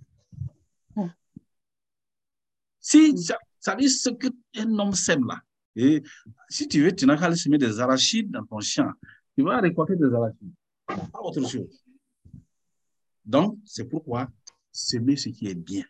Si, 2.78 3.16
ça, 3.16 3.38
ça 3.58 3.74
dit 3.74 3.88
ce 3.88 4.10
qu'un 4.10 4.78
homme 4.78 4.92
sème 4.92 5.26
là. 5.26 5.40
Et 5.76 6.02
si 6.50 6.68
tu 6.68 6.82
veux, 6.82 6.94
tu 6.94 7.06
n'as 7.06 7.16
qu'à 7.16 7.24
aller 7.24 7.36
semer 7.36 7.56
des 7.56 7.80
arachides 7.80 8.30
dans 8.30 8.44
ton 8.44 8.60
champ. 8.60 8.92
Tu 9.36 9.42
vas 9.42 9.60
récolter 9.60 9.96
des 9.96 10.12
arachides. 10.12 10.52
Pas 10.86 11.20
autre 11.20 11.46
chose. 11.48 11.84
Donc, 13.24 13.58
c'est 13.64 13.84
pourquoi 13.84 14.28
semer 14.70 15.16
ce 15.16 15.28
qui 15.30 15.46
est 15.46 15.54
bien. 15.54 15.84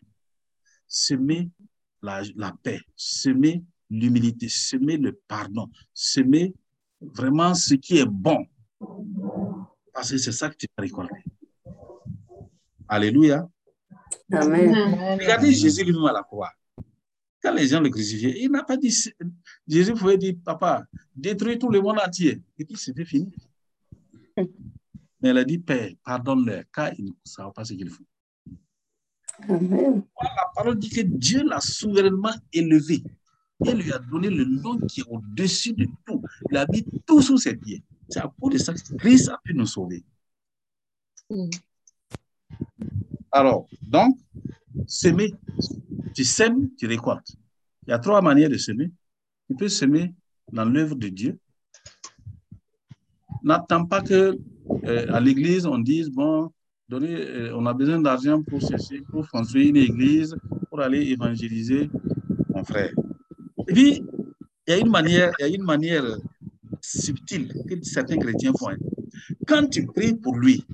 Semer 0.87 1.49
la, 2.01 2.21
la 2.35 2.53
paix. 2.63 2.79
Semer 2.95 3.63
l'humilité. 3.89 4.47
Semer 4.49 4.97
le 4.97 5.19
pardon. 5.27 5.69
Semer 5.93 6.53
vraiment 7.01 7.53
ce 7.53 7.75
qui 7.75 7.97
est 7.97 8.05
bon. 8.05 8.45
Parce 9.93 10.11
que 10.11 10.17
c'est 10.17 10.31
ça 10.31 10.49
que 10.49 10.55
tu 10.55 10.65
vas 10.77 10.81
récolter. 10.81 11.23
Alléluia. 12.87 13.47
Amen. 14.31 15.19
Regardez 15.19 15.51
Jésus 15.51 15.83
lui-même 15.83 16.05
à 16.05 16.13
la 16.13 16.23
croix. 16.23 16.51
Quand 17.45 17.53
les 17.53 17.67
gens 17.67 17.79
le 17.79 17.91
crucifiaient, 17.91 18.41
il 18.41 18.49
n'a 18.49 18.63
pas 18.63 18.75
dit. 18.75 18.91
Jésus 19.67 19.93
pouvait 19.93 20.17
dire 20.17 20.33
Papa, 20.43 20.83
détruis 21.15 21.59
tout 21.59 21.69
le 21.69 21.79
monde 21.79 21.99
entier. 22.03 22.41
Et 22.57 22.65
puis 22.65 22.75
c'était 22.75 23.05
fini. 23.05 23.31
Mais 24.35 25.29
elle 25.29 25.37
a 25.37 25.43
dit 25.43 25.59
Père, 25.59 25.91
pardonne-leur, 26.03 26.63
car 26.73 26.91
ils 26.97 27.05
ne 27.05 27.11
savent 27.23 27.53
pas 27.53 27.63
ce 27.63 27.73
qu'ils 27.73 27.91
font. 27.91 28.03
Amen. 29.47 30.03
La 30.23 30.49
parole 30.55 30.79
dit 30.79 30.89
que 30.89 31.01
Dieu 31.01 31.43
l'a 31.47 31.61
souverainement 31.61 32.33
élevé. 32.51 33.03
Et 33.63 33.73
lui 33.73 33.93
a 33.93 33.99
donné 33.99 34.31
le 34.31 34.45
nom 34.45 34.79
qui 34.79 35.01
est 35.01 35.05
au-dessus 35.07 35.73
de 35.73 35.87
tout. 36.03 36.23
Il 36.49 36.57
a 36.57 36.65
mis 36.67 36.83
tout 37.05 37.21
sous 37.21 37.37
ses 37.37 37.55
pieds. 37.55 37.83
C'est 38.09 38.21
à 38.21 38.33
cause 38.41 38.53
de 38.53 38.57
ça 38.57 38.73
que 38.73 38.95
Christ 38.95 39.29
a 39.29 39.39
pu 39.43 39.53
nous 39.53 39.67
sauver. 39.67 40.03
Alors, 43.31 43.67
donc, 43.83 44.17
semer, 44.87 45.33
tu 46.13 46.23
sèmes, 46.23 46.69
tu 46.77 46.87
récoltes. 46.87 47.35
Il 47.87 47.91
y 47.91 47.93
a 47.93 47.99
trois 47.99 48.21
manières 48.21 48.49
de 48.49 48.57
semer. 48.57 48.91
Tu 49.47 49.55
peux 49.55 49.69
semer 49.69 50.13
dans 50.51 50.65
l'œuvre 50.65 50.95
de 50.95 51.07
Dieu. 51.07 51.37
N'attends 53.43 53.85
pas 53.85 54.01
que 54.01 54.37
euh, 54.85 55.05
à 55.13 55.19
l'église 55.19 55.65
on 55.65 55.77
dise 55.77 56.09
bon, 56.09 56.51
euh, 56.91 57.51
on 57.55 57.65
a 57.65 57.73
besoin 57.73 57.99
d'argent 57.99 58.41
pour 58.43 58.61
ceci, 58.61 59.01
pour 59.01 59.27
construire 59.29 59.69
une 59.69 59.77
église, 59.77 60.35
pour 60.69 60.81
aller 60.81 61.01
évangéliser 61.11 61.89
mon 62.49 62.63
frère. 62.63 62.91
Et 63.67 63.73
puis, 63.73 64.03
il 64.67 64.71
y 64.71 64.73
a 64.73 64.77
une 64.77 64.89
manière, 64.89 65.31
il 65.39 65.41
y 65.41 65.45
a 65.45 65.55
une 65.55 65.63
manière 65.63 66.03
subtile 66.81 67.51
que 67.67 67.75
certains 67.83 68.17
chrétiens 68.17 68.53
font. 68.57 68.69
Quand 69.47 69.67
tu 69.67 69.85
pries 69.85 70.15
pour 70.15 70.37
lui 70.37 70.65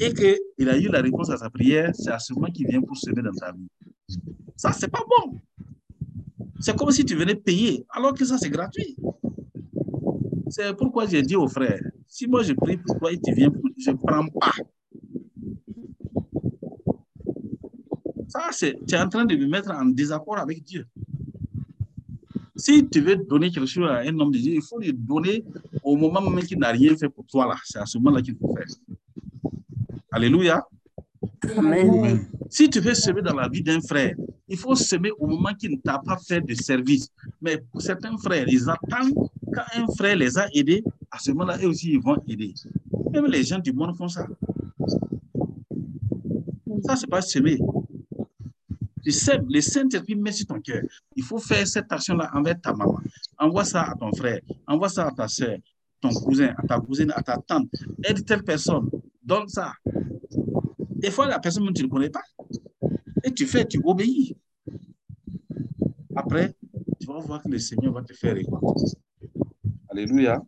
et 0.00 0.14
qu'il 0.14 0.68
a 0.68 0.78
eu 0.78 0.88
la 0.88 1.02
réponse 1.02 1.28
à 1.30 1.36
sa 1.36 1.50
prière, 1.50 1.90
c'est 1.94 2.10
à 2.10 2.18
ce 2.18 2.32
moment 2.32 2.46
qu'il 2.50 2.66
vient 2.66 2.80
pour 2.80 2.96
semer 2.96 3.22
dans 3.22 3.32
ta 3.32 3.52
vie. 3.52 3.68
Ça, 4.56 4.72
c'est 4.72 4.90
pas 4.90 5.04
bon. 5.08 5.38
C'est 6.58 6.76
comme 6.76 6.90
si 6.90 7.04
tu 7.04 7.14
venais 7.14 7.34
payer, 7.34 7.84
alors 7.90 8.14
que 8.14 8.24
ça, 8.24 8.38
c'est 8.38 8.50
gratuit. 8.50 8.96
C'est 10.48 10.74
pourquoi 10.76 11.06
j'ai 11.06 11.22
dit 11.22 11.36
aux 11.36 11.48
frères, 11.48 11.82
si 12.08 12.26
moi 12.26 12.42
je 12.42 12.54
prie 12.54 12.76
pour 12.78 12.98
toi 12.98 13.12
et 13.12 13.20
tu 13.20 13.32
viens, 13.34 13.52
je 13.78 13.90
ne 13.90 13.96
prends 13.96 14.26
pas. 14.26 14.52
Ça, 18.28 18.48
c'est, 18.52 18.78
tu 18.86 18.94
es 18.94 18.98
en 18.98 19.08
train 19.08 19.24
de 19.24 19.36
me 19.36 19.46
mettre 19.46 19.70
en 19.70 19.84
désaccord 19.84 20.38
avec 20.38 20.62
Dieu. 20.64 20.86
Si 22.56 22.86
tu 22.88 23.00
veux 23.00 23.16
donner 23.16 23.50
quelque 23.50 23.66
chose 23.66 23.88
à 23.88 23.98
un 24.00 24.18
homme 24.18 24.30
de 24.30 24.38
Dieu, 24.38 24.54
il 24.54 24.62
faut 24.62 24.78
lui 24.78 24.92
donner 24.92 25.44
au 25.82 25.96
moment 25.96 26.20
même 26.20 26.44
qu'il 26.44 26.58
n'a 26.58 26.68
rien 26.70 26.96
fait 26.96 27.08
pour 27.08 27.26
toi. 27.26 27.46
là. 27.46 27.56
C'est 27.64 27.78
à 27.78 27.86
ce 27.86 27.98
moment-là 27.98 28.22
qu'il 28.22 28.36
faut 28.36 28.54
faire. 28.54 28.66
Alléluia. 30.12 30.64
Amen. 31.56 32.26
Si 32.48 32.68
tu 32.68 32.80
veux 32.80 32.94
semer 32.94 33.22
dans 33.22 33.34
la 33.34 33.48
vie 33.48 33.62
d'un 33.62 33.80
frère, 33.80 34.14
il 34.48 34.56
faut 34.56 34.74
semer 34.74 35.10
au 35.18 35.26
moment 35.26 35.54
qu'il 35.54 35.70
ne 35.72 35.76
t'a 35.76 35.98
pas 35.98 36.16
fait 36.16 36.40
de 36.40 36.54
service. 36.54 37.08
Mais 37.40 37.58
pour 37.70 37.80
certains 37.80 38.16
frères, 38.18 38.46
ils 38.48 38.68
attendent 38.68 39.14
quand 39.52 39.62
un 39.76 39.86
frère 39.96 40.16
les 40.16 40.36
a 40.38 40.48
aidés, 40.54 40.82
à 41.10 41.18
ce 41.18 41.30
moment-là, 41.32 41.58
eux 41.62 41.68
aussi, 41.68 41.92
ils 41.92 42.00
vont 42.00 42.16
aider. 42.26 42.54
Même 43.12 43.26
les 43.26 43.44
gens 43.44 43.58
du 43.58 43.72
monde 43.72 43.96
font 43.96 44.08
ça. 44.08 44.26
Ça, 46.84 46.96
c'est 46.96 47.08
pas 47.08 47.20
semer. 47.20 47.58
Tu 49.02 49.12
sèmes, 49.12 49.46
le 49.48 49.60
Saint-Esprit 49.60 50.14
met 50.14 50.32
sur 50.32 50.46
ton 50.46 50.60
cœur. 50.60 50.82
Il 51.16 51.22
faut 51.22 51.38
faire 51.38 51.66
cette 51.66 51.90
action-là 51.90 52.30
envers 52.34 52.60
ta 52.60 52.72
maman. 52.72 52.98
Envoie 53.38 53.64
ça 53.64 53.82
à 53.82 53.94
ton 53.94 54.12
frère, 54.12 54.40
envoie 54.66 54.88
ça 54.88 55.06
à 55.06 55.10
ta 55.10 55.26
soeur, 55.26 55.56
ton 56.00 56.10
cousin, 56.10 56.54
à 56.56 56.66
ta 56.66 56.78
cousine, 56.78 57.12
à 57.14 57.22
ta 57.22 57.36
tante. 57.38 57.70
Aide 58.04 58.24
telle 58.24 58.42
personne. 58.42 58.90
Donne 59.30 59.46
ça. 59.46 59.72
Des 60.96 61.12
fois, 61.12 61.28
la 61.28 61.38
personne, 61.38 61.62
même, 61.62 61.72
tu 61.72 61.84
ne 61.84 61.88
connais 61.88 62.10
pas. 62.10 62.24
Et 63.22 63.32
tu 63.32 63.46
fais, 63.46 63.64
tu 63.64 63.80
obéis. 63.84 64.36
Après, 66.16 66.52
tu 66.98 67.06
vas 67.06 67.20
voir 67.20 67.40
que 67.40 67.48
le 67.48 67.60
Seigneur 67.60 67.92
va 67.92 68.02
te 68.02 68.12
faire 68.12 68.34
récolter. 68.34 68.96
Alléluia. 69.88 70.42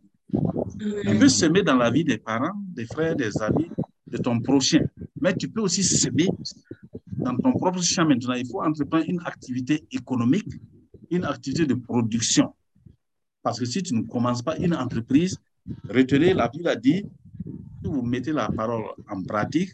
Tu 0.77 1.17
peux 1.17 1.29
semer 1.29 1.63
dans 1.63 1.77
la 1.77 1.89
vie 1.89 2.03
des 2.03 2.17
parents, 2.17 2.51
des 2.75 2.85
frères, 2.85 3.15
des 3.15 3.41
amis, 3.41 3.69
de 4.05 4.17
ton 4.17 4.41
prochain. 4.41 4.83
Mais 5.21 5.33
tu 5.33 5.47
peux 5.47 5.61
aussi 5.61 5.81
semer 5.81 6.27
dans 7.07 7.37
ton 7.37 7.53
propre 7.53 7.81
champ 7.81 8.05
maintenant. 8.05 8.33
Il 8.33 8.47
faut 8.47 8.61
entreprendre 8.61 9.05
une 9.07 9.21
activité 9.23 9.85
économique, 9.91 10.59
une 11.09 11.23
activité 11.23 11.65
de 11.65 11.75
production. 11.75 12.53
Parce 13.43 13.59
que 13.61 13.65
si 13.65 13.81
tu 13.81 13.95
ne 13.95 14.01
commences 14.01 14.41
pas 14.41 14.57
une 14.57 14.75
entreprise, 14.75 15.37
retenez, 15.87 16.33
la 16.33 16.49
Bible 16.49 16.67
a 16.67 16.75
dit, 16.75 17.05
si 17.83 17.89
vous 17.89 18.01
mettez 18.01 18.31
la 18.31 18.47
parole 18.49 18.85
en 19.09 19.21
pratique, 19.23 19.71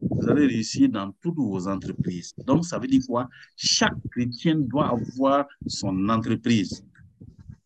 vous 0.00 0.28
allez 0.28 0.46
réussir 0.46 0.88
dans 0.88 1.12
toutes 1.20 1.36
vos 1.36 1.68
entreprises. 1.68 2.34
Donc, 2.46 2.64
ça 2.64 2.78
veut 2.78 2.86
dire 2.86 3.02
quoi? 3.06 3.28
Chaque 3.56 3.94
chrétien 4.10 4.56
doit 4.56 4.88
avoir 4.88 5.46
son 5.66 6.08
entreprise. 6.08 6.82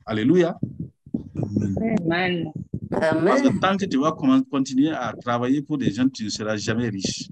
Alléluia. 0.04 0.58
Amen. 2.02 2.50
Parce 2.90 3.42
que 3.42 3.60
tant 3.60 3.76
que 3.76 3.86
tu 3.86 3.98
vas 3.98 4.12
continuer 4.50 4.90
à 4.90 5.12
travailler 5.20 5.62
pour 5.62 5.78
des 5.78 5.90
gens, 5.90 6.08
tu 6.08 6.24
ne 6.24 6.28
seras 6.28 6.56
jamais 6.56 6.88
riche. 6.88 7.28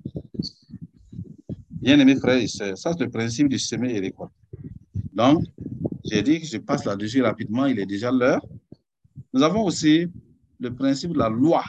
Bien 1.70 1.98
aimés 1.98 2.16
frères 2.16 2.40
et 2.40 2.46
sœurs, 2.46 2.78
ça 2.78 2.92
c'est 2.92 3.04
le 3.04 3.10
principe 3.10 3.48
du 3.48 3.58
semer 3.58 3.96
et 3.96 4.00
récolter. 4.00 4.32
Donc, 5.12 5.44
j'ai 6.04 6.22
dit 6.22 6.40
que 6.40 6.46
je 6.46 6.58
passe 6.58 6.84
là-dessus 6.84 7.22
rapidement, 7.22 7.66
il 7.66 7.78
est 7.78 7.86
déjà 7.86 8.12
l'heure. 8.12 8.44
Nous 9.32 9.42
avons 9.42 9.64
aussi 9.64 10.06
le 10.60 10.74
principe 10.74 11.12
de 11.12 11.18
la 11.18 11.28
loi 11.28 11.64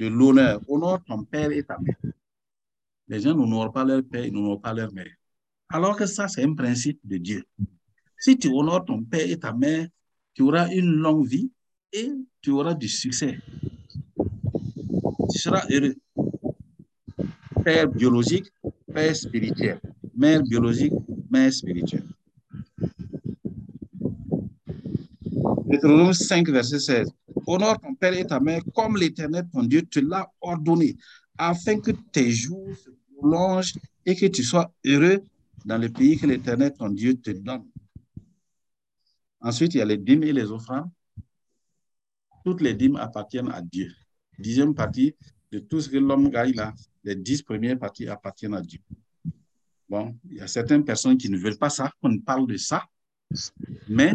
de 0.00 0.06
l'honneur. 0.06 0.60
Honore 0.66 1.04
ton 1.04 1.22
père 1.24 1.52
et 1.52 1.62
ta 1.62 1.78
mère. 1.78 1.96
Les 3.06 3.20
gens 3.20 3.34
n'honorent 3.34 3.72
pas 3.72 3.84
leur 3.84 4.02
père, 4.02 4.24
ils 4.24 4.32
n'honorent 4.32 4.60
pas 4.60 4.72
leur 4.72 4.90
mère. 4.92 5.14
Alors 5.68 5.94
que 5.94 6.06
ça, 6.06 6.26
c'est 6.26 6.42
un 6.42 6.54
principe 6.54 6.98
de 7.04 7.18
Dieu. 7.18 7.44
Si 8.18 8.38
tu 8.38 8.48
honores 8.48 8.84
ton 8.84 9.02
père 9.02 9.28
et 9.28 9.38
ta 9.38 9.52
mère, 9.52 9.86
tu 10.32 10.42
auras 10.42 10.68
une 10.70 10.90
longue 10.90 11.26
vie 11.26 11.50
et 11.92 12.10
tu 12.40 12.50
auras 12.50 12.74
du 12.74 12.88
succès. 12.88 13.38
Tu 15.32 15.38
seras 15.38 15.64
heureux. 15.70 15.96
Père 17.62 17.88
biologique, 17.88 18.50
père 18.92 19.14
spirituel. 19.14 19.80
Mère 20.16 20.42
biologique, 20.42 20.94
mère 21.30 21.52
spirituelle. 21.52 22.06
Deutéronome 25.66 26.14
5, 26.14 26.48
verset 26.48 26.78
16. 26.78 27.12
Honore 27.50 27.80
ton 27.80 27.94
père 27.96 28.14
et 28.14 28.24
ta 28.24 28.38
mère 28.38 28.62
comme 28.72 28.96
l'Éternel, 28.96 29.48
ton 29.52 29.64
Dieu, 29.64 29.82
te 29.82 29.98
l'a 29.98 30.30
ordonné, 30.40 30.96
afin 31.36 31.80
que 31.80 31.90
tes 31.90 32.30
jours 32.30 32.68
se 32.76 32.90
prolongent 33.16 33.76
et 34.06 34.14
que 34.14 34.26
tu 34.26 34.44
sois 34.44 34.72
heureux 34.84 35.24
dans 35.64 35.76
le 35.76 35.88
pays 35.88 36.16
que 36.16 36.26
l'Éternel, 36.26 36.72
ton 36.72 36.90
Dieu, 36.90 37.14
te 37.16 37.32
donne. 37.32 37.66
Ensuite, 39.40 39.74
il 39.74 39.78
y 39.78 39.80
a 39.80 39.84
les 39.84 39.96
dîmes 39.96 40.22
et 40.22 40.32
les 40.32 40.48
offrandes. 40.52 40.90
Toutes 42.44 42.60
les 42.60 42.74
dîmes 42.74 42.94
appartiennent 42.96 43.50
à 43.50 43.60
Dieu. 43.60 43.92
Dixième 44.38 44.72
partie 44.72 45.16
de 45.50 45.58
tout 45.58 45.80
ce 45.80 45.88
que 45.88 45.96
l'homme 45.96 46.28
gagne 46.30 46.54
là, 46.54 46.72
les 47.02 47.16
dix 47.16 47.42
premières 47.42 47.78
parties 47.78 48.06
appartiennent 48.06 48.54
à 48.54 48.62
Dieu. 48.62 48.78
Bon, 49.88 50.16
il 50.30 50.36
y 50.36 50.40
a 50.40 50.46
certaines 50.46 50.84
personnes 50.84 51.18
qui 51.18 51.28
ne 51.28 51.36
veulent 51.36 51.58
pas 51.58 51.68
ça, 51.68 51.90
qu'on 52.00 52.16
parle 52.20 52.46
de 52.46 52.56
ça, 52.56 52.84
mais 53.88 54.12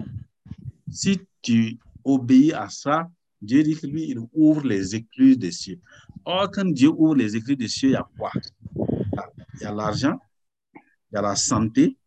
si 0.90 1.20
tu 1.42 1.78
obéis 2.06 2.54
à 2.54 2.70
ça, 2.70 3.10
Dieu 3.46 3.64
dit 3.64 3.76
que 3.76 3.88
lui, 3.88 4.10
il 4.10 4.20
ouvre 4.34 4.66
les 4.68 4.96
écluses 4.96 5.38
des 5.38 5.52
cieux. 5.52 5.80
Or, 6.26 6.50
quand 6.52 6.66
Dieu 6.66 6.90
ouvre 6.90 7.16
les 7.16 7.36
écluses 7.36 7.58
des 7.58 7.68
cieux, 7.68 7.90
il 7.90 7.94
y 7.94 7.96
a 7.96 8.08
quoi? 8.18 8.32
Il 9.56 9.62
y 9.62 9.66
a 9.66 9.72
l'argent, 9.72 10.20
il 10.76 11.16
y 11.16 11.18
a 11.18 11.22
la 11.22 11.36
santé, 11.36 11.98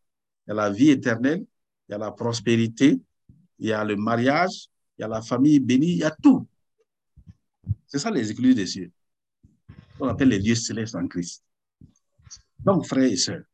il 0.46 0.48
y 0.48 0.50
a 0.50 0.54
la 0.54 0.70
vie 0.70 0.90
éternelle, 0.90 1.46
il 1.88 1.92
y 1.92 1.94
a 1.94 1.98
la 1.98 2.10
prospérité, 2.10 3.00
il 3.58 3.68
y 3.68 3.72
a 3.72 3.84
le 3.84 3.96
mariage, 3.96 4.68
il 4.98 5.02
y 5.02 5.04
a 5.04 5.08
la 5.08 5.22
famille 5.22 5.60
bénie, 5.60 5.92
il 5.92 5.98
y 5.98 6.04
a 6.04 6.10
tout. 6.10 6.46
C'est 7.86 7.98
ça 7.98 8.10
les 8.10 8.30
écluses 8.30 8.54
des 8.54 8.66
cieux. 8.66 8.90
On 9.98 10.08
appelle 10.08 10.28
les 10.28 10.38
lieux 10.38 10.54
célestes 10.54 10.94
en 10.94 11.06
Christ. 11.08 11.42
Donc, 12.58 12.86
frères 12.86 13.04
et 13.04 13.16
sœurs, 13.16 13.44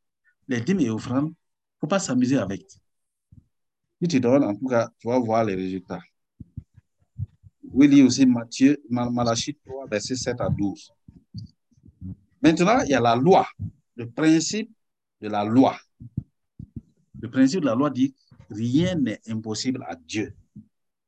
les 0.49 0.61
dîmes 0.61 0.81
et 0.81 0.91
offrandes, 0.91 1.29
il 1.29 1.31
ne 1.31 1.81
faut 1.81 1.87
pas 1.87 1.99
s'amuser 1.99 2.37
avec. 2.39 2.67
Si 4.03 4.09
tu 4.09 4.21
donnes, 4.21 4.45
en 4.45 4.55
tout 4.55 4.67
cas, 4.67 4.91
tu 4.99 5.09
vas 5.09 5.19
voir 5.19 5.45
les 5.45 5.55
résultats. 5.55 6.01
Oui, 7.75 7.89
lit 7.89 8.03
aussi 8.03 8.25
Matthieu, 8.25 8.81
Malachie 8.89 9.57
3, 9.67 9.89
verset 9.89 10.15
7 10.15 10.41
à 10.41 10.49
12. 10.49 10.93
Maintenant, 12.41 12.79
il 12.85 12.91
y 12.91 12.95
a 12.95 13.01
la 13.01 13.17
loi, 13.17 13.49
le 13.97 14.09
principe 14.09 14.71
de 15.21 15.29
la 15.29 15.45
loi. 15.45 15.77
Le 17.21 17.29
principe 17.29 17.63
de 17.63 17.67
la 17.67 17.75
loi 17.75 17.91
dit 17.91 18.15
rien 18.49 18.95
n'est 18.95 19.21
impossible 19.27 19.85
à 19.89 19.97
Dieu. 19.97 20.33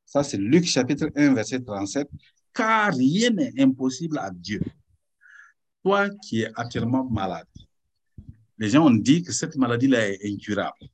Ça, 0.05 0.23
c'est 0.23 0.35
Luc 0.35 0.65
chapitre 0.65 1.09
1, 1.15 1.35
verset 1.35 1.61
37. 1.61 2.09
Car 2.53 2.93
rien 2.93 3.29
n'est 3.29 3.53
impossible 3.61 4.17
à 4.17 4.29
Dieu. 4.29 4.59
Toi 5.83 6.09
qui 6.09 6.41
es 6.41 6.51
actuellement 6.53 7.09
malade, 7.09 7.47
les 8.57 8.69
gens 8.69 8.87
ont 8.87 8.93
dit 8.93 9.23
que 9.23 9.31
cette 9.31 9.55
maladie-là 9.55 10.09
est 10.09 10.19
incurable. 10.25 10.89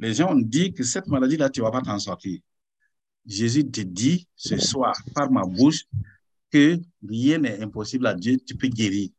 Les 0.00 0.14
gens 0.14 0.32
ont 0.32 0.40
dit 0.40 0.72
que 0.72 0.82
cette 0.82 1.06
maladie-là, 1.06 1.50
tu 1.50 1.60
ne 1.60 1.66
vas 1.66 1.70
pas 1.70 1.82
t'en 1.82 2.00
sortir. 2.00 2.40
Jésus 3.26 3.68
te 3.70 3.80
dit 3.80 4.28
ce 4.36 4.56
soir, 4.58 4.94
par 5.14 5.30
ma 5.30 5.44
bouche, 5.44 5.84
que 6.50 6.78
rien 7.06 7.38
n'est 7.38 7.60
impossible 7.62 8.06
à 8.06 8.14
Dieu, 8.14 8.36
tu 8.46 8.54
peux 8.56 8.68
guérir. 8.68 9.10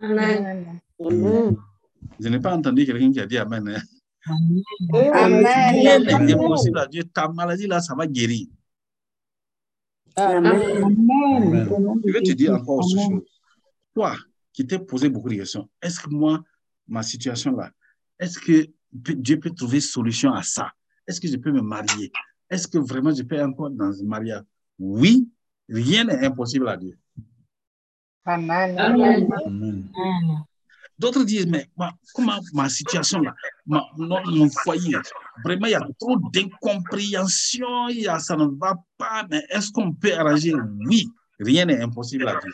Amen. 0.00 0.80
Je 1.00 2.28
n'ai 2.28 2.40
pas 2.40 2.56
entendu 2.56 2.84
quelqu'un 2.84 3.12
qui 3.12 3.20
a 3.20 3.26
dit 3.26 3.38
Amen. 3.38 3.68
hein. 3.68 3.82
Amen. 5.14 5.44
Rien 5.44 5.98
n'est 6.00 6.32
impossible 6.34 6.78
à 6.78 6.86
Dieu. 6.86 7.04
Ta 7.04 7.28
maladie, 7.28 7.66
là, 7.66 7.80
ça 7.80 7.94
va 7.94 8.06
guérir. 8.06 8.46
Amen. 10.16 10.54
Je 12.04 12.12
vais 12.12 12.22
te 12.22 12.32
dire 12.32 12.52
encore 12.54 12.78
autre 12.78 12.88
chose. 12.90 13.22
Toi, 13.94 14.16
qui 14.52 14.66
t'es 14.66 14.78
posé 14.78 15.08
beaucoup 15.08 15.28
de 15.28 15.36
questions, 15.36 15.68
est-ce 15.80 16.00
que 16.00 16.10
moi, 16.10 16.42
ma 16.86 17.02
situation 17.02 17.52
là, 17.52 17.70
est-ce 18.18 18.38
que 18.38 18.66
Dieu 18.92 19.38
peut 19.38 19.50
trouver 19.50 19.80
solution 19.80 20.32
à 20.32 20.42
ça? 20.42 20.72
Est-ce 21.08 21.20
que 21.20 21.26
je 21.26 21.36
peux 21.36 21.50
me 21.50 21.62
marier? 21.62 22.12
Est-ce 22.50 22.68
que 22.68 22.76
vraiment 22.78 23.12
je 23.14 23.22
peux 23.22 23.42
encore 23.42 23.70
dans 23.70 23.90
un 23.98 24.04
mariage? 24.04 24.42
Oui, 24.78 25.26
rien 25.68 26.04
n'est 26.04 26.24
impossible 26.26 26.68
à 26.68 26.76
Dieu. 26.76 26.98
Amen. 28.76 29.26
Amen. 29.46 29.88
D'autres 30.98 31.24
disent, 31.24 31.46
mais 31.46 31.66
comment 32.14 32.40
ma 32.52 32.68
situation 32.68 33.20
là, 33.20 33.34
ma- 33.66 33.86
mon, 33.96 34.20
mon 34.26 34.50
foyer, 34.50 34.96
vraiment, 35.44 35.66
il 35.66 35.70
y 35.70 35.74
a 35.74 35.80
trop 35.98 36.18
d'incompréhension, 36.30 37.88
il 37.88 38.00
y 38.00 38.08
a- 38.08 38.18
ça 38.18 38.36
ne 38.36 38.46
va 38.58 38.74
pas, 38.98 39.24
mais 39.30 39.42
est-ce 39.48 39.70
qu'on 39.72 39.92
peut 39.94 40.12
arranger? 40.12 40.52
Oui, 40.84 41.08
rien 41.40 41.64
n'est 41.64 41.80
impossible 41.80 42.28
à 42.28 42.36
Dieu. 42.36 42.52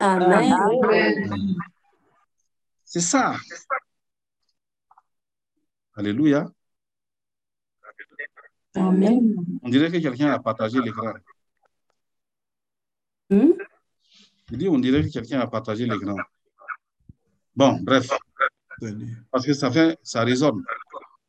Amen. 0.00 1.54
C'est 2.84 3.00
ça. 3.00 3.36
Alléluia. 5.94 6.50
Amen. 8.76 9.34
On 9.62 9.68
dirait 9.68 9.90
que 9.90 9.98
quelqu'un 9.98 10.30
a 10.30 10.38
partagé 10.38 10.80
l'écran. 10.80 11.12
Hmm? 13.30 13.52
Je 14.50 14.56
dis, 14.56 14.68
on 14.68 14.78
dirait 14.78 15.02
que 15.02 15.08
quelqu'un 15.08 15.40
a 15.40 15.46
partagé 15.46 15.86
l'écran. 15.86 16.16
Bon, 17.54 17.78
bref, 17.80 18.10
parce 19.30 19.46
que 19.46 19.54
ça 19.54 19.70
fait, 19.70 19.98
ça 20.02 20.22
résonne. 20.22 20.62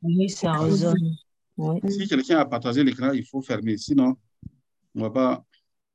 Oui, 0.01 0.29
ça 0.29 0.53
résonne. 0.53 1.15
Oui. 1.57 1.79
Si 1.89 2.07
quelqu'un 2.07 2.39
a 2.39 2.45
partagé 2.45 2.83
l'écran, 2.83 3.11
il 3.11 3.25
faut 3.25 3.41
fermer. 3.41 3.77
Sinon, 3.77 4.15
on 4.93 4.99
ne 4.99 5.03
va 5.03 5.09
pas 5.09 5.45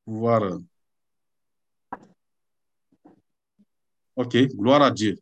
pouvoir. 0.05 0.43
euh. 0.43 0.59
OK, 4.17 4.37
gloire 4.57 4.83
à 4.83 4.91
Dieu. 4.91 5.19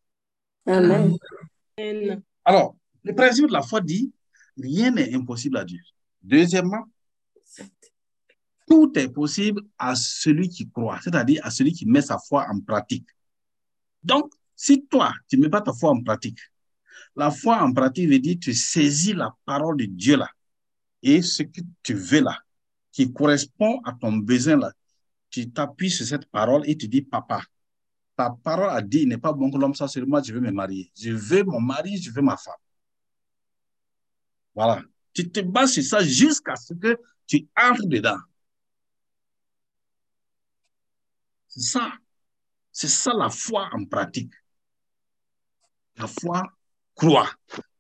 Amen. 0.67 1.17
Alors, 2.45 2.77
le 3.03 3.15
principe 3.15 3.49
de 3.49 3.53
la 3.53 3.63
foi 3.63 3.81
dit 3.81 4.13
rien 4.57 4.91
n'est 4.91 5.15
impossible 5.15 5.57
à 5.59 5.65
Dieu. 5.65 5.81
Deuxièmement, 6.23 6.85
tout 8.67 8.93
est 8.97 9.09
possible 9.09 9.63
à 9.79 9.95
celui 9.95 10.49
qui 10.49 10.69
croit, 10.71 11.01
c'est-à-dire 11.03 11.45
à 11.45 11.51
celui 11.51 11.73
qui 11.73 11.87
met 11.87 12.03
sa 12.03 12.19
foi 12.19 12.47
en 12.49 12.61
pratique. 12.61 13.09
Donc, 14.03 14.33
si 14.55 14.87
toi, 14.87 15.13
tu 15.29 15.37
ne 15.37 15.43
mets 15.43 15.49
pas 15.49 15.61
ta 15.61 15.73
foi 15.73 15.91
en 15.91 16.03
pratique, 16.03 16.39
la 17.17 17.31
foi 17.31 17.63
en 17.63 17.73
pratique 17.73 18.09
veut 18.09 18.19
dire 18.19 18.37
tu 18.41 18.55
saisis 18.55 19.15
la 19.15 19.35
parole 19.45 19.77
de 19.77 19.87
Dieu 19.87 20.17
là 20.17 20.29
et 21.03 21.23
ce 21.23 21.43
que 21.43 21.61
tu 21.83 21.95
veux 21.95 22.21
là, 22.21 22.39
qui 22.93 23.13
correspond 23.13 23.81
à 23.85 23.93
ton 23.93 24.13
besoin 24.13 24.57
là, 24.57 24.73
tu 25.31 25.51
t'appuies 25.51 25.91
sur 25.91 26.07
cette 26.07 26.27
parole 26.27 26.63
et 26.69 26.77
tu 26.77 26.89
dis, 26.89 27.03
papa, 27.03 27.43
ta 28.17 28.31
parole 28.31 28.71
a 28.71 28.83
dit, 28.83 29.03
il 29.03 29.09
n'est 29.09 29.19
pas 29.19 29.33
bon 29.33 29.51
que 29.51 29.57
l'homme 29.57 29.75
soit 29.75 29.89
seulement, 29.89 30.23
je 30.23 30.33
veux 30.33 30.41
me 30.41 30.51
marier. 30.51 30.91
Je 30.97 31.11
veux 31.11 31.45
mon 31.45 31.61
mari, 31.61 31.97
je 31.97 32.11
veux 32.11 32.23
ma 32.23 32.37
femme. 32.37 32.55
Voilà. 34.55 34.83
Tu 35.13 35.31
te 35.31 35.41
bases 35.41 35.73
sur 35.73 35.83
ça 35.83 36.03
jusqu'à 36.03 36.57
ce 36.57 36.75
que 36.75 36.99
tu 37.27 37.49
entres 37.57 37.87
dedans. 37.87 38.19
C'est 41.49 41.61
ça. 41.61 41.93
C'est 42.73 42.89
ça 42.89 43.13
la 43.13 43.29
foi 43.29 43.69
en 43.73 43.85
pratique. 43.85 44.33
La 45.97 46.07
foi 46.07 46.43
croit. 46.95 47.31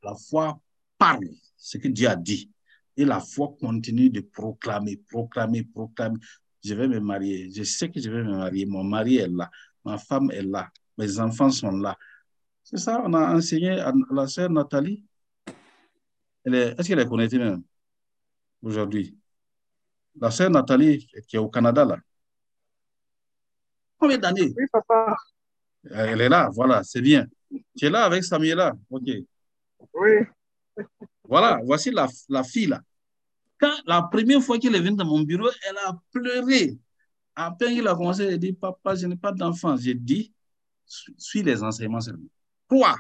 La 0.03 0.14
foi 0.14 0.61
parle 0.99 1.28
ce 1.57 1.78
que 1.78 1.89
Dieu 1.89 2.09
a 2.09 2.16
dit. 2.16 2.51
Et 2.97 3.05
la 3.05 3.20
foi 3.20 3.57
continue 3.61 4.11
de 4.11 4.20
proclamer, 4.20 4.97
proclamer, 5.09 5.62
proclamer. 5.64 6.18
Je 6.62 6.74
vais 6.74 6.89
me 6.89 7.01
marier. 7.01 7.51
Je 7.51 7.62
sais 7.62 7.91
que 7.91 8.01
je 8.01 8.11
vais 8.11 8.22
me 8.22 8.37
marier. 8.37 8.66
Mon 8.66 8.85
mari 8.85 9.16
est 9.16 9.28
là. 9.28 9.51
Ma 9.85 9.97
femme 9.97 10.31
est 10.33 10.43
là. 10.43 10.70
Mes 10.99 11.18
enfants 11.18 11.51
sont 11.51 11.70
là. 11.70 11.97
C'est 12.62 12.78
ça, 12.78 13.03
on 13.05 13.14
a 13.14 13.35
enseigné 13.35 13.70
à 13.70 13.93
la 14.12 14.26
sœur 14.28 14.51
Nathalie. 14.51 15.05
Est-ce 16.45 16.88
qu'elle 16.88 16.99
est 17.01 17.07
connectée 17.07 17.38
même 17.38 17.62
aujourd'hui? 18.62 19.16
La 20.20 20.30
sœur 20.30 20.51
Nathalie, 20.51 21.07
qui 21.26 21.36
est 21.36 21.38
au 21.38 21.49
Canada, 21.49 21.84
là. 21.84 21.99
Combien 23.99 24.18
d'années? 24.18 24.53
Oui, 24.57 24.64
papa. 24.72 25.16
Elle 25.91 26.20
est 26.20 26.28
là, 26.28 26.49
voilà, 26.53 26.82
c'est 26.82 27.01
bien. 27.01 27.26
Tu 27.76 27.86
es 27.86 27.91
là 27.91 28.05
avec 28.05 28.24
Samuela? 28.24 28.74
Ok. 28.91 29.09
Oui. 29.95 30.11
Voilà, 31.24 31.61
voici 31.64 31.91
la, 31.91 32.07
la 32.28 32.43
fille 32.43 32.66
là. 32.66 32.80
Quand 33.59 33.74
la 33.86 34.03
première 34.03 34.43
fois 34.43 34.59
qu'elle 34.59 34.74
est 34.74 34.80
venue 34.80 34.97
dans 34.97 35.05
mon 35.05 35.20
bureau, 35.20 35.49
elle 35.68 35.76
a 35.86 35.99
pleuré. 36.11 36.78
À 37.34 37.51
peine 37.53 37.74
qu'il 37.74 37.86
a 37.86 37.95
commencé, 37.95 38.24
elle 38.24 38.34
a 38.34 38.38
dit 38.38 38.53
Papa, 38.53 38.95
je 38.95 39.07
n'ai 39.07 39.16
pas 39.16 39.32
d'enfant. 39.32 39.76
J'ai 39.76 39.95
dit 39.95 40.32
Suis 40.86 41.14
suis 41.18 41.43
les 41.43 41.62
enseignements 41.62 42.01
seulement. 42.01 42.28
Quoi 42.68 42.97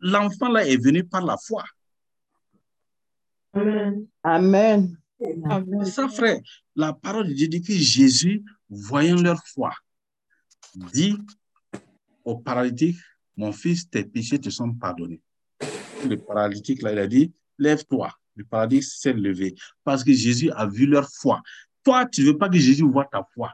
L'enfant 0.00 0.48
là 0.48 0.66
est 0.66 0.76
venu 0.76 1.04
par 1.04 1.24
la 1.24 1.36
foi. 1.36 1.64
Amen. 3.52 4.06
Amen. 4.22 5.84
Ça, 5.84 6.08
frère. 6.08 6.40
La 6.74 6.92
parole 6.92 7.28
de 7.28 7.34
Dieu 7.34 7.48
dit 7.48 7.62
que 7.62 7.74
Jésus, 7.74 8.42
voyant 8.68 9.20
leur 9.20 9.42
foi, 9.46 9.72
dit 10.74 11.16
au 12.24 12.38
paralytique 12.38 12.96
Mon 13.36 13.52
fils, 13.52 13.88
tes 13.88 14.04
péchés 14.04 14.38
te 14.38 14.50
sont 14.50 14.72
pardonnés. 14.72 15.20
Le 16.08 16.16
paralytique, 16.16 16.82
là, 16.82 16.92
il 16.92 16.98
a 16.98 17.06
dit, 17.06 17.32
lève-toi. 17.58 18.10
Le 18.36 18.44
paralytique 18.44 18.84
s'est 18.84 19.12
levé 19.12 19.54
parce 19.84 20.04
que 20.04 20.12
Jésus 20.12 20.50
a 20.52 20.66
vu 20.66 20.86
leur 20.86 21.08
foi. 21.10 21.42
Toi, 21.82 22.06
tu 22.06 22.22
ne 22.22 22.26
veux 22.28 22.38
pas 22.38 22.48
que 22.48 22.58
Jésus 22.58 22.84
voit 22.84 23.06
ta 23.06 23.26
foi. 23.34 23.52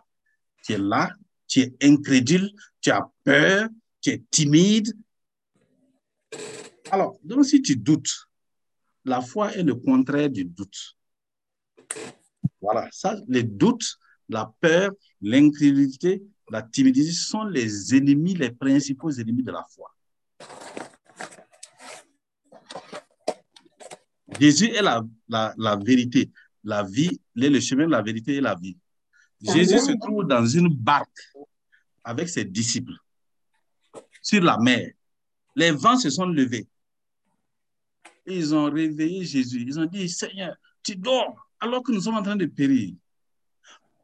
Tu 0.62 0.74
es 0.74 0.78
là, 0.78 1.10
tu 1.48 1.60
es 1.60 1.74
incrédule, 1.82 2.50
tu 2.80 2.90
as 2.90 3.08
peur, 3.24 3.68
tu 4.00 4.10
es 4.10 4.22
timide. 4.30 4.92
Alors, 6.90 7.18
donc 7.22 7.44
si 7.44 7.60
tu 7.62 7.76
doutes, 7.76 8.28
la 9.04 9.20
foi 9.20 9.54
est 9.54 9.62
le 9.62 9.74
contraire 9.74 10.30
du 10.30 10.44
doute. 10.44 10.96
Voilà, 12.60 12.88
ça, 12.92 13.16
les 13.28 13.42
doutes, 13.42 13.98
la 14.28 14.52
peur, 14.60 14.92
l'incrédulité, 15.20 16.22
la 16.50 16.62
timidité 16.62 17.12
sont 17.12 17.44
les 17.44 17.94
ennemis, 17.94 18.34
les 18.34 18.50
principaux 18.50 19.10
ennemis 19.10 19.42
de 19.42 19.52
la 19.52 19.64
foi. 19.68 19.92
Jésus 24.38 24.70
est 24.70 24.82
la, 24.82 25.02
la, 25.28 25.54
la 25.56 25.76
vérité, 25.76 26.30
la 26.62 26.82
vie, 26.82 27.20
il 27.34 27.44
est 27.44 27.50
le 27.50 27.60
chemin 27.60 27.86
de 27.86 27.92
la 27.92 28.02
vérité 28.02 28.34
et 28.34 28.40
la 28.40 28.54
vie. 28.54 28.76
Jésus 29.40 29.78
se 29.78 29.92
trouve 29.98 30.26
dans 30.26 30.44
une 30.44 30.68
barque 30.68 31.32
avec 32.02 32.28
ses 32.28 32.44
disciples 32.44 32.96
sur 34.22 34.42
la 34.42 34.58
mer. 34.58 34.92
Les 35.56 35.70
vents 35.70 35.96
se 35.96 36.10
sont 36.10 36.26
levés. 36.26 36.68
Ils 38.26 38.54
ont 38.54 38.70
réveillé 38.70 39.24
Jésus. 39.24 39.64
Ils 39.66 39.80
ont 39.80 39.86
dit, 39.86 40.08
Seigneur, 40.08 40.56
tu 40.82 40.94
dors 40.96 41.34
alors 41.58 41.82
que 41.82 41.92
nous 41.92 42.00
sommes 42.02 42.16
en 42.16 42.22
train 42.22 42.36
de 42.36 42.46
périr. 42.46 42.94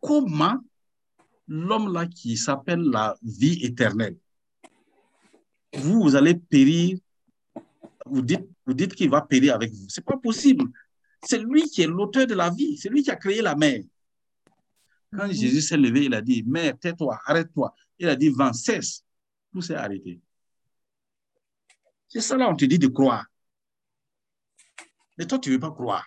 Comment 0.01 0.59
l'homme 1.47 1.93
là 1.93 2.07
qui 2.07 2.37
s'appelle 2.37 2.81
la 2.81 3.17
vie 3.23 3.65
éternelle, 3.65 4.17
vous, 5.75 6.03
vous 6.03 6.17
allez 6.17 6.35
périr, 6.35 6.99
vous 8.07 8.23
dites, 8.23 8.49
vous 8.67 8.75
dites 8.75 8.95
qu'il 8.95 9.11
va 9.11 9.21
périr 9.21 9.55
avec 9.55 9.73
vous. 9.73 9.87
C'est 9.89 10.05
pas 10.05 10.17
possible. 10.17 10.65
C'est 11.25 11.39
lui 11.39 11.63
qui 11.65 11.83
est 11.83 11.87
l'auteur 11.87 12.27
de 12.27 12.35
la 12.35 12.51
vie. 12.51 12.77
C'est 12.79 12.89
lui 12.89 13.03
qui 13.03 13.11
a 13.11 13.17
créé 13.17 13.43
la 13.43 13.55
mer. 13.55 13.83
Quand 15.15 15.31
Jésus 15.31 15.61
s'est 15.61 15.77
levé, 15.77 16.07
il 16.07 16.15
a 16.15 16.23
dit, 16.23 16.43
Mère, 16.43 16.79
tais-toi, 16.79 17.21
arrête-toi. 17.27 17.75
Il 17.99 18.09
a 18.09 18.17
dit, 18.17 18.31
vent, 18.31 18.53
cesse. 18.53 19.05
Tout 19.53 19.61
s'est 19.61 19.75
arrêté. 19.75 20.21
C'est 22.13 22.21
ça 22.21 22.37
là, 22.37 22.47
on 22.51 22.55
te 22.55 22.67
dit 22.67 22.79
de 22.79 22.89
croire. 22.89 23.25
Mais 25.17 25.25
toi, 25.25 25.39
tu 25.39 25.49
ne 25.49 25.55
veux 25.55 25.61
pas 25.61 25.71
croire. 25.71 26.05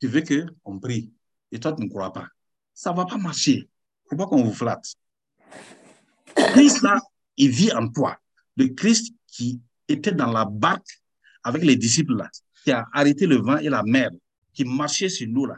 Tu 0.00 0.06
veux 0.06 0.22
qu'on 0.62 0.78
prie. 0.78 1.12
Et 1.50 1.58
toi, 1.58 1.72
tu 1.72 1.82
ne 1.82 1.88
crois 1.88 2.12
pas. 2.12 2.28
Ça 2.72 2.92
ne 2.92 2.96
va 2.96 3.04
pas 3.04 3.16
marcher. 3.16 3.56
Il 3.56 3.66
ne 4.04 4.10
faut 4.10 4.16
pas 4.16 4.26
qu'on 4.28 4.44
vous 4.44 4.52
flatte. 4.52 4.94
Christ, 6.36 6.82
là, 6.82 7.00
il 7.36 7.50
vit 7.50 7.72
en 7.72 7.88
toi. 7.88 8.16
Le 8.56 8.68
Christ 8.68 9.12
qui 9.26 9.60
était 9.88 10.12
dans 10.12 10.30
la 10.30 10.44
barque 10.44 11.02
avec 11.42 11.64
les 11.64 11.74
disciples, 11.74 12.14
là, 12.14 12.30
qui 12.62 12.70
a 12.70 12.86
arrêté 12.92 13.26
le 13.26 13.38
vent 13.38 13.56
et 13.56 13.68
la 13.68 13.82
mer, 13.82 14.10
qui 14.52 14.64
marchait 14.64 15.08
sur 15.08 15.26
nous, 15.26 15.46
là, 15.46 15.56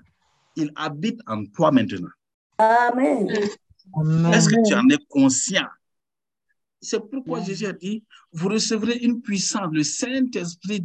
il 0.56 0.72
habite 0.74 1.20
en 1.26 1.44
toi 1.44 1.70
maintenant. 1.70 2.08
Amen. 2.56 3.28
Est-ce 3.28 4.48
que 4.48 4.66
tu 4.66 4.74
en 4.74 4.88
es 4.88 4.98
conscient? 5.06 5.68
C'est 6.80 7.00
pourquoi 7.10 7.42
Jésus 7.44 7.66
a 7.66 7.72
dit, 7.72 8.02
vous 8.32 8.48
recevrez 8.48 8.96
une 8.98 9.20
puissance, 9.20 9.68
le 9.72 9.82
Saint-Esprit, 9.82 10.84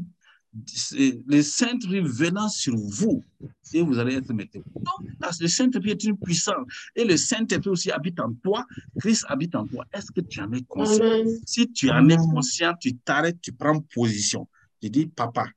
le 1.28 1.42
Saint-Esprit 1.42 2.02
venant 2.02 2.50
sur 2.50 2.76
vous, 2.76 3.24
et 3.74 3.82
vous 3.82 3.98
allez 3.98 4.16
être 4.16 4.32
météo. 4.34 4.62
Donc, 4.76 5.10
le 5.40 5.48
Saint-Esprit 5.48 5.92
est 5.92 6.04
une 6.04 6.18
puissance, 6.18 6.66
et 6.96 7.04
le 7.06 7.18
Saint-Esprit 7.18 7.70
aussi 7.70 7.92
habite 7.92 8.20
en 8.20 8.34
toi, 8.34 8.66
Christ 9.00 9.26
habite 9.28 9.56
en 9.56 9.66
toi. 9.68 9.86
Est-ce 9.94 10.12
que 10.12 10.22
tu 10.22 10.40
en 10.42 10.52
es 10.54 10.62
conscient? 10.64 11.04
Amen. 11.06 11.40
Si 11.46 11.72
tu 11.72 11.90
en 11.90 12.08
es 12.10 12.16
conscient, 12.18 12.74
tu 12.80 12.96
t'arrêtes, 12.98 13.42
tu 13.42 13.52
prends 13.54 13.80
position. 13.94 14.48
Tu 14.82 14.90
dis, 14.90 15.08
papa, 15.08 15.48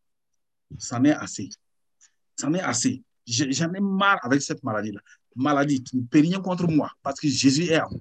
c'en 0.79 1.03
est 1.05 1.13
assez. 1.13 1.49
C'en 2.41 2.53
est 2.55 2.61
assez. 2.61 3.03
Je- 3.27 3.51
J'en 3.51 3.73
ai 3.75 3.81
marre 3.81 4.19
avec 4.23 4.41
cette 4.43 4.63
maladie-là. 4.63 5.01
Maladie, 5.37 5.83
tu 5.83 5.97
ne 5.97 6.03
peux 6.03 6.21
rien 6.21 6.41
contre 6.41 6.67
moi 6.69 6.91
parce 7.03 7.21
que 7.21 7.29
Jésus 7.29 7.65
est 7.65 7.81
en 7.81 7.91
moi. 7.91 8.01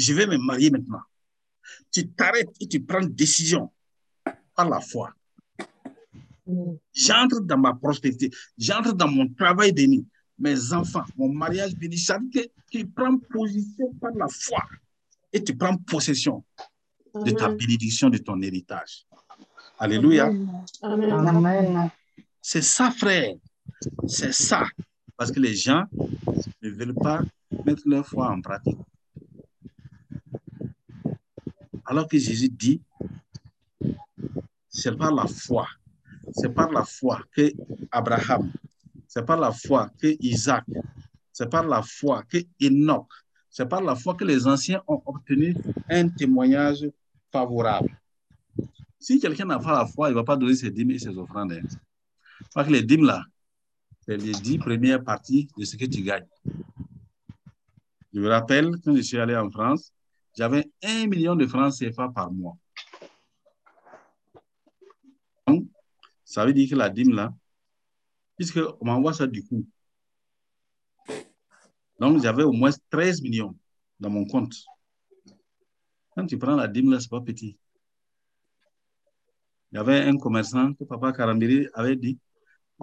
Je 0.00 0.14
vais 0.14 0.26
me 0.26 0.38
marier 0.38 0.70
maintenant. 0.70 1.02
Tu 1.92 2.08
t'arrêtes 2.08 2.50
et 2.58 2.66
tu 2.66 2.80
prends 2.80 3.00
une 3.02 3.14
décision 3.14 3.70
par 4.56 4.68
la 4.68 4.80
foi. 4.80 5.12
J'entre 6.92 7.40
dans 7.40 7.58
ma 7.58 7.74
prospérité. 7.74 8.30
J'entre 8.56 8.94
dans 8.94 9.08
mon 9.08 9.28
travail 9.28 9.72
béni. 9.72 10.06
Mes 10.38 10.72
enfants, 10.72 11.04
mon 11.16 11.28
mariage 11.28 11.74
béni. 11.76 11.98
Ça 11.98 12.18
veut 12.18 12.28
dire 12.28 12.44
que 12.44 12.78
tu 12.78 12.86
prends 12.86 13.18
position 13.18 13.92
par 14.00 14.12
la 14.14 14.26
foi 14.28 14.62
et 15.32 15.44
tu 15.44 15.54
prends 15.54 15.76
possession 15.76 16.42
de 17.14 17.32
ta 17.32 17.50
bénédiction, 17.50 18.08
de 18.08 18.18
ton 18.18 18.40
héritage. 18.40 19.06
Alléluia. 19.78 20.32
Amen. 20.82 21.90
C'est 22.40 22.62
ça, 22.62 22.90
frère. 22.90 23.34
C'est 24.08 24.32
ça. 24.32 24.64
Parce 25.14 25.30
que 25.30 25.40
les 25.40 25.54
gens 25.54 25.84
ne 26.62 26.70
veulent 26.70 26.94
pas 26.94 27.20
mettre 27.66 27.82
leur 27.84 28.06
foi 28.06 28.30
en 28.30 28.40
pratique. 28.40 28.78
Alors 31.90 32.06
que 32.06 32.16
Jésus 32.16 32.48
dit, 32.48 32.80
c'est 34.68 34.96
par 34.96 35.12
la 35.12 35.26
foi. 35.26 35.66
C'est 36.32 36.54
par 36.54 36.70
la 36.70 36.84
foi 36.84 37.20
que 37.32 37.52
Abraham, 37.90 38.52
c'est 39.08 39.26
par 39.26 39.40
la 39.40 39.50
foi 39.50 39.90
que 40.00 40.14
Isaac, 40.20 40.64
c'est 41.32 41.50
par 41.50 41.66
la 41.66 41.82
foi 41.82 42.22
que 42.22 42.38
Enoch, 42.62 43.08
c'est 43.50 43.68
par 43.68 43.82
la 43.82 43.96
foi 43.96 44.14
que 44.14 44.24
les 44.24 44.46
anciens 44.46 44.80
ont 44.86 45.02
obtenu 45.04 45.56
un 45.88 46.08
témoignage 46.10 46.88
favorable. 47.32 47.98
Si 49.00 49.18
quelqu'un 49.18 49.46
n'a 49.46 49.58
pas 49.58 49.72
la 49.72 49.86
foi, 49.86 50.10
il 50.10 50.12
ne 50.12 50.18
va 50.18 50.22
pas 50.22 50.36
donner 50.36 50.54
ses 50.54 50.70
dîmes 50.70 50.92
et 50.92 50.98
ses 51.00 51.18
offrandes. 51.18 51.54
hein. 51.54 51.62
Parce 52.54 52.68
que 52.68 52.72
les 52.72 52.84
dîmes, 52.84 53.04
là, 53.04 53.24
c'est 54.02 54.16
les 54.16 54.30
dix 54.32 54.58
premières 54.58 55.02
parties 55.02 55.48
de 55.58 55.64
ce 55.64 55.76
que 55.76 55.86
tu 55.86 56.02
gagnes. 56.02 56.28
Je 58.14 58.20
me 58.20 58.28
rappelle, 58.28 58.76
quand 58.84 58.94
je 58.94 59.02
suis 59.02 59.18
allé 59.18 59.34
en 59.34 59.50
France, 59.50 59.92
j'avais 60.36 60.70
un 60.82 61.06
million 61.06 61.34
de 61.34 61.46
francs 61.46 61.74
CFA 61.78 62.08
par 62.08 62.32
mois. 62.32 62.56
Donc, 65.46 65.66
ça 66.24 66.44
veut 66.46 66.52
dire 66.52 66.70
que 66.70 66.76
la 66.76 66.90
dîme, 66.90 67.14
là, 67.14 67.34
puisqu'on 68.36 68.84
m'envoie 68.84 69.12
ça 69.12 69.26
du 69.26 69.44
coup. 69.44 69.66
Donc, 71.98 72.22
j'avais 72.22 72.44
au 72.44 72.52
moins 72.52 72.70
13 72.90 73.20
millions 73.22 73.54
dans 73.98 74.10
mon 74.10 74.24
compte. 74.24 74.54
Quand 76.16 76.26
tu 76.26 76.38
prends 76.38 76.56
la 76.56 76.66
dîme, 76.66 76.90
là, 76.90 77.00
c'est 77.00 77.10
pas 77.10 77.20
petit. 77.20 77.58
Il 79.72 79.76
y 79.76 79.78
avait 79.78 80.00
un 80.00 80.16
commerçant 80.16 80.72
que 80.74 80.84
papa 80.84 81.12
Karambiri 81.12 81.68
avait 81.74 81.96
dit, 81.96 82.18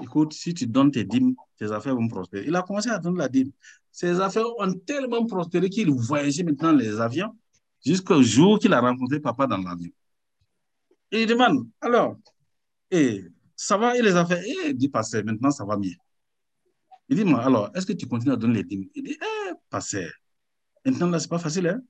écoute, 0.02 0.34
si 0.34 0.54
tu 0.54 0.68
donnes 0.68 0.92
tes 0.92 1.04
dîmes, 1.04 1.36
tes 1.58 1.72
affaires 1.72 1.96
vont 1.96 2.08
prospérer. 2.08 2.46
Il 2.48 2.56
a 2.56 2.62
commencé 2.62 2.90
à 2.90 3.00
donner 3.00 3.18
la 3.18 3.28
dîme. 3.28 3.52
Ses 3.98 4.20
affaires 4.22 4.46
ont 4.60 4.72
tellement 4.86 5.26
prospéré 5.26 5.72
qu'il 5.72 5.90
voyageait 5.90 6.44
maintenant 6.44 6.72
les 6.72 7.02
avions 7.02 7.36
jusqu'au 7.84 8.22
jour 8.22 8.60
qu'il 8.60 8.72
a 8.72 8.80
rencontré 8.80 9.20
papa 9.20 9.48
dans 9.48 9.58
l'avion. 9.58 9.90
Il 11.12 11.26
demande, 11.26 11.68
alors, 11.82 12.16
et 12.92 13.24
ça 13.56 13.76
va 13.76 13.98
et 13.98 14.04
les 14.04 14.16
affaires 14.16 14.44
Et 14.44 14.56
il 14.68 14.78
dit, 14.78 14.88
pasteur, 14.88 15.26
maintenant 15.26 15.50
ça 15.50 15.66
va 15.66 15.78
mieux. 15.78 15.96
Il 17.10 17.16
dit, 17.16 17.24
moi, 17.24 17.44
alors, 17.44 17.72
est-ce 17.74 17.88
que 17.88 17.94
tu 17.94 18.06
continues 18.06 18.34
à 18.34 18.36
donner 18.36 18.58
les 18.58 18.64
dîmes 18.66 18.88
Il 18.94 19.04
dit, 19.04 19.18
eh, 19.20 19.54
pasteur, 19.68 20.12
maintenant 20.86 21.10
là, 21.10 21.18
c'est 21.18 21.28
pas 21.28 21.40
facile, 21.40 21.68
hein? 21.68 21.82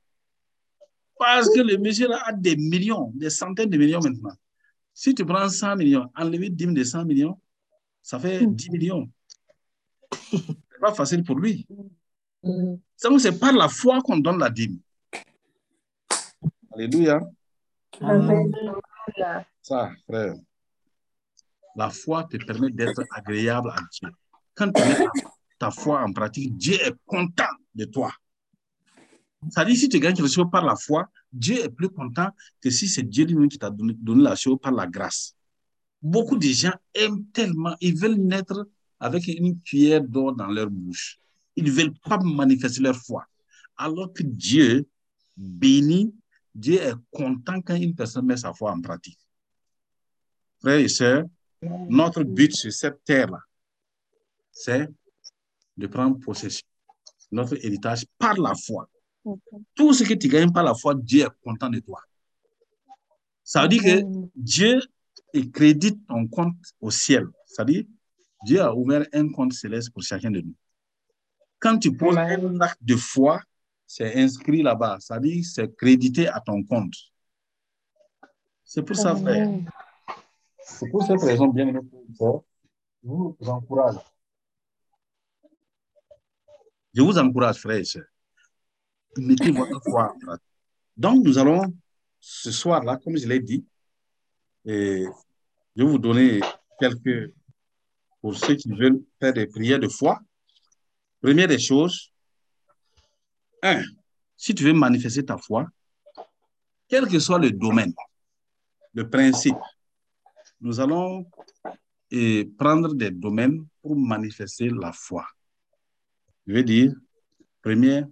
Parce 1.20 1.49
que 1.53 1.60
le 1.60 1.78
monsieur 1.78 2.08
là 2.08 2.22
a 2.26 2.32
des 2.32 2.55
millions, 2.55 3.12
des 3.16 3.30
centaines 3.30 3.70
de 3.70 3.78
millions 3.78 3.99
maintenant. 3.99 4.38
Si 4.93 5.14
tu 5.14 5.26
prends 5.26 5.49
100 5.49 5.76
millions, 5.76 6.10
enlever 6.16 6.49
10 6.51 6.68
de 6.68 6.84
100 6.86 7.03
millions, 7.03 7.38
ça 8.01 8.18
fait 8.18 8.47
10 8.47 8.70
millions. 8.70 9.10
C'est 10.32 10.80
pas 10.80 10.93
facile 10.93 11.24
pour 11.24 11.38
lui. 11.38 11.68
Donc, 12.44 13.20
c'est 13.20 13.38
par 13.40 13.54
la 13.54 13.68
foi 13.68 14.02
qu'on 14.02 14.18
donne 14.18 14.40
la 14.40 14.50
dîme. 14.50 14.80
Alléluia. 16.72 17.20
Amen. 18.02 18.52
Ça, 19.62 19.92
frère. 20.08 20.36
La 21.76 21.90
foi 21.90 22.24
te 22.26 22.38
permet 22.38 22.72
d'être 22.72 23.04
agréable 23.12 23.70
à 23.70 23.82
Dieu. 23.92 24.10
Quand 24.56 24.72
tu 24.72 24.82
mets 24.82 24.96
ta, 24.96 25.12
ta 25.60 25.72
foi 25.72 26.04
en 26.04 26.12
pratique, 26.12 26.56
Dieu 26.58 26.76
est 26.76 26.96
content 27.06 27.44
de 27.76 27.86
toi. 27.86 28.12
Ça 29.50 29.64
dit, 29.64 29.76
si 29.76 29.88
tu 29.88 30.00
gagnes 30.00 30.16
quelque 30.16 30.32
chose 30.32 30.50
par 30.52 30.66
la 30.66 30.76
foi, 30.76 31.10
Dieu 31.32 31.64
est 31.64 31.70
plus 31.70 31.90
content 31.90 32.30
que 32.62 32.70
si 32.70 32.88
c'est 32.88 33.04
Dieu 33.04 33.26
lui-même 33.26 33.50
qui 33.50 33.60
t'a 33.60 33.70
donné, 33.70 33.94
donné 33.94 34.24
la 34.24 34.36
chose 34.36 34.58
par 34.62 34.72
la 34.72 34.88
grâce. 34.88 35.36
Beaucoup 36.02 36.38
de 36.38 36.48
gens 36.48 36.74
aiment 36.94 37.26
tellement, 37.28 37.76
ils 37.80 37.96
veulent 37.96 38.18
naître 38.18 38.68
avec 39.00 39.28
une 39.28 39.60
cuillère 39.62 40.04
d'or 40.04 40.36
dans 40.36 40.48
leur 40.48 40.70
bouche. 40.70 41.20
Ils 41.58 41.66
ne 41.66 41.72
veulent 41.72 41.93
pas 41.99 42.18
manifester 42.20 42.82
leur 42.82 42.95
foi. 42.95 43.26
Alors 43.76 44.14
que 44.14 44.24
Dieu 44.24 44.88
bénit, 45.36 46.16
Dieu 46.55 46.80
est 46.82 46.95
content 47.12 47.62
quand 47.62 47.76
une 47.76 47.95
personne 47.95 48.26
met 48.26 48.38
sa 48.38 48.53
foi 48.53 48.72
en 48.72 48.82
pratique. 48.82 49.20
Frères 50.62 50.80
et 50.80 50.88
sœurs, 50.88 51.26
notre 51.62 52.24
but 52.24 52.55
sur 52.55 52.72
cette 52.72 53.03
terre-là, 53.03 53.39
c'est 54.51 54.88
de 55.76 55.88
prendre 55.88 56.20
possession 56.20 56.66
de 57.32 57.38
notre 57.38 57.66
héritage 57.66 58.05
par 58.18 58.38
la 58.38 58.53
foi. 58.55 58.89
Tout 59.76 59.93
ce 59.93 60.03
que 60.03 60.14
tu 60.14 60.28
gagnes 60.28 60.51
par 60.51 60.64
la 60.64 60.74
foi, 60.74 60.95
Dieu 60.95 61.26
est 61.26 61.43
content 61.43 61.70
de 61.70 61.80
toi. 61.80 62.01
Ça 63.43 63.64
veut 63.64 63.68
dire 63.68 63.84
que 63.84 64.01
Dieu 64.36 64.80
crédite 65.53 66.05
ton 66.08 66.28
compte 66.28 66.55
au 66.80 66.91
ciel. 66.91 67.28
C'est-à-dire, 67.45 67.84
Dieu 68.45 68.62
a 68.62 68.74
ouvert 68.74 69.05
un 69.14 69.30
compte 69.30 69.53
céleste 69.53 69.91
pour 69.91 70.03
chacun 70.03 70.32
de 70.32 70.41
nous. 70.41 70.55
Quand 71.60 71.78
tu 71.80 71.95
poses 71.95 72.18
un 72.18 72.62
acte 72.62 72.82
de 72.82 72.95
foi, 72.95 73.41
c'est 73.86 74.16
inscrit 74.16 74.62
là-bas. 74.62 74.97
C'est-à-dire, 74.99 75.43
c'est 75.45 75.76
crédité 75.76 76.28
à 76.28 76.39
ton 76.39 76.64
compte. 76.64 76.93
C'est 78.64 78.84
pour 78.84 78.95
ça, 78.95 79.16
frère. 79.16 79.49
C'est 80.60 80.89
pour 80.89 81.03
cette 81.03 81.22
raison, 81.22 81.47
bien 81.47 81.68
aimé, 81.68 81.80
je 82.20 82.26
vous 83.03 83.36
encourage. 83.41 83.95
Je 86.93 87.01
vous 87.01 87.18
encourage, 87.18 87.58
frère 87.60 87.78
et 87.78 87.86
soeur. 87.86 88.05
Mettez 89.18 89.51
votre 89.51 89.82
foi. 89.84 90.14
Donc, 90.95 91.24
nous 91.24 91.38
allons, 91.38 91.74
ce 92.20 92.51
soir-là, 92.51 92.97
comme 92.97 93.18
je 93.18 93.28
l'ai 93.28 93.39
dit, 93.39 93.66
et 94.66 95.05
je 95.76 95.84
vais 95.84 95.89
vous 95.89 95.97
donner 95.97 96.41
quelques, 96.78 97.34
pour 98.20 98.36
ceux 98.36 98.55
qui 98.55 98.70
veulent 98.70 99.01
faire 99.20 99.32
des 99.32 99.47
prières 99.47 99.80
de 99.80 99.88
foi. 99.88 100.20
Première 101.22 101.47
des 101.47 101.59
choses, 101.59 102.11
un, 103.63 103.84
si 104.36 104.53
tu 104.53 104.63
veux 104.63 104.74
manifester 104.74 105.26
ta 105.26 105.38
foi, 105.38 105.68
quel 106.88 107.07
que 107.07 107.20
soit 107.20 107.39
le 107.39 107.51
domaine, 107.51 107.93
le 108.93 109.09
principe, 109.09 109.57
nous 110.61 110.80
allons 110.80 111.30
prendre 112.57 112.93
des 112.93 113.11
domaines 113.11 113.65
pour 113.82 113.95
manifester 113.95 114.70
la 114.70 114.91
foi. 114.93 115.28
Je 116.45 116.53
veux 116.53 116.63
dire, 116.63 116.93
première, 117.61 118.07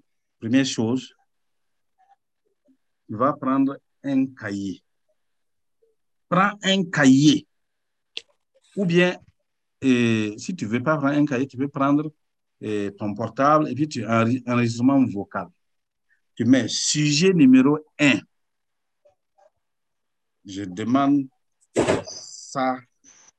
chose, 0.66 1.14
tu 3.08 3.16
vas 3.16 3.34
prendre 3.34 3.78
un 4.04 4.26
cahier. 4.34 4.84
Prends 6.28 6.52
un 6.64 6.84
cahier. 6.90 7.48
Ou 8.76 8.86
bien, 8.86 9.18
si 9.82 10.56
tu 10.58 10.66
ne 10.66 10.70
veux 10.70 10.84
pas 10.84 10.98
prendre 10.98 11.18
un 11.18 11.26
cahier, 11.26 11.48
tu 11.48 11.56
peux 11.56 11.70
prendre 11.70 12.12
ton 12.98 13.14
portable 13.14 13.70
et 13.70 13.76
puis 13.76 13.88
tu 13.88 14.06
as 14.06 14.22
un 14.22 14.36
enregistrement 14.48 15.04
vocal. 15.06 15.48
Tu 16.36 16.46
mets 16.46 16.68
sujet 16.68 17.34
numéro 17.34 17.80
1. 18.00 18.20
Je 20.46 20.64
demande 20.64 21.28
ça. 22.04 22.78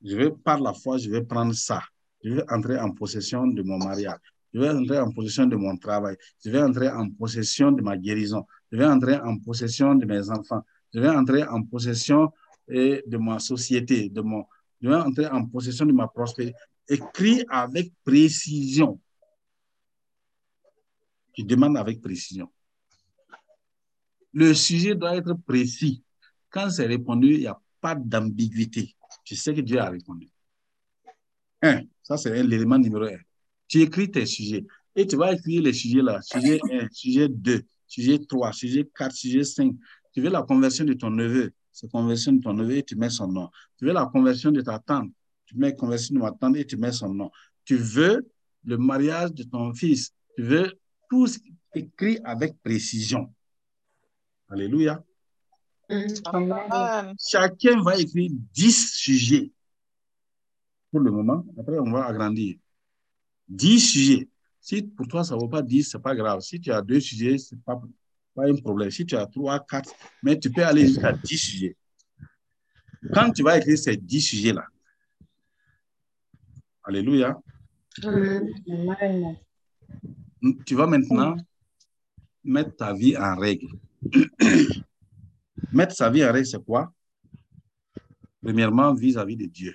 Je 0.03 0.17
vais, 0.17 0.31
par 0.31 0.61
la 0.61 0.73
foi, 0.73 0.99
je 0.99 1.11
vais 1.11 1.23
prendre 1.23 1.55
ça. 1.55 1.83
Je 2.23 2.35
vais 2.35 2.45
entrer 2.51 2.79
en 2.79 2.91
possession 2.91 3.47
de 3.47 3.63
mon 3.63 3.79
mariage. 3.79 4.19
Je 4.53 4.61
vais 4.61 4.71
entrer 4.71 4.99
en 4.99 5.11
possession 5.11 5.47
de 5.47 5.57
mon 5.57 5.77
travail. 5.77 6.17
Je 6.45 6.51
vais 6.51 6.63
entrer 6.63 6.89
en 6.89 7.11
possession 7.11 7.73
de 7.73 7.83
ma 7.83 7.97
guérison. 7.97 8.47
Je 8.73 8.79
vais 8.79 8.87
entrer 8.87 9.17
en 9.17 9.39
possession 9.39 9.95
de 9.95 10.07
mes 10.07 10.31
enfants. 10.31 10.63
Je 10.95 11.01
vais 11.01 11.11
entrer 11.11 11.45
en 11.45 11.63
possession 11.63 12.33
de 12.69 13.17
ma 13.17 13.39
société, 13.39 14.09
de 14.09 14.21
mon, 14.21 14.45
je 14.81 14.89
vais 14.89 14.97
entrer 14.97 15.27
en 15.27 15.47
possession 15.47 15.87
de 15.87 15.93
ma 15.93 16.09
prospérité. 16.09 16.57
Écris 16.89 17.45
avec 17.49 17.93
précision. 18.05 19.01
Tu 21.37 21.45
demandes 21.45 21.77
avec 21.77 22.01
précision. 22.01 22.51
Le 24.33 24.55
sujet 24.55 24.95
doit 24.95 25.17
être 25.17 25.35
précis. 25.35 26.03
Quand 26.49 26.71
c'est 26.71 26.87
répondu, 26.87 27.35
il 27.35 27.41
n'y 27.41 27.47
a 27.47 27.61
pas 27.81 27.95
d'ambiguïté. 27.95 28.97
Tu 29.23 29.37
sais 29.37 29.55
que 29.55 29.61
Dieu 29.61 29.79
a 29.79 29.91
répondu. 29.91 30.29
Un, 31.61 31.83
ça 32.03 32.17
c'est 32.17 32.43
l'élément 32.43 32.79
numéro 32.79 33.05
un. 33.05 33.19
Tu 33.69 33.83
écris 33.83 34.11
tes 34.11 34.25
sujets 34.25 34.65
et 34.95 35.07
tu 35.07 35.17
vas 35.17 35.35
écrire 35.35 35.63
les 35.63 35.75
sujets 35.75 36.01
là. 36.01 36.23
Sujet 36.23 36.59
1, 36.71 36.89
sujet 36.91 37.29
2, 37.29 37.63
sujet 37.87 38.19
3, 38.19 38.53
sujet 38.53 38.89
4, 38.95 39.13
sujet 39.13 39.45
5. 39.45 39.75
Tu 40.13 40.23
veux 40.23 40.31
la 40.31 40.43
conversion 40.43 40.87
de 40.87 40.95
ton 40.95 41.11
neveu, 41.11 41.53
c'est 41.71 41.91
conversion 41.91 42.33
de 42.33 42.41
ton 42.41 42.55
neveu 42.55 42.79
et 42.79 42.83
tu 42.83 42.97
mets 42.97 43.11
son 43.11 43.29
nom. 43.29 43.51
Tu 43.77 43.85
veux 43.85 43.93
la 43.93 44.07
conversion 44.07 44.51
de 44.51 44.63
ta 44.63 44.79
tante, 44.79 45.11
tu 45.45 45.59
mets 45.59 45.75
conversion 45.75 46.15
de 46.15 46.21
ma 46.21 46.33
tante 46.33 46.57
et 46.57 46.65
tu 46.65 46.79
mets 46.79 46.93
son 46.93 47.13
nom. 47.13 47.31
Tu 47.67 47.77
veux 47.77 48.27
le 48.65 48.79
mariage 48.79 49.33
de 49.33 49.43
ton 49.43 49.75
fils, 49.75 50.13
tu 50.35 50.43
veux 50.43 50.73
tout 51.09 51.27
ce 51.27 51.39
écrit 51.75 52.19
avec 52.25 52.61
précision. 52.63 53.33
Alléluia. 54.49 55.03
Amen. 55.89 57.15
Chacun 57.19 57.83
va 57.83 57.97
écrire 57.99 58.31
10 58.55 58.95
sujets 58.95 59.53
pour 60.91 61.01
le 61.01 61.11
moment. 61.11 61.45
Après, 61.59 61.79
on 61.79 61.91
va 61.91 62.07
agrandir. 62.07 62.57
10 63.49 63.81
sujets. 63.81 64.29
Si 64.61 64.83
pour 64.83 65.07
toi, 65.07 65.23
ça 65.23 65.35
ne 65.35 65.41
vaut 65.41 65.49
pas 65.49 65.63
10, 65.63 65.85
ce 65.85 65.97
n'est 65.97 66.03
pas 66.03 66.15
grave. 66.15 66.41
Si 66.41 66.61
tu 66.61 66.73
as 66.73 66.83
deux 66.83 67.01
sujets, 67.01 67.39
ce 67.39 67.55
n'est 67.55 67.61
pas, 67.61 67.81
pas 68.35 68.49
un 68.49 68.57
problème. 68.57 68.91
Si 68.91 69.07
tu 69.07 69.17
as 69.17 69.27
3, 69.27 69.65
4, 69.69 69.95
mais 70.23 70.39
tu 70.39 70.51
peux 70.51 70.65
aller 70.65 70.87
jusqu'à 70.87 71.13
10 71.13 71.39
sujets. 71.39 71.77
Quand 73.13 73.31
tu 73.31 73.43
vas 73.43 73.59
écrire 73.59 73.79
ces 73.79 73.97
10 73.97 74.21
sujets-là, 74.21 74.67
Alléluia, 76.89 77.37
Amen. 78.05 79.37
Tu 80.65 80.75
vas 80.75 80.87
maintenant 80.87 81.37
mettre 82.45 82.77
ta 82.77 82.93
vie 82.93 83.17
en 83.17 83.37
règle. 83.37 83.69
mettre 85.73 85.95
sa 85.95 86.11
vie 86.11 86.25
en 86.25 86.33
règle, 86.33 86.47
c'est 86.47 86.65
quoi? 86.65 86.93
Premièrement, 88.43 88.95
vis-à-vis 88.95 89.37
de 89.37 89.47
Dieu. 89.47 89.75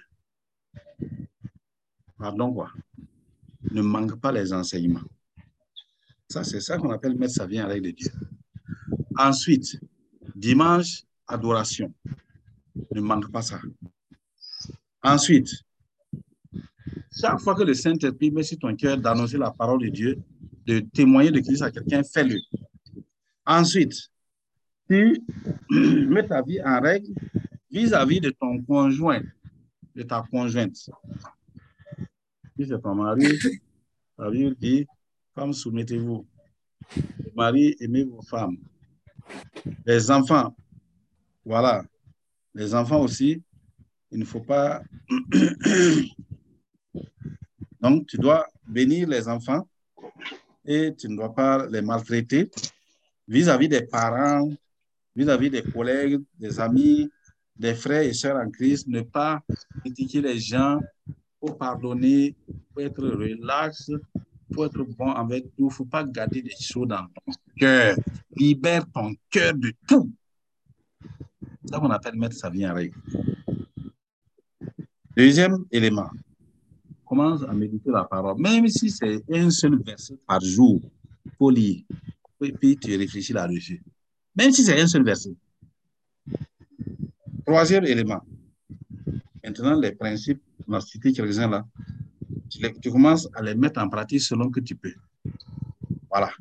Pardon, 2.17 2.53
quoi? 2.53 2.71
Ne 3.71 3.81
manque 3.81 4.19
pas 4.19 4.31
les 4.31 4.53
enseignements. 4.53 5.01
Ça, 6.29 6.43
c'est 6.43 6.61
ça 6.61 6.77
qu'on 6.77 6.91
appelle 6.91 7.17
mettre 7.17 7.33
sa 7.33 7.45
vie 7.45 7.61
en 7.61 7.67
règle 7.67 7.87
de 7.87 7.91
Dieu. 7.91 8.11
Ensuite, 9.17 9.79
dimanche, 10.35 11.03
adoration. 11.27 11.93
Ne 12.91 13.01
manque 13.01 13.29
pas 13.31 13.41
ça. 13.41 13.59
Ensuite, 15.03 15.49
chaque 17.11 17.39
fois 17.39 17.55
que 17.55 17.63
le 17.63 17.73
Saint-Esprit 17.73 18.31
met 18.31 18.43
sur 18.43 18.59
ton 18.59 18.75
cœur 18.75 18.97
d'annoncer 18.97 19.37
la 19.37 19.51
parole 19.51 19.81
de 19.81 19.89
Dieu, 19.89 20.17
de 20.65 20.79
témoigner 20.79 21.31
de 21.31 21.39
Christ 21.39 21.61
à 21.61 21.71
quelqu'un, 21.71 22.03
fais-le. 22.03 22.37
Ensuite, 23.45 24.09
tu 24.89 25.21
mets 25.69 26.27
ta 26.27 26.41
vie 26.41 26.61
en 26.63 26.79
règle 26.79 27.13
vis-à-vis 27.71 28.19
de 28.19 28.29
ton 28.31 28.61
conjoint, 28.63 29.21
de 29.95 30.03
ta 30.03 30.23
conjointe. 30.29 30.75
Si 30.75 30.91
c'est 32.67 32.81
ton 32.81 32.95
mari, 32.95 33.39
la 34.17 34.29
Bible 34.29 34.55
dit, 34.59 34.85
femmes, 35.33 35.53
soumettez-vous. 35.53 36.27
Mari, 37.35 37.75
aimez 37.79 38.03
vos 38.03 38.21
femmes. 38.21 38.57
Les 39.85 40.11
enfants, 40.11 40.55
voilà. 41.45 41.83
Les 42.53 42.75
enfants 42.75 43.01
aussi, 43.01 43.41
il 44.11 44.19
ne 44.19 44.25
faut 44.25 44.41
pas... 44.41 44.83
Donc, 47.81 48.05
tu 48.07 48.17
dois 48.17 48.45
bénir 48.67 49.07
les 49.07 49.27
enfants 49.27 49.67
et 50.65 50.93
tu 50.95 51.09
ne 51.09 51.15
dois 51.15 51.33
pas 51.33 51.65
les 51.67 51.81
maltraiter 51.81 52.49
vis-à-vis 53.27 53.69
des 53.69 53.83
parents, 53.83 54.49
vis-à-vis 55.15 55.49
des 55.49 55.63
collègues, 55.63 56.21
des 56.37 56.59
amis, 56.59 57.09
des 57.55 57.75
frères 57.75 58.01
et 58.01 58.13
sœurs 58.13 58.37
en 58.37 58.49
Christ, 58.49 58.87
ne 58.87 59.01
pas 59.01 59.41
critiquer 59.79 60.21
les 60.21 60.39
gens, 60.39 60.79
faut 61.39 61.53
pardonner, 61.53 62.35
faut 62.73 62.81
être 62.81 63.07
relax, 63.07 63.91
faut 64.53 64.65
être 64.65 64.83
bon 64.83 65.11
avec 65.11 65.55
tout, 65.55 65.69
faut 65.69 65.85
pas 65.85 66.03
garder 66.03 66.41
des 66.41 66.55
choses 66.59 66.87
dans 66.87 67.05
ton 67.07 67.31
cœur. 67.57 67.95
Libère 68.35 68.85
ton 68.91 69.13
cœur 69.29 69.53
de 69.53 69.73
tout. 69.87 70.11
C'est 71.63 71.73
ça 71.73 71.79
qu'on 71.79 71.89
appelle 71.89 72.15
mettre 72.15 72.35
sa 72.35 72.49
vie 72.49 72.67
en 72.67 72.73
règle. 72.73 72.97
Deuxième 75.15 75.65
élément, 75.71 76.09
commence 77.11 77.43
à 77.43 77.51
méditer 77.51 77.91
la 77.91 78.05
parole, 78.05 78.39
même 78.39 78.69
si 78.69 78.89
c'est 78.89 79.21
un 79.33 79.49
seul 79.49 79.77
verset 79.83 80.17
par 80.25 80.39
jour, 80.39 80.79
pour 81.37 81.51
lire, 81.51 81.83
et 82.41 82.53
puis 82.53 82.77
tu 82.77 82.95
réfléchis 82.95 83.33
là-dessus. 83.33 83.83
Même 84.33 84.53
si 84.53 84.63
c'est 84.63 84.79
un 84.79 84.87
seul 84.87 85.03
verset. 85.03 85.35
Troisième 87.45 87.83
élément. 87.83 88.21
Maintenant, 89.43 89.77
les 89.77 89.91
principes, 89.91 90.41
on 90.65 90.73
a 90.73 90.79
cité 90.79 91.11
quelques-uns 91.11 91.49
là. 91.49 91.65
Tu, 92.49 92.59
tu 92.81 92.89
commences 92.89 93.27
à 93.33 93.41
les 93.41 93.55
mettre 93.55 93.81
en 93.81 93.89
pratique 93.89 94.21
selon 94.21 94.49
que 94.49 94.61
tu 94.61 94.77
peux. 94.77 94.93
Voilà. 96.09 96.31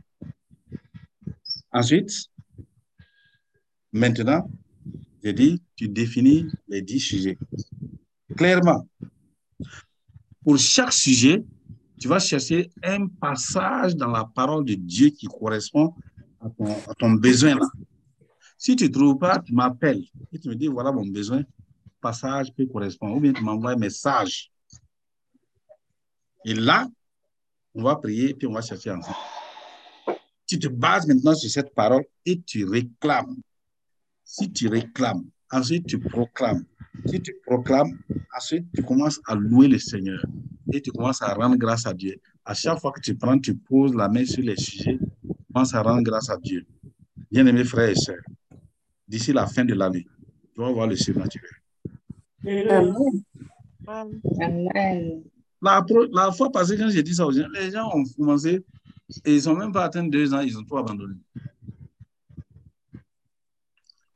Ensuite, 1.72 2.12
maintenant, 3.92 4.48
j'ai 5.24 5.32
dit, 5.32 5.60
tu 5.74 5.88
définis 5.88 6.46
les 6.68 6.80
dix 6.80 7.00
sujets. 7.00 7.38
Clairement, 8.36 8.86
pour 10.44 10.58
chaque 10.58 10.92
sujet, 10.92 11.44
tu 12.00 12.08
vas 12.08 12.18
chercher 12.18 12.70
un 12.82 13.06
passage 13.06 13.94
dans 13.94 14.10
la 14.10 14.24
parole 14.24 14.64
de 14.64 14.74
Dieu 14.74 15.10
qui 15.10 15.26
correspond 15.26 15.94
à 16.40 16.94
ton, 16.98 17.12
besoin 17.12 17.56
là. 17.56 17.66
Si 18.56 18.76
tu 18.76 18.84
ne 18.84 18.88
trouves 18.88 19.18
pas, 19.18 19.38
tu 19.38 19.54
m'appelles 19.54 20.04
et 20.32 20.38
tu 20.38 20.48
me 20.48 20.54
dis 20.54 20.66
voilà 20.66 20.92
mon 20.92 21.06
besoin, 21.06 21.42
passage 22.00 22.52
peut 22.54 22.66
correspondre. 22.66 23.16
Ou 23.16 23.20
bien 23.20 23.32
tu 23.32 23.42
m'envoies 23.42 23.72
un 23.72 23.76
message. 23.76 24.50
Et 26.44 26.54
là, 26.54 26.88
on 27.74 27.82
va 27.82 27.96
prier 27.96 28.34
puis 28.34 28.46
on 28.46 28.52
va 28.52 28.62
chercher 28.62 28.90
ensemble. 28.90 29.16
Tu 30.46 30.58
te 30.58 30.68
bases 30.68 31.06
maintenant 31.06 31.34
sur 31.34 31.50
cette 31.50 31.74
parole 31.74 32.04
et 32.24 32.40
tu 32.40 32.64
réclames. 32.64 33.36
Si 34.24 34.50
tu 34.50 34.68
réclames 34.68 35.24
ensuite 35.50 35.86
tu 35.86 35.98
proclames. 35.98 36.64
Si 37.06 37.20
tu 37.20 37.34
proclames, 37.46 37.92
ensuite 38.36 38.66
tu 38.74 38.82
commences 38.82 39.20
à 39.26 39.34
louer 39.34 39.68
le 39.68 39.78
Seigneur 39.78 40.22
et 40.72 40.80
tu 40.80 40.90
commences 40.92 41.22
à 41.22 41.32
rendre 41.34 41.56
grâce 41.56 41.86
à 41.86 41.94
Dieu. 41.94 42.16
À 42.44 42.54
chaque 42.54 42.78
fois 42.80 42.92
que 42.92 43.00
tu 43.00 43.14
prends, 43.14 43.38
tu 43.38 43.54
poses 43.54 43.94
la 43.94 44.08
main 44.08 44.24
sur 44.24 44.42
les 44.42 44.56
sujets, 44.56 44.98
tu 44.98 45.28
commences 45.52 45.74
à 45.74 45.82
rendre 45.82 46.02
grâce 46.02 46.30
à 46.30 46.36
Dieu. 46.36 46.64
Bien-aimés 47.30 47.64
frères 47.64 47.90
et 47.90 47.94
sœurs, 47.94 48.22
d'ici 49.06 49.32
la 49.32 49.46
fin 49.46 49.64
de 49.64 49.74
l'année, 49.74 50.06
tu 50.54 50.60
vas 50.60 50.72
voir 50.72 50.86
le 50.86 50.96
surnaturel. 50.96 51.50
Amen. 52.46 52.94
Amen. 54.40 55.22
La, 55.62 55.82
pro- 55.82 56.06
la 56.12 56.32
fois 56.32 56.50
passée, 56.50 56.76
quand 56.76 56.88
j'ai 56.88 57.02
dit 57.02 57.14
ça 57.14 57.26
aux 57.26 57.32
gens, 57.32 57.46
les 57.52 57.70
gens 57.70 57.88
ont 57.94 58.04
commencé 58.16 58.64
et 59.24 59.36
ils 59.36 59.44
n'ont 59.44 59.56
même 59.56 59.72
pas 59.72 59.84
atteint 59.84 60.04
deux 60.06 60.32
ans, 60.32 60.40
ils 60.40 60.56
ont 60.56 60.62
tout 60.64 60.78
abandonné. 60.78 61.14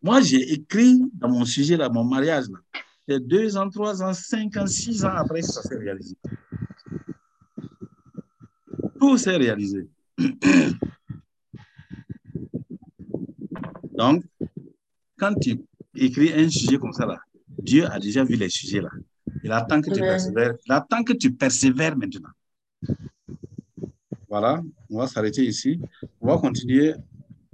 Moi, 0.05 0.21
j'ai 0.21 0.53
écrit 0.53 1.01
dans 1.15 1.31
mon 1.31 1.47
sujet, 1.47 1.79
là, 1.79 1.89
mon 1.89 2.05
mariage, 2.05 2.45
là, 2.51 2.59
c'est 3.09 3.27
deux 3.27 3.57
ans, 3.57 3.71
trois 3.71 4.03
ans, 4.03 4.13
cinq 4.13 4.55
ans, 4.59 4.67
six 4.67 5.03
ans 5.03 5.15
après 5.17 5.41
que 5.41 5.47
ça 5.47 5.63
s'est 5.63 5.79
réalisé. 5.79 6.15
Tout 9.01 9.17
s'est 9.17 9.39
réalisé. 9.39 9.89
Donc, 13.97 14.23
quand 15.17 15.33
tu 15.41 15.59
écris 15.95 16.35
un 16.35 16.51
sujet 16.51 16.77
comme 16.77 16.93
ça, 16.93 17.07
là, 17.07 17.19
Dieu 17.49 17.87
a 17.91 17.99
déjà 17.99 18.25
vu 18.25 18.37
les 18.37 18.51
sujets 18.51 18.83
là. 18.83 18.91
Il 19.43 19.51
attend 19.53 19.81
que 19.81 19.91
tu 19.91 20.01
persévères. 20.01 20.55
Il 20.67 20.73
attend 20.73 21.03
que 21.03 21.15
tu 21.15 21.33
persévères 21.33 21.97
maintenant. 21.97 22.29
Voilà, 24.29 24.61
on 24.91 24.99
va 24.99 25.07
s'arrêter 25.07 25.47
ici. 25.47 25.81
On 26.21 26.27
va 26.27 26.37
continuer 26.37 26.93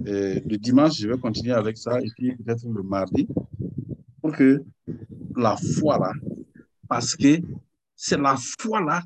le 0.04 0.56
dimanche, 0.56 0.98
je 0.98 1.08
vais 1.08 1.18
continuer 1.18 1.52
avec 1.52 1.76
ça, 1.76 2.00
et 2.00 2.10
puis 2.16 2.34
peut-être 2.36 2.64
le 2.66 2.82
mardi, 2.82 3.28
pour 4.20 4.32
que 4.32 4.62
la 5.36 5.56
foi 5.56 5.98
là, 5.98 6.12
parce 6.88 7.14
que 7.16 7.38
c'est 7.96 8.18
la 8.18 8.36
foi 8.58 8.80
là, 8.80 9.02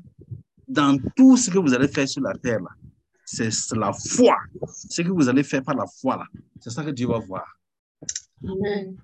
dans 0.67 0.97
tout 1.15 1.37
ce 1.37 1.49
que 1.49 1.57
vous 1.57 1.73
allez 1.73 1.87
faire 1.87 2.07
sur 2.07 2.21
la 2.21 2.33
terre 2.33 2.59
là, 2.59 2.69
c'est 3.25 3.49
la 3.75 3.93
foi, 3.93 4.35
ce 4.89 5.01
que 5.01 5.09
vous 5.09 5.29
allez 5.29 5.43
faire 5.43 5.63
par 5.63 5.75
la 5.75 5.85
foi 6.01 6.17
là, 6.17 6.25
c'est 6.59 6.69
ça 6.69 6.83
que 6.83 6.91
Dieu 6.91 7.07
va 7.07 7.19
voir. 7.19 7.45
Amen. 8.43 8.95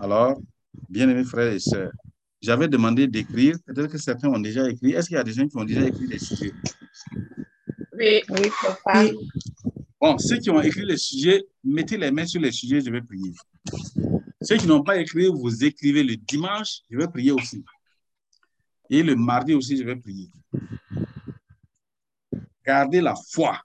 Alors, 0.00 0.40
bien-aimés 0.88 1.24
frères 1.24 1.52
et 1.52 1.58
sœurs, 1.58 1.92
j'avais 2.40 2.68
demandé 2.68 3.06
d'écrire, 3.06 3.56
peut-être 3.66 3.90
que 3.90 3.98
certains 3.98 4.28
ont 4.28 4.38
déjà 4.38 4.68
écrit. 4.70 4.92
Est-ce 4.92 5.08
qu'il 5.08 5.16
y 5.16 5.20
a 5.20 5.24
des 5.24 5.32
gens 5.32 5.46
qui 5.48 5.56
ont 5.56 5.64
déjà 5.64 5.82
écrit 5.86 6.06
des 6.06 6.18
sujets? 6.18 6.52
Oui, 7.98 8.22
oui, 8.30 8.50
papa. 8.62 9.04
Bon, 10.00 10.16
ceux 10.18 10.38
qui 10.38 10.50
ont 10.50 10.60
écrit 10.60 10.84
les 10.84 10.96
sujets, 10.96 11.44
mettez 11.64 11.96
les 11.96 12.10
mains 12.10 12.26
sur 12.26 12.40
les 12.40 12.52
sujets, 12.52 12.80
je 12.80 12.90
vais 12.90 13.02
prier. 13.02 13.32
Ceux 14.40 14.56
qui 14.56 14.66
n'ont 14.66 14.84
pas 14.84 14.98
écrit, 14.98 15.26
vous 15.26 15.64
écrivez 15.64 16.04
le 16.04 16.16
dimanche, 16.16 16.82
je 16.88 16.96
vais 16.96 17.08
prier 17.08 17.32
aussi. 17.32 17.64
Et 18.88 19.02
le 19.02 19.16
mardi 19.16 19.54
aussi, 19.54 19.76
je 19.76 19.82
vais 19.82 19.96
prier. 19.96 20.30
Gardez 22.64 23.00
la 23.00 23.14
foi. 23.16 23.60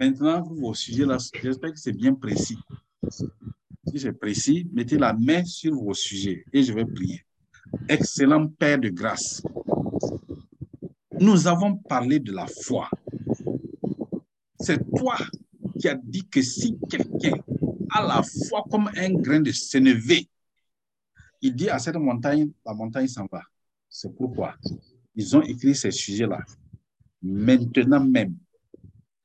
Maintenant, 0.00 0.42
vos 0.42 0.74
sujets, 0.74 1.06
là, 1.06 1.18
j'espère 1.42 1.72
que 1.72 1.78
c'est 1.78 1.92
bien 1.92 2.14
précis. 2.14 2.58
Si 3.10 3.98
c'est 3.98 4.12
précis, 4.12 4.68
mettez 4.72 4.98
la 4.98 5.12
main 5.12 5.44
sur 5.44 5.74
vos 5.74 5.94
sujets 5.94 6.44
et 6.52 6.62
je 6.62 6.72
vais 6.72 6.84
prier. 6.84 7.24
Excellent 7.88 8.48
Père 8.48 8.78
de 8.78 8.88
grâce, 8.88 9.42
nous 11.20 11.46
avons 11.46 11.76
parlé 11.76 12.18
de 12.18 12.32
la 12.32 12.46
foi. 12.46 12.88
C'est 14.60 14.78
toi 14.96 15.16
qui 15.78 15.88
as 15.88 15.94
dit 15.94 16.26
que 16.28 16.42
si 16.42 16.76
quelqu'un 16.90 17.38
a 17.90 18.02
la 18.02 18.22
foi 18.22 18.64
comme 18.70 18.90
un 18.96 19.12
grain 19.14 19.40
de 19.40 19.52
sénévé, 19.52 20.28
il 21.40 21.54
dit 21.54 21.70
à 21.70 21.78
cette 21.78 21.96
montagne, 21.96 22.50
la 22.66 22.74
montagne 22.74 23.06
s'en 23.06 23.26
va. 23.30 23.42
C'est 23.88 24.14
pourquoi 24.14 24.56
ils 25.14 25.36
ont 25.36 25.42
écrit 25.42 25.74
ces 25.74 25.90
sujets-là. 25.90 26.40
Maintenant 27.22 28.04
même, 28.04 28.34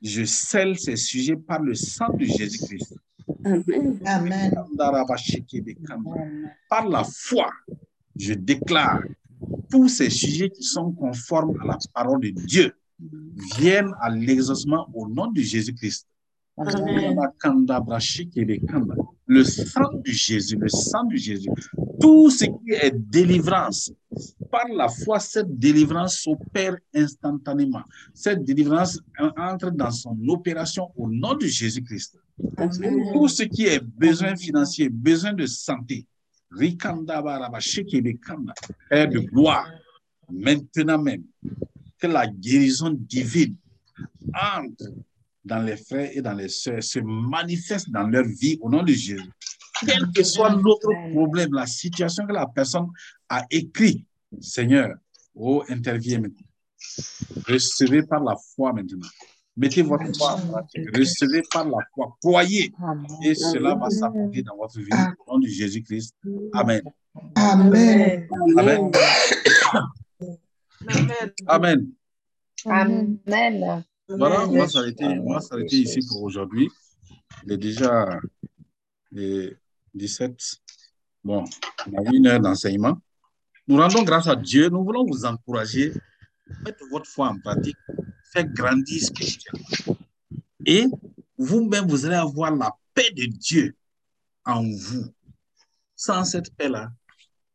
je 0.02 0.24
scelle 0.26 0.78
ces 0.78 0.96
sujets 0.96 1.36
par 1.36 1.62
le 1.62 1.74
sang 1.76 2.14
de 2.14 2.26
Jésus-Christ. 2.26 2.96
Amen. 3.44 4.00
Amen. 4.06 4.54
Par 6.70 6.88
la 6.88 7.04
foi, 7.04 7.52
je 8.16 8.34
déclare 8.34 9.02
tous 9.70 9.88
ces 9.88 10.10
sujets 10.10 10.50
qui 10.50 10.64
sont 10.64 10.92
conformes 10.92 11.60
à 11.62 11.66
la 11.66 11.78
parole 11.94 12.22
de 12.22 12.30
Dieu 12.30 12.74
viennent 13.58 13.94
à 14.02 14.10
l'exaucement 14.10 14.88
au 14.94 15.08
nom 15.08 15.32
de 15.32 15.42
Jésus-Christ. 15.42 16.08
Le 19.26 19.44
sang 19.44 19.90
de 19.94 20.12
Jésus, 20.12 20.56
le 20.56 20.70
sang 20.70 21.04
de 21.06 21.16
Jésus, 21.16 21.50
tout 22.00 22.30
ce 22.30 22.46
qui 22.46 22.72
est 22.72 22.92
délivrance, 22.92 23.92
par 24.52 24.68
la 24.68 24.88
foi, 24.88 25.20
cette 25.20 25.58
délivrance 25.58 26.20
s'opère 26.20 26.78
instantanément. 26.94 27.82
Cette 28.14 28.44
délivrance 28.44 29.00
entre 29.36 29.72
dans 29.72 29.90
son 29.90 30.16
opération 30.28 30.92
au 30.96 31.10
nom 31.10 31.34
de 31.34 31.48
Jésus-Christ. 31.48 32.20
Tout 33.14 33.28
ce 33.28 33.44
qui 33.44 33.66
est 33.66 33.80
besoin 33.80 34.36
financier, 34.36 34.90
besoin 34.90 35.34
de 35.34 35.48
santé, 35.48 36.06
Rikanda 36.52 37.20
baraba 37.22 37.58
de 37.60 39.20
gloire, 39.20 39.68
maintenant 40.30 41.00
même, 41.00 41.24
que 42.04 42.08
la 42.08 42.28
guérison 42.28 42.92
divine 43.00 43.56
entre 44.34 44.92
dans 45.46 45.60
les 45.60 45.78
frères 45.78 46.10
et 46.14 46.22
dans 46.22 46.34
les 46.34 46.50
sœurs, 46.50 46.84
se 46.84 47.00
manifeste 47.00 47.90
dans 47.90 48.04
leur 48.04 48.26
vie 48.26 48.58
au 48.62 48.70
nom 48.70 48.84
de 48.84 48.92
Jésus. 48.92 49.30
Quel 49.86 50.12
que 50.14 50.24
soit 50.24 50.50
l'autre 50.50 50.90
problème, 51.12 51.54
la 51.54 51.66
situation 51.66 52.26
que 52.26 52.34
la 52.34 52.48
personne 52.48 52.88
a 53.30 53.46
écrit, 53.50 54.06
Seigneur, 54.40 54.96
oh, 55.36 55.64
interviens 55.70 56.20
maintenant. 56.20 56.48
Recevez 57.48 58.04
par 58.04 58.24
la 58.24 58.36
foi 58.56 58.74
maintenant. 58.74 59.08
Mettez 59.56 59.82
votre 59.82 60.16
foi 60.18 60.34
en 60.34 60.48
pratique. 60.48 60.96
Recevez 60.96 61.42
par 61.52 61.66
la 61.66 61.78
foi. 61.94 62.18
Croyez. 62.22 62.74
Et 63.24 63.36
cela 63.36 63.76
va 63.76 63.90
s'accomplir 63.90 64.44
dans 64.44 64.58
votre 64.58 64.80
vie 64.80 64.90
au 65.26 65.34
nom 65.34 65.40
de 65.40 65.48
Jésus-Christ. 65.48 66.16
Amen. 66.54 66.82
Amen. 67.36 68.28
Amen. 68.58 68.92
Amen. 68.92 68.92
Amen. 71.48 71.92
Voilà, 74.08 74.48
on 74.48 74.58
va 74.58 74.68
s'arrêter, 74.68 75.06
on 75.06 75.34
va 75.34 75.40
s'arrêter 75.40 75.78
ici 75.78 76.00
pour 76.08 76.24
aujourd'hui. 76.24 76.70
Il 77.46 77.54
est 77.54 77.58
déjà 77.58 78.20
les 79.12 79.56
17. 79.94 80.38
Bon, 81.24 81.44
on 81.88 81.98
a 81.98 82.12
eu 82.12 82.18
une 82.18 82.28
heure 82.28 82.40
d'enseignement. 82.40 82.98
Nous 83.68 83.78
rendons 83.78 84.04
grâce 84.04 84.28
à 84.28 84.36
Dieu. 84.36 84.70
Nous 84.70 84.84
voulons 84.84 85.06
vous 85.06 85.26
encourager. 85.26 85.94
Mettez 86.66 86.84
votre 86.92 87.10
foi 87.10 87.30
en 87.30 87.40
pratique. 87.40 87.78
Faites 88.34 88.52
grandir 88.52 89.02
spirituellement. 89.02 89.98
Et 90.66 90.86
vous-même, 91.38 91.88
vous 91.88 92.06
allez 92.06 92.16
avoir 92.16 92.56
la 92.56 92.76
paix 92.94 93.12
de 93.16 93.26
Dieu 93.26 93.76
en 94.46 94.64
vous. 94.64 95.06
Sans 95.96 96.26
cette 96.26 96.54
paix-là, 96.56 96.92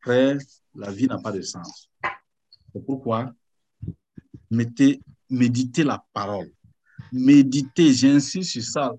frère, 0.01 0.39
la 0.74 0.91
vie 0.91 1.07
n'a 1.07 1.18
pas 1.18 1.33
de 1.33 1.43
sens. 1.43 1.91
Pourquoi 2.87 3.33
mettez, 4.51 5.01
méditez 5.31 5.85
la 5.85 6.05
parole. 6.12 6.51
Méditez, 7.12 7.93
j'insiste 7.93 8.51
sur 8.51 8.62
ça. 8.62 8.95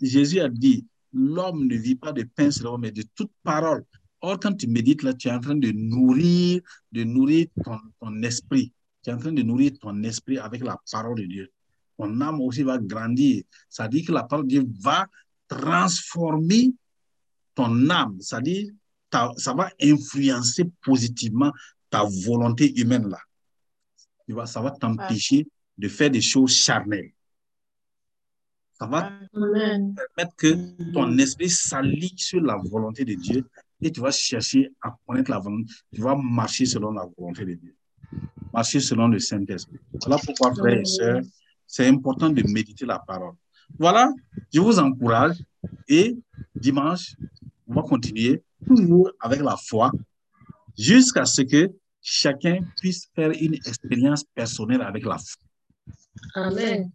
Jésus 0.00 0.40
a 0.40 0.48
dit, 0.48 0.86
l'homme 1.12 1.66
ne 1.66 1.76
vit 1.76 1.94
pas 1.94 2.12
de 2.12 2.22
pain 2.22 2.50
seulement, 2.50 2.78
mais 2.78 2.92
de 2.92 3.02
toute 3.14 3.30
parole. 3.42 3.84
Or, 4.20 4.38
quand 4.40 4.54
tu 4.54 4.66
médites 4.66 5.02
là, 5.02 5.12
tu 5.12 5.28
es 5.28 5.30
en 5.30 5.40
train 5.40 5.56
de 5.56 5.70
nourrir, 5.72 6.62
de 6.92 7.04
nourrir 7.04 7.46
ton, 7.62 7.78
ton 8.00 8.22
esprit. 8.22 8.72
Tu 9.02 9.10
es 9.10 9.12
en 9.12 9.18
train 9.18 9.32
de 9.32 9.42
nourrir 9.42 9.72
ton 9.80 10.02
esprit 10.02 10.38
avec 10.38 10.64
la 10.64 10.76
parole 10.90 11.20
de 11.20 11.26
Dieu. 11.26 11.52
Ton 11.98 12.20
âme 12.20 12.40
aussi 12.40 12.62
va 12.62 12.78
grandir. 12.78 13.42
Ça 13.68 13.88
dit 13.88 14.04
que 14.04 14.12
la 14.12 14.24
parole 14.24 14.46
de 14.46 14.50
Dieu 14.50 14.66
va 14.80 15.06
transformer 15.48 16.72
ton 17.54 17.88
âme. 17.90 18.20
Ça 18.20 18.40
dit, 18.40 18.70
ça 19.36 19.54
va 19.54 19.70
influencer 19.80 20.64
positivement 20.82 21.52
ta 21.96 22.04
volonté 22.24 22.78
humaine 22.78 23.08
là. 23.08 23.18
Tu 24.26 24.32
vois, 24.32 24.46
ça 24.46 24.60
va 24.60 24.70
t'empêcher 24.70 25.46
de 25.78 25.88
faire 25.88 26.10
des 26.10 26.20
choses 26.20 26.54
charnelles. 26.54 27.12
Ça 28.78 28.86
va 28.86 29.10
Amen. 29.34 29.94
permettre 29.94 30.36
que 30.36 30.92
ton 30.92 31.16
esprit 31.18 31.48
s'allie 31.48 32.12
sur 32.16 32.42
la 32.42 32.56
volonté 32.56 33.04
de 33.04 33.14
Dieu 33.14 33.48
et 33.80 33.90
tu 33.90 34.00
vas 34.00 34.10
chercher 34.10 34.70
à 34.82 34.94
connaître 35.06 35.30
la 35.30 35.38
volonté. 35.38 35.72
Tu 35.94 36.00
vas 36.02 36.14
marcher 36.16 36.66
selon 36.66 36.92
la 36.92 37.06
volonté 37.16 37.44
de 37.46 37.54
Dieu. 37.54 37.74
Marcher 38.52 38.80
selon 38.80 39.08
le 39.08 39.18
Saint-Esprit. 39.18 39.78
Voilà 40.04 40.18
pourquoi, 40.22 40.54
frères 40.54 40.80
et 40.80 40.84
sœurs, 40.84 41.22
c'est 41.66 41.86
important 41.86 42.28
de 42.28 42.42
méditer 42.42 42.84
la 42.84 42.98
parole. 42.98 43.34
Voilà, 43.78 44.12
je 44.52 44.60
vous 44.60 44.78
encourage 44.78 45.36
et 45.88 46.16
dimanche, 46.54 47.14
on 47.66 47.74
va 47.74 47.82
continuer 47.82 48.42
toujours 48.66 49.10
avec 49.20 49.40
la 49.40 49.56
foi 49.56 49.90
jusqu'à 50.76 51.24
ce 51.24 51.42
que 51.42 51.70
chacun 52.08 52.60
puisse 52.80 53.08
faire 53.16 53.32
une 53.32 53.54
expérience 53.54 54.22
personnelle 54.32 54.80
avec 54.82 55.04
la 55.04 55.18
foi. 55.18 55.42
Amen. 56.34 56.92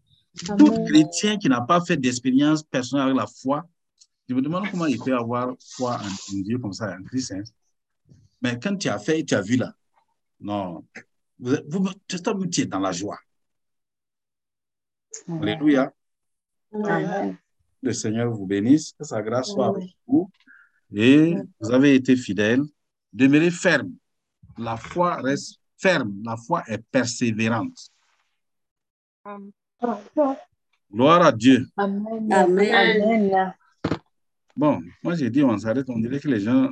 Tout 0.57 0.85
chrétien 0.85 1.37
qui 1.37 1.49
n'a 1.49 1.59
pas 1.59 1.81
fait 1.81 1.97
d'expérience 1.97 2.63
personnelle 2.63 3.07
avec 3.07 3.17
la 3.17 3.27
foi 3.27 3.67
Je 4.29 4.33
me 4.33 4.41
demande 4.41 4.71
comment 4.71 4.85
il 4.85 4.97
peut 4.97 5.13
avoir 5.13 5.53
foi 5.75 5.99
en, 5.99 6.33
Dieu 6.41 6.57
comme 6.59 6.71
ça, 6.71 6.95
en 6.97 7.03
Christ. 7.03 7.33
hein. 7.33 7.43
Mais 8.41 8.57
quand 8.57 8.77
tu 8.77 8.87
as 8.87 8.99
fait 8.99 9.19
et 9.19 9.25
tu 9.25 9.35
as 9.35 9.41
vu 9.41 9.57
là, 9.57 9.73
non, 10.39 10.85
vous, 11.37 11.57
vous, 11.67 11.83
vous, 11.83 12.45
tu 12.47 12.61
es 12.61 12.65
dans 12.65 12.79
la 12.79 12.93
joie. 12.93 13.19
Alléluia. 15.27 15.93
Amen. 16.73 17.37
Le 17.81 17.91
Seigneur 17.91 18.31
vous 18.31 18.45
bénisse, 18.45 18.93
que 18.93 19.03
sa 19.03 19.21
grâce 19.21 19.49
soit 19.49 19.67
avec 19.67 19.89
vous. 20.07 20.31
Et 20.95 21.35
vous 21.59 21.71
avez 21.71 21.95
été 21.95 22.15
fidèles. 22.15 22.63
Demeurez 23.11 23.51
ferme. 23.51 23.91
La 24.57 24.77
foi 24.77 25.15
reste 25.21 25.59
ferme. 25.77 26.13
La 26.23 26.37
foi 26.37 26.63
est 26.67 26.83
persévérante. 26.91 27.89
Gloire 30.91 31.21
à 31.21 31.31
Dieu. 31.31 31.67
Amen. 31.77 33.53
Bon, 34.55 34.81
moi 35.03 35.15
j'ai 35.15 35.29
dit 35.29 35.43
on 35.43 35.57
s'arrête. 35.57 35.89
On 35.89 35.99
dirait 35.99 36.19
que 36.19 36.27
les 36.27 36.41
gens 36.41 36.69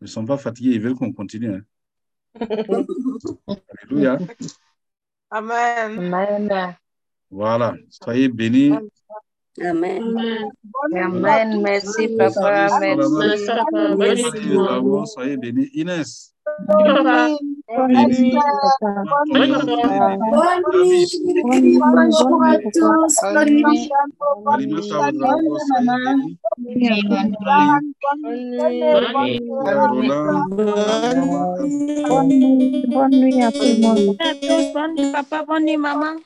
ne 0.00 0.06
sont 0.06 0.24
pas 0.24 0.38
fatigués. 0.38 0.74
Ils 0.74 0.80
veulent 0.80 0.94
qu'on 0.94 1.12
continue. 1.12 1.54
hein. 1.54 1.62
Alléluia. 3.82 4.18
Amen. 5.30 6.12
Amen. 6.14 6.76
Voilà. 7.30 7.74
Soyez 7.90 8.28
bénis. 8.28 8.72
Amen. 9.60 10.02
Amen. 10.02 10.50
Amen. 10.94 11.62
Merci, 11.62 12.08
papa. 12.16 12.78
Merci. 12.78 13.48
Merci, 13.96 14.48
bravo. 14.54 15.06
Soyez 15.06 15.36
bénis. 15.36 15.70
Inès. 15.74 16.35
Papa. 16.64 17.28
bénis. 17.68 18.32
Bonjour 21.78 22.42
à 22.44 22.58
tous. 22.72 23.22
Alimata 23.22 23.96
Bravo, 24.44 25.58
soyez 25.66 25.90
bénis. 25.90 26.38
Roland. 29.48 30.28
Bonne 32.88 33.10
nuit 33.20 33.42
à 33.42 33.52
tout 33.52 33.58
le 33.60 33.80
monde. 33.82 34.16
à 34.20 34.34
tous. 34.34 34.72
Bonne 34.72 34.94
nuit, 34.96 35.12
papa. 35.12 35.44
Bonne 35.46 35.64
nuit, 35.64 35.76
maman. 35.76 36.16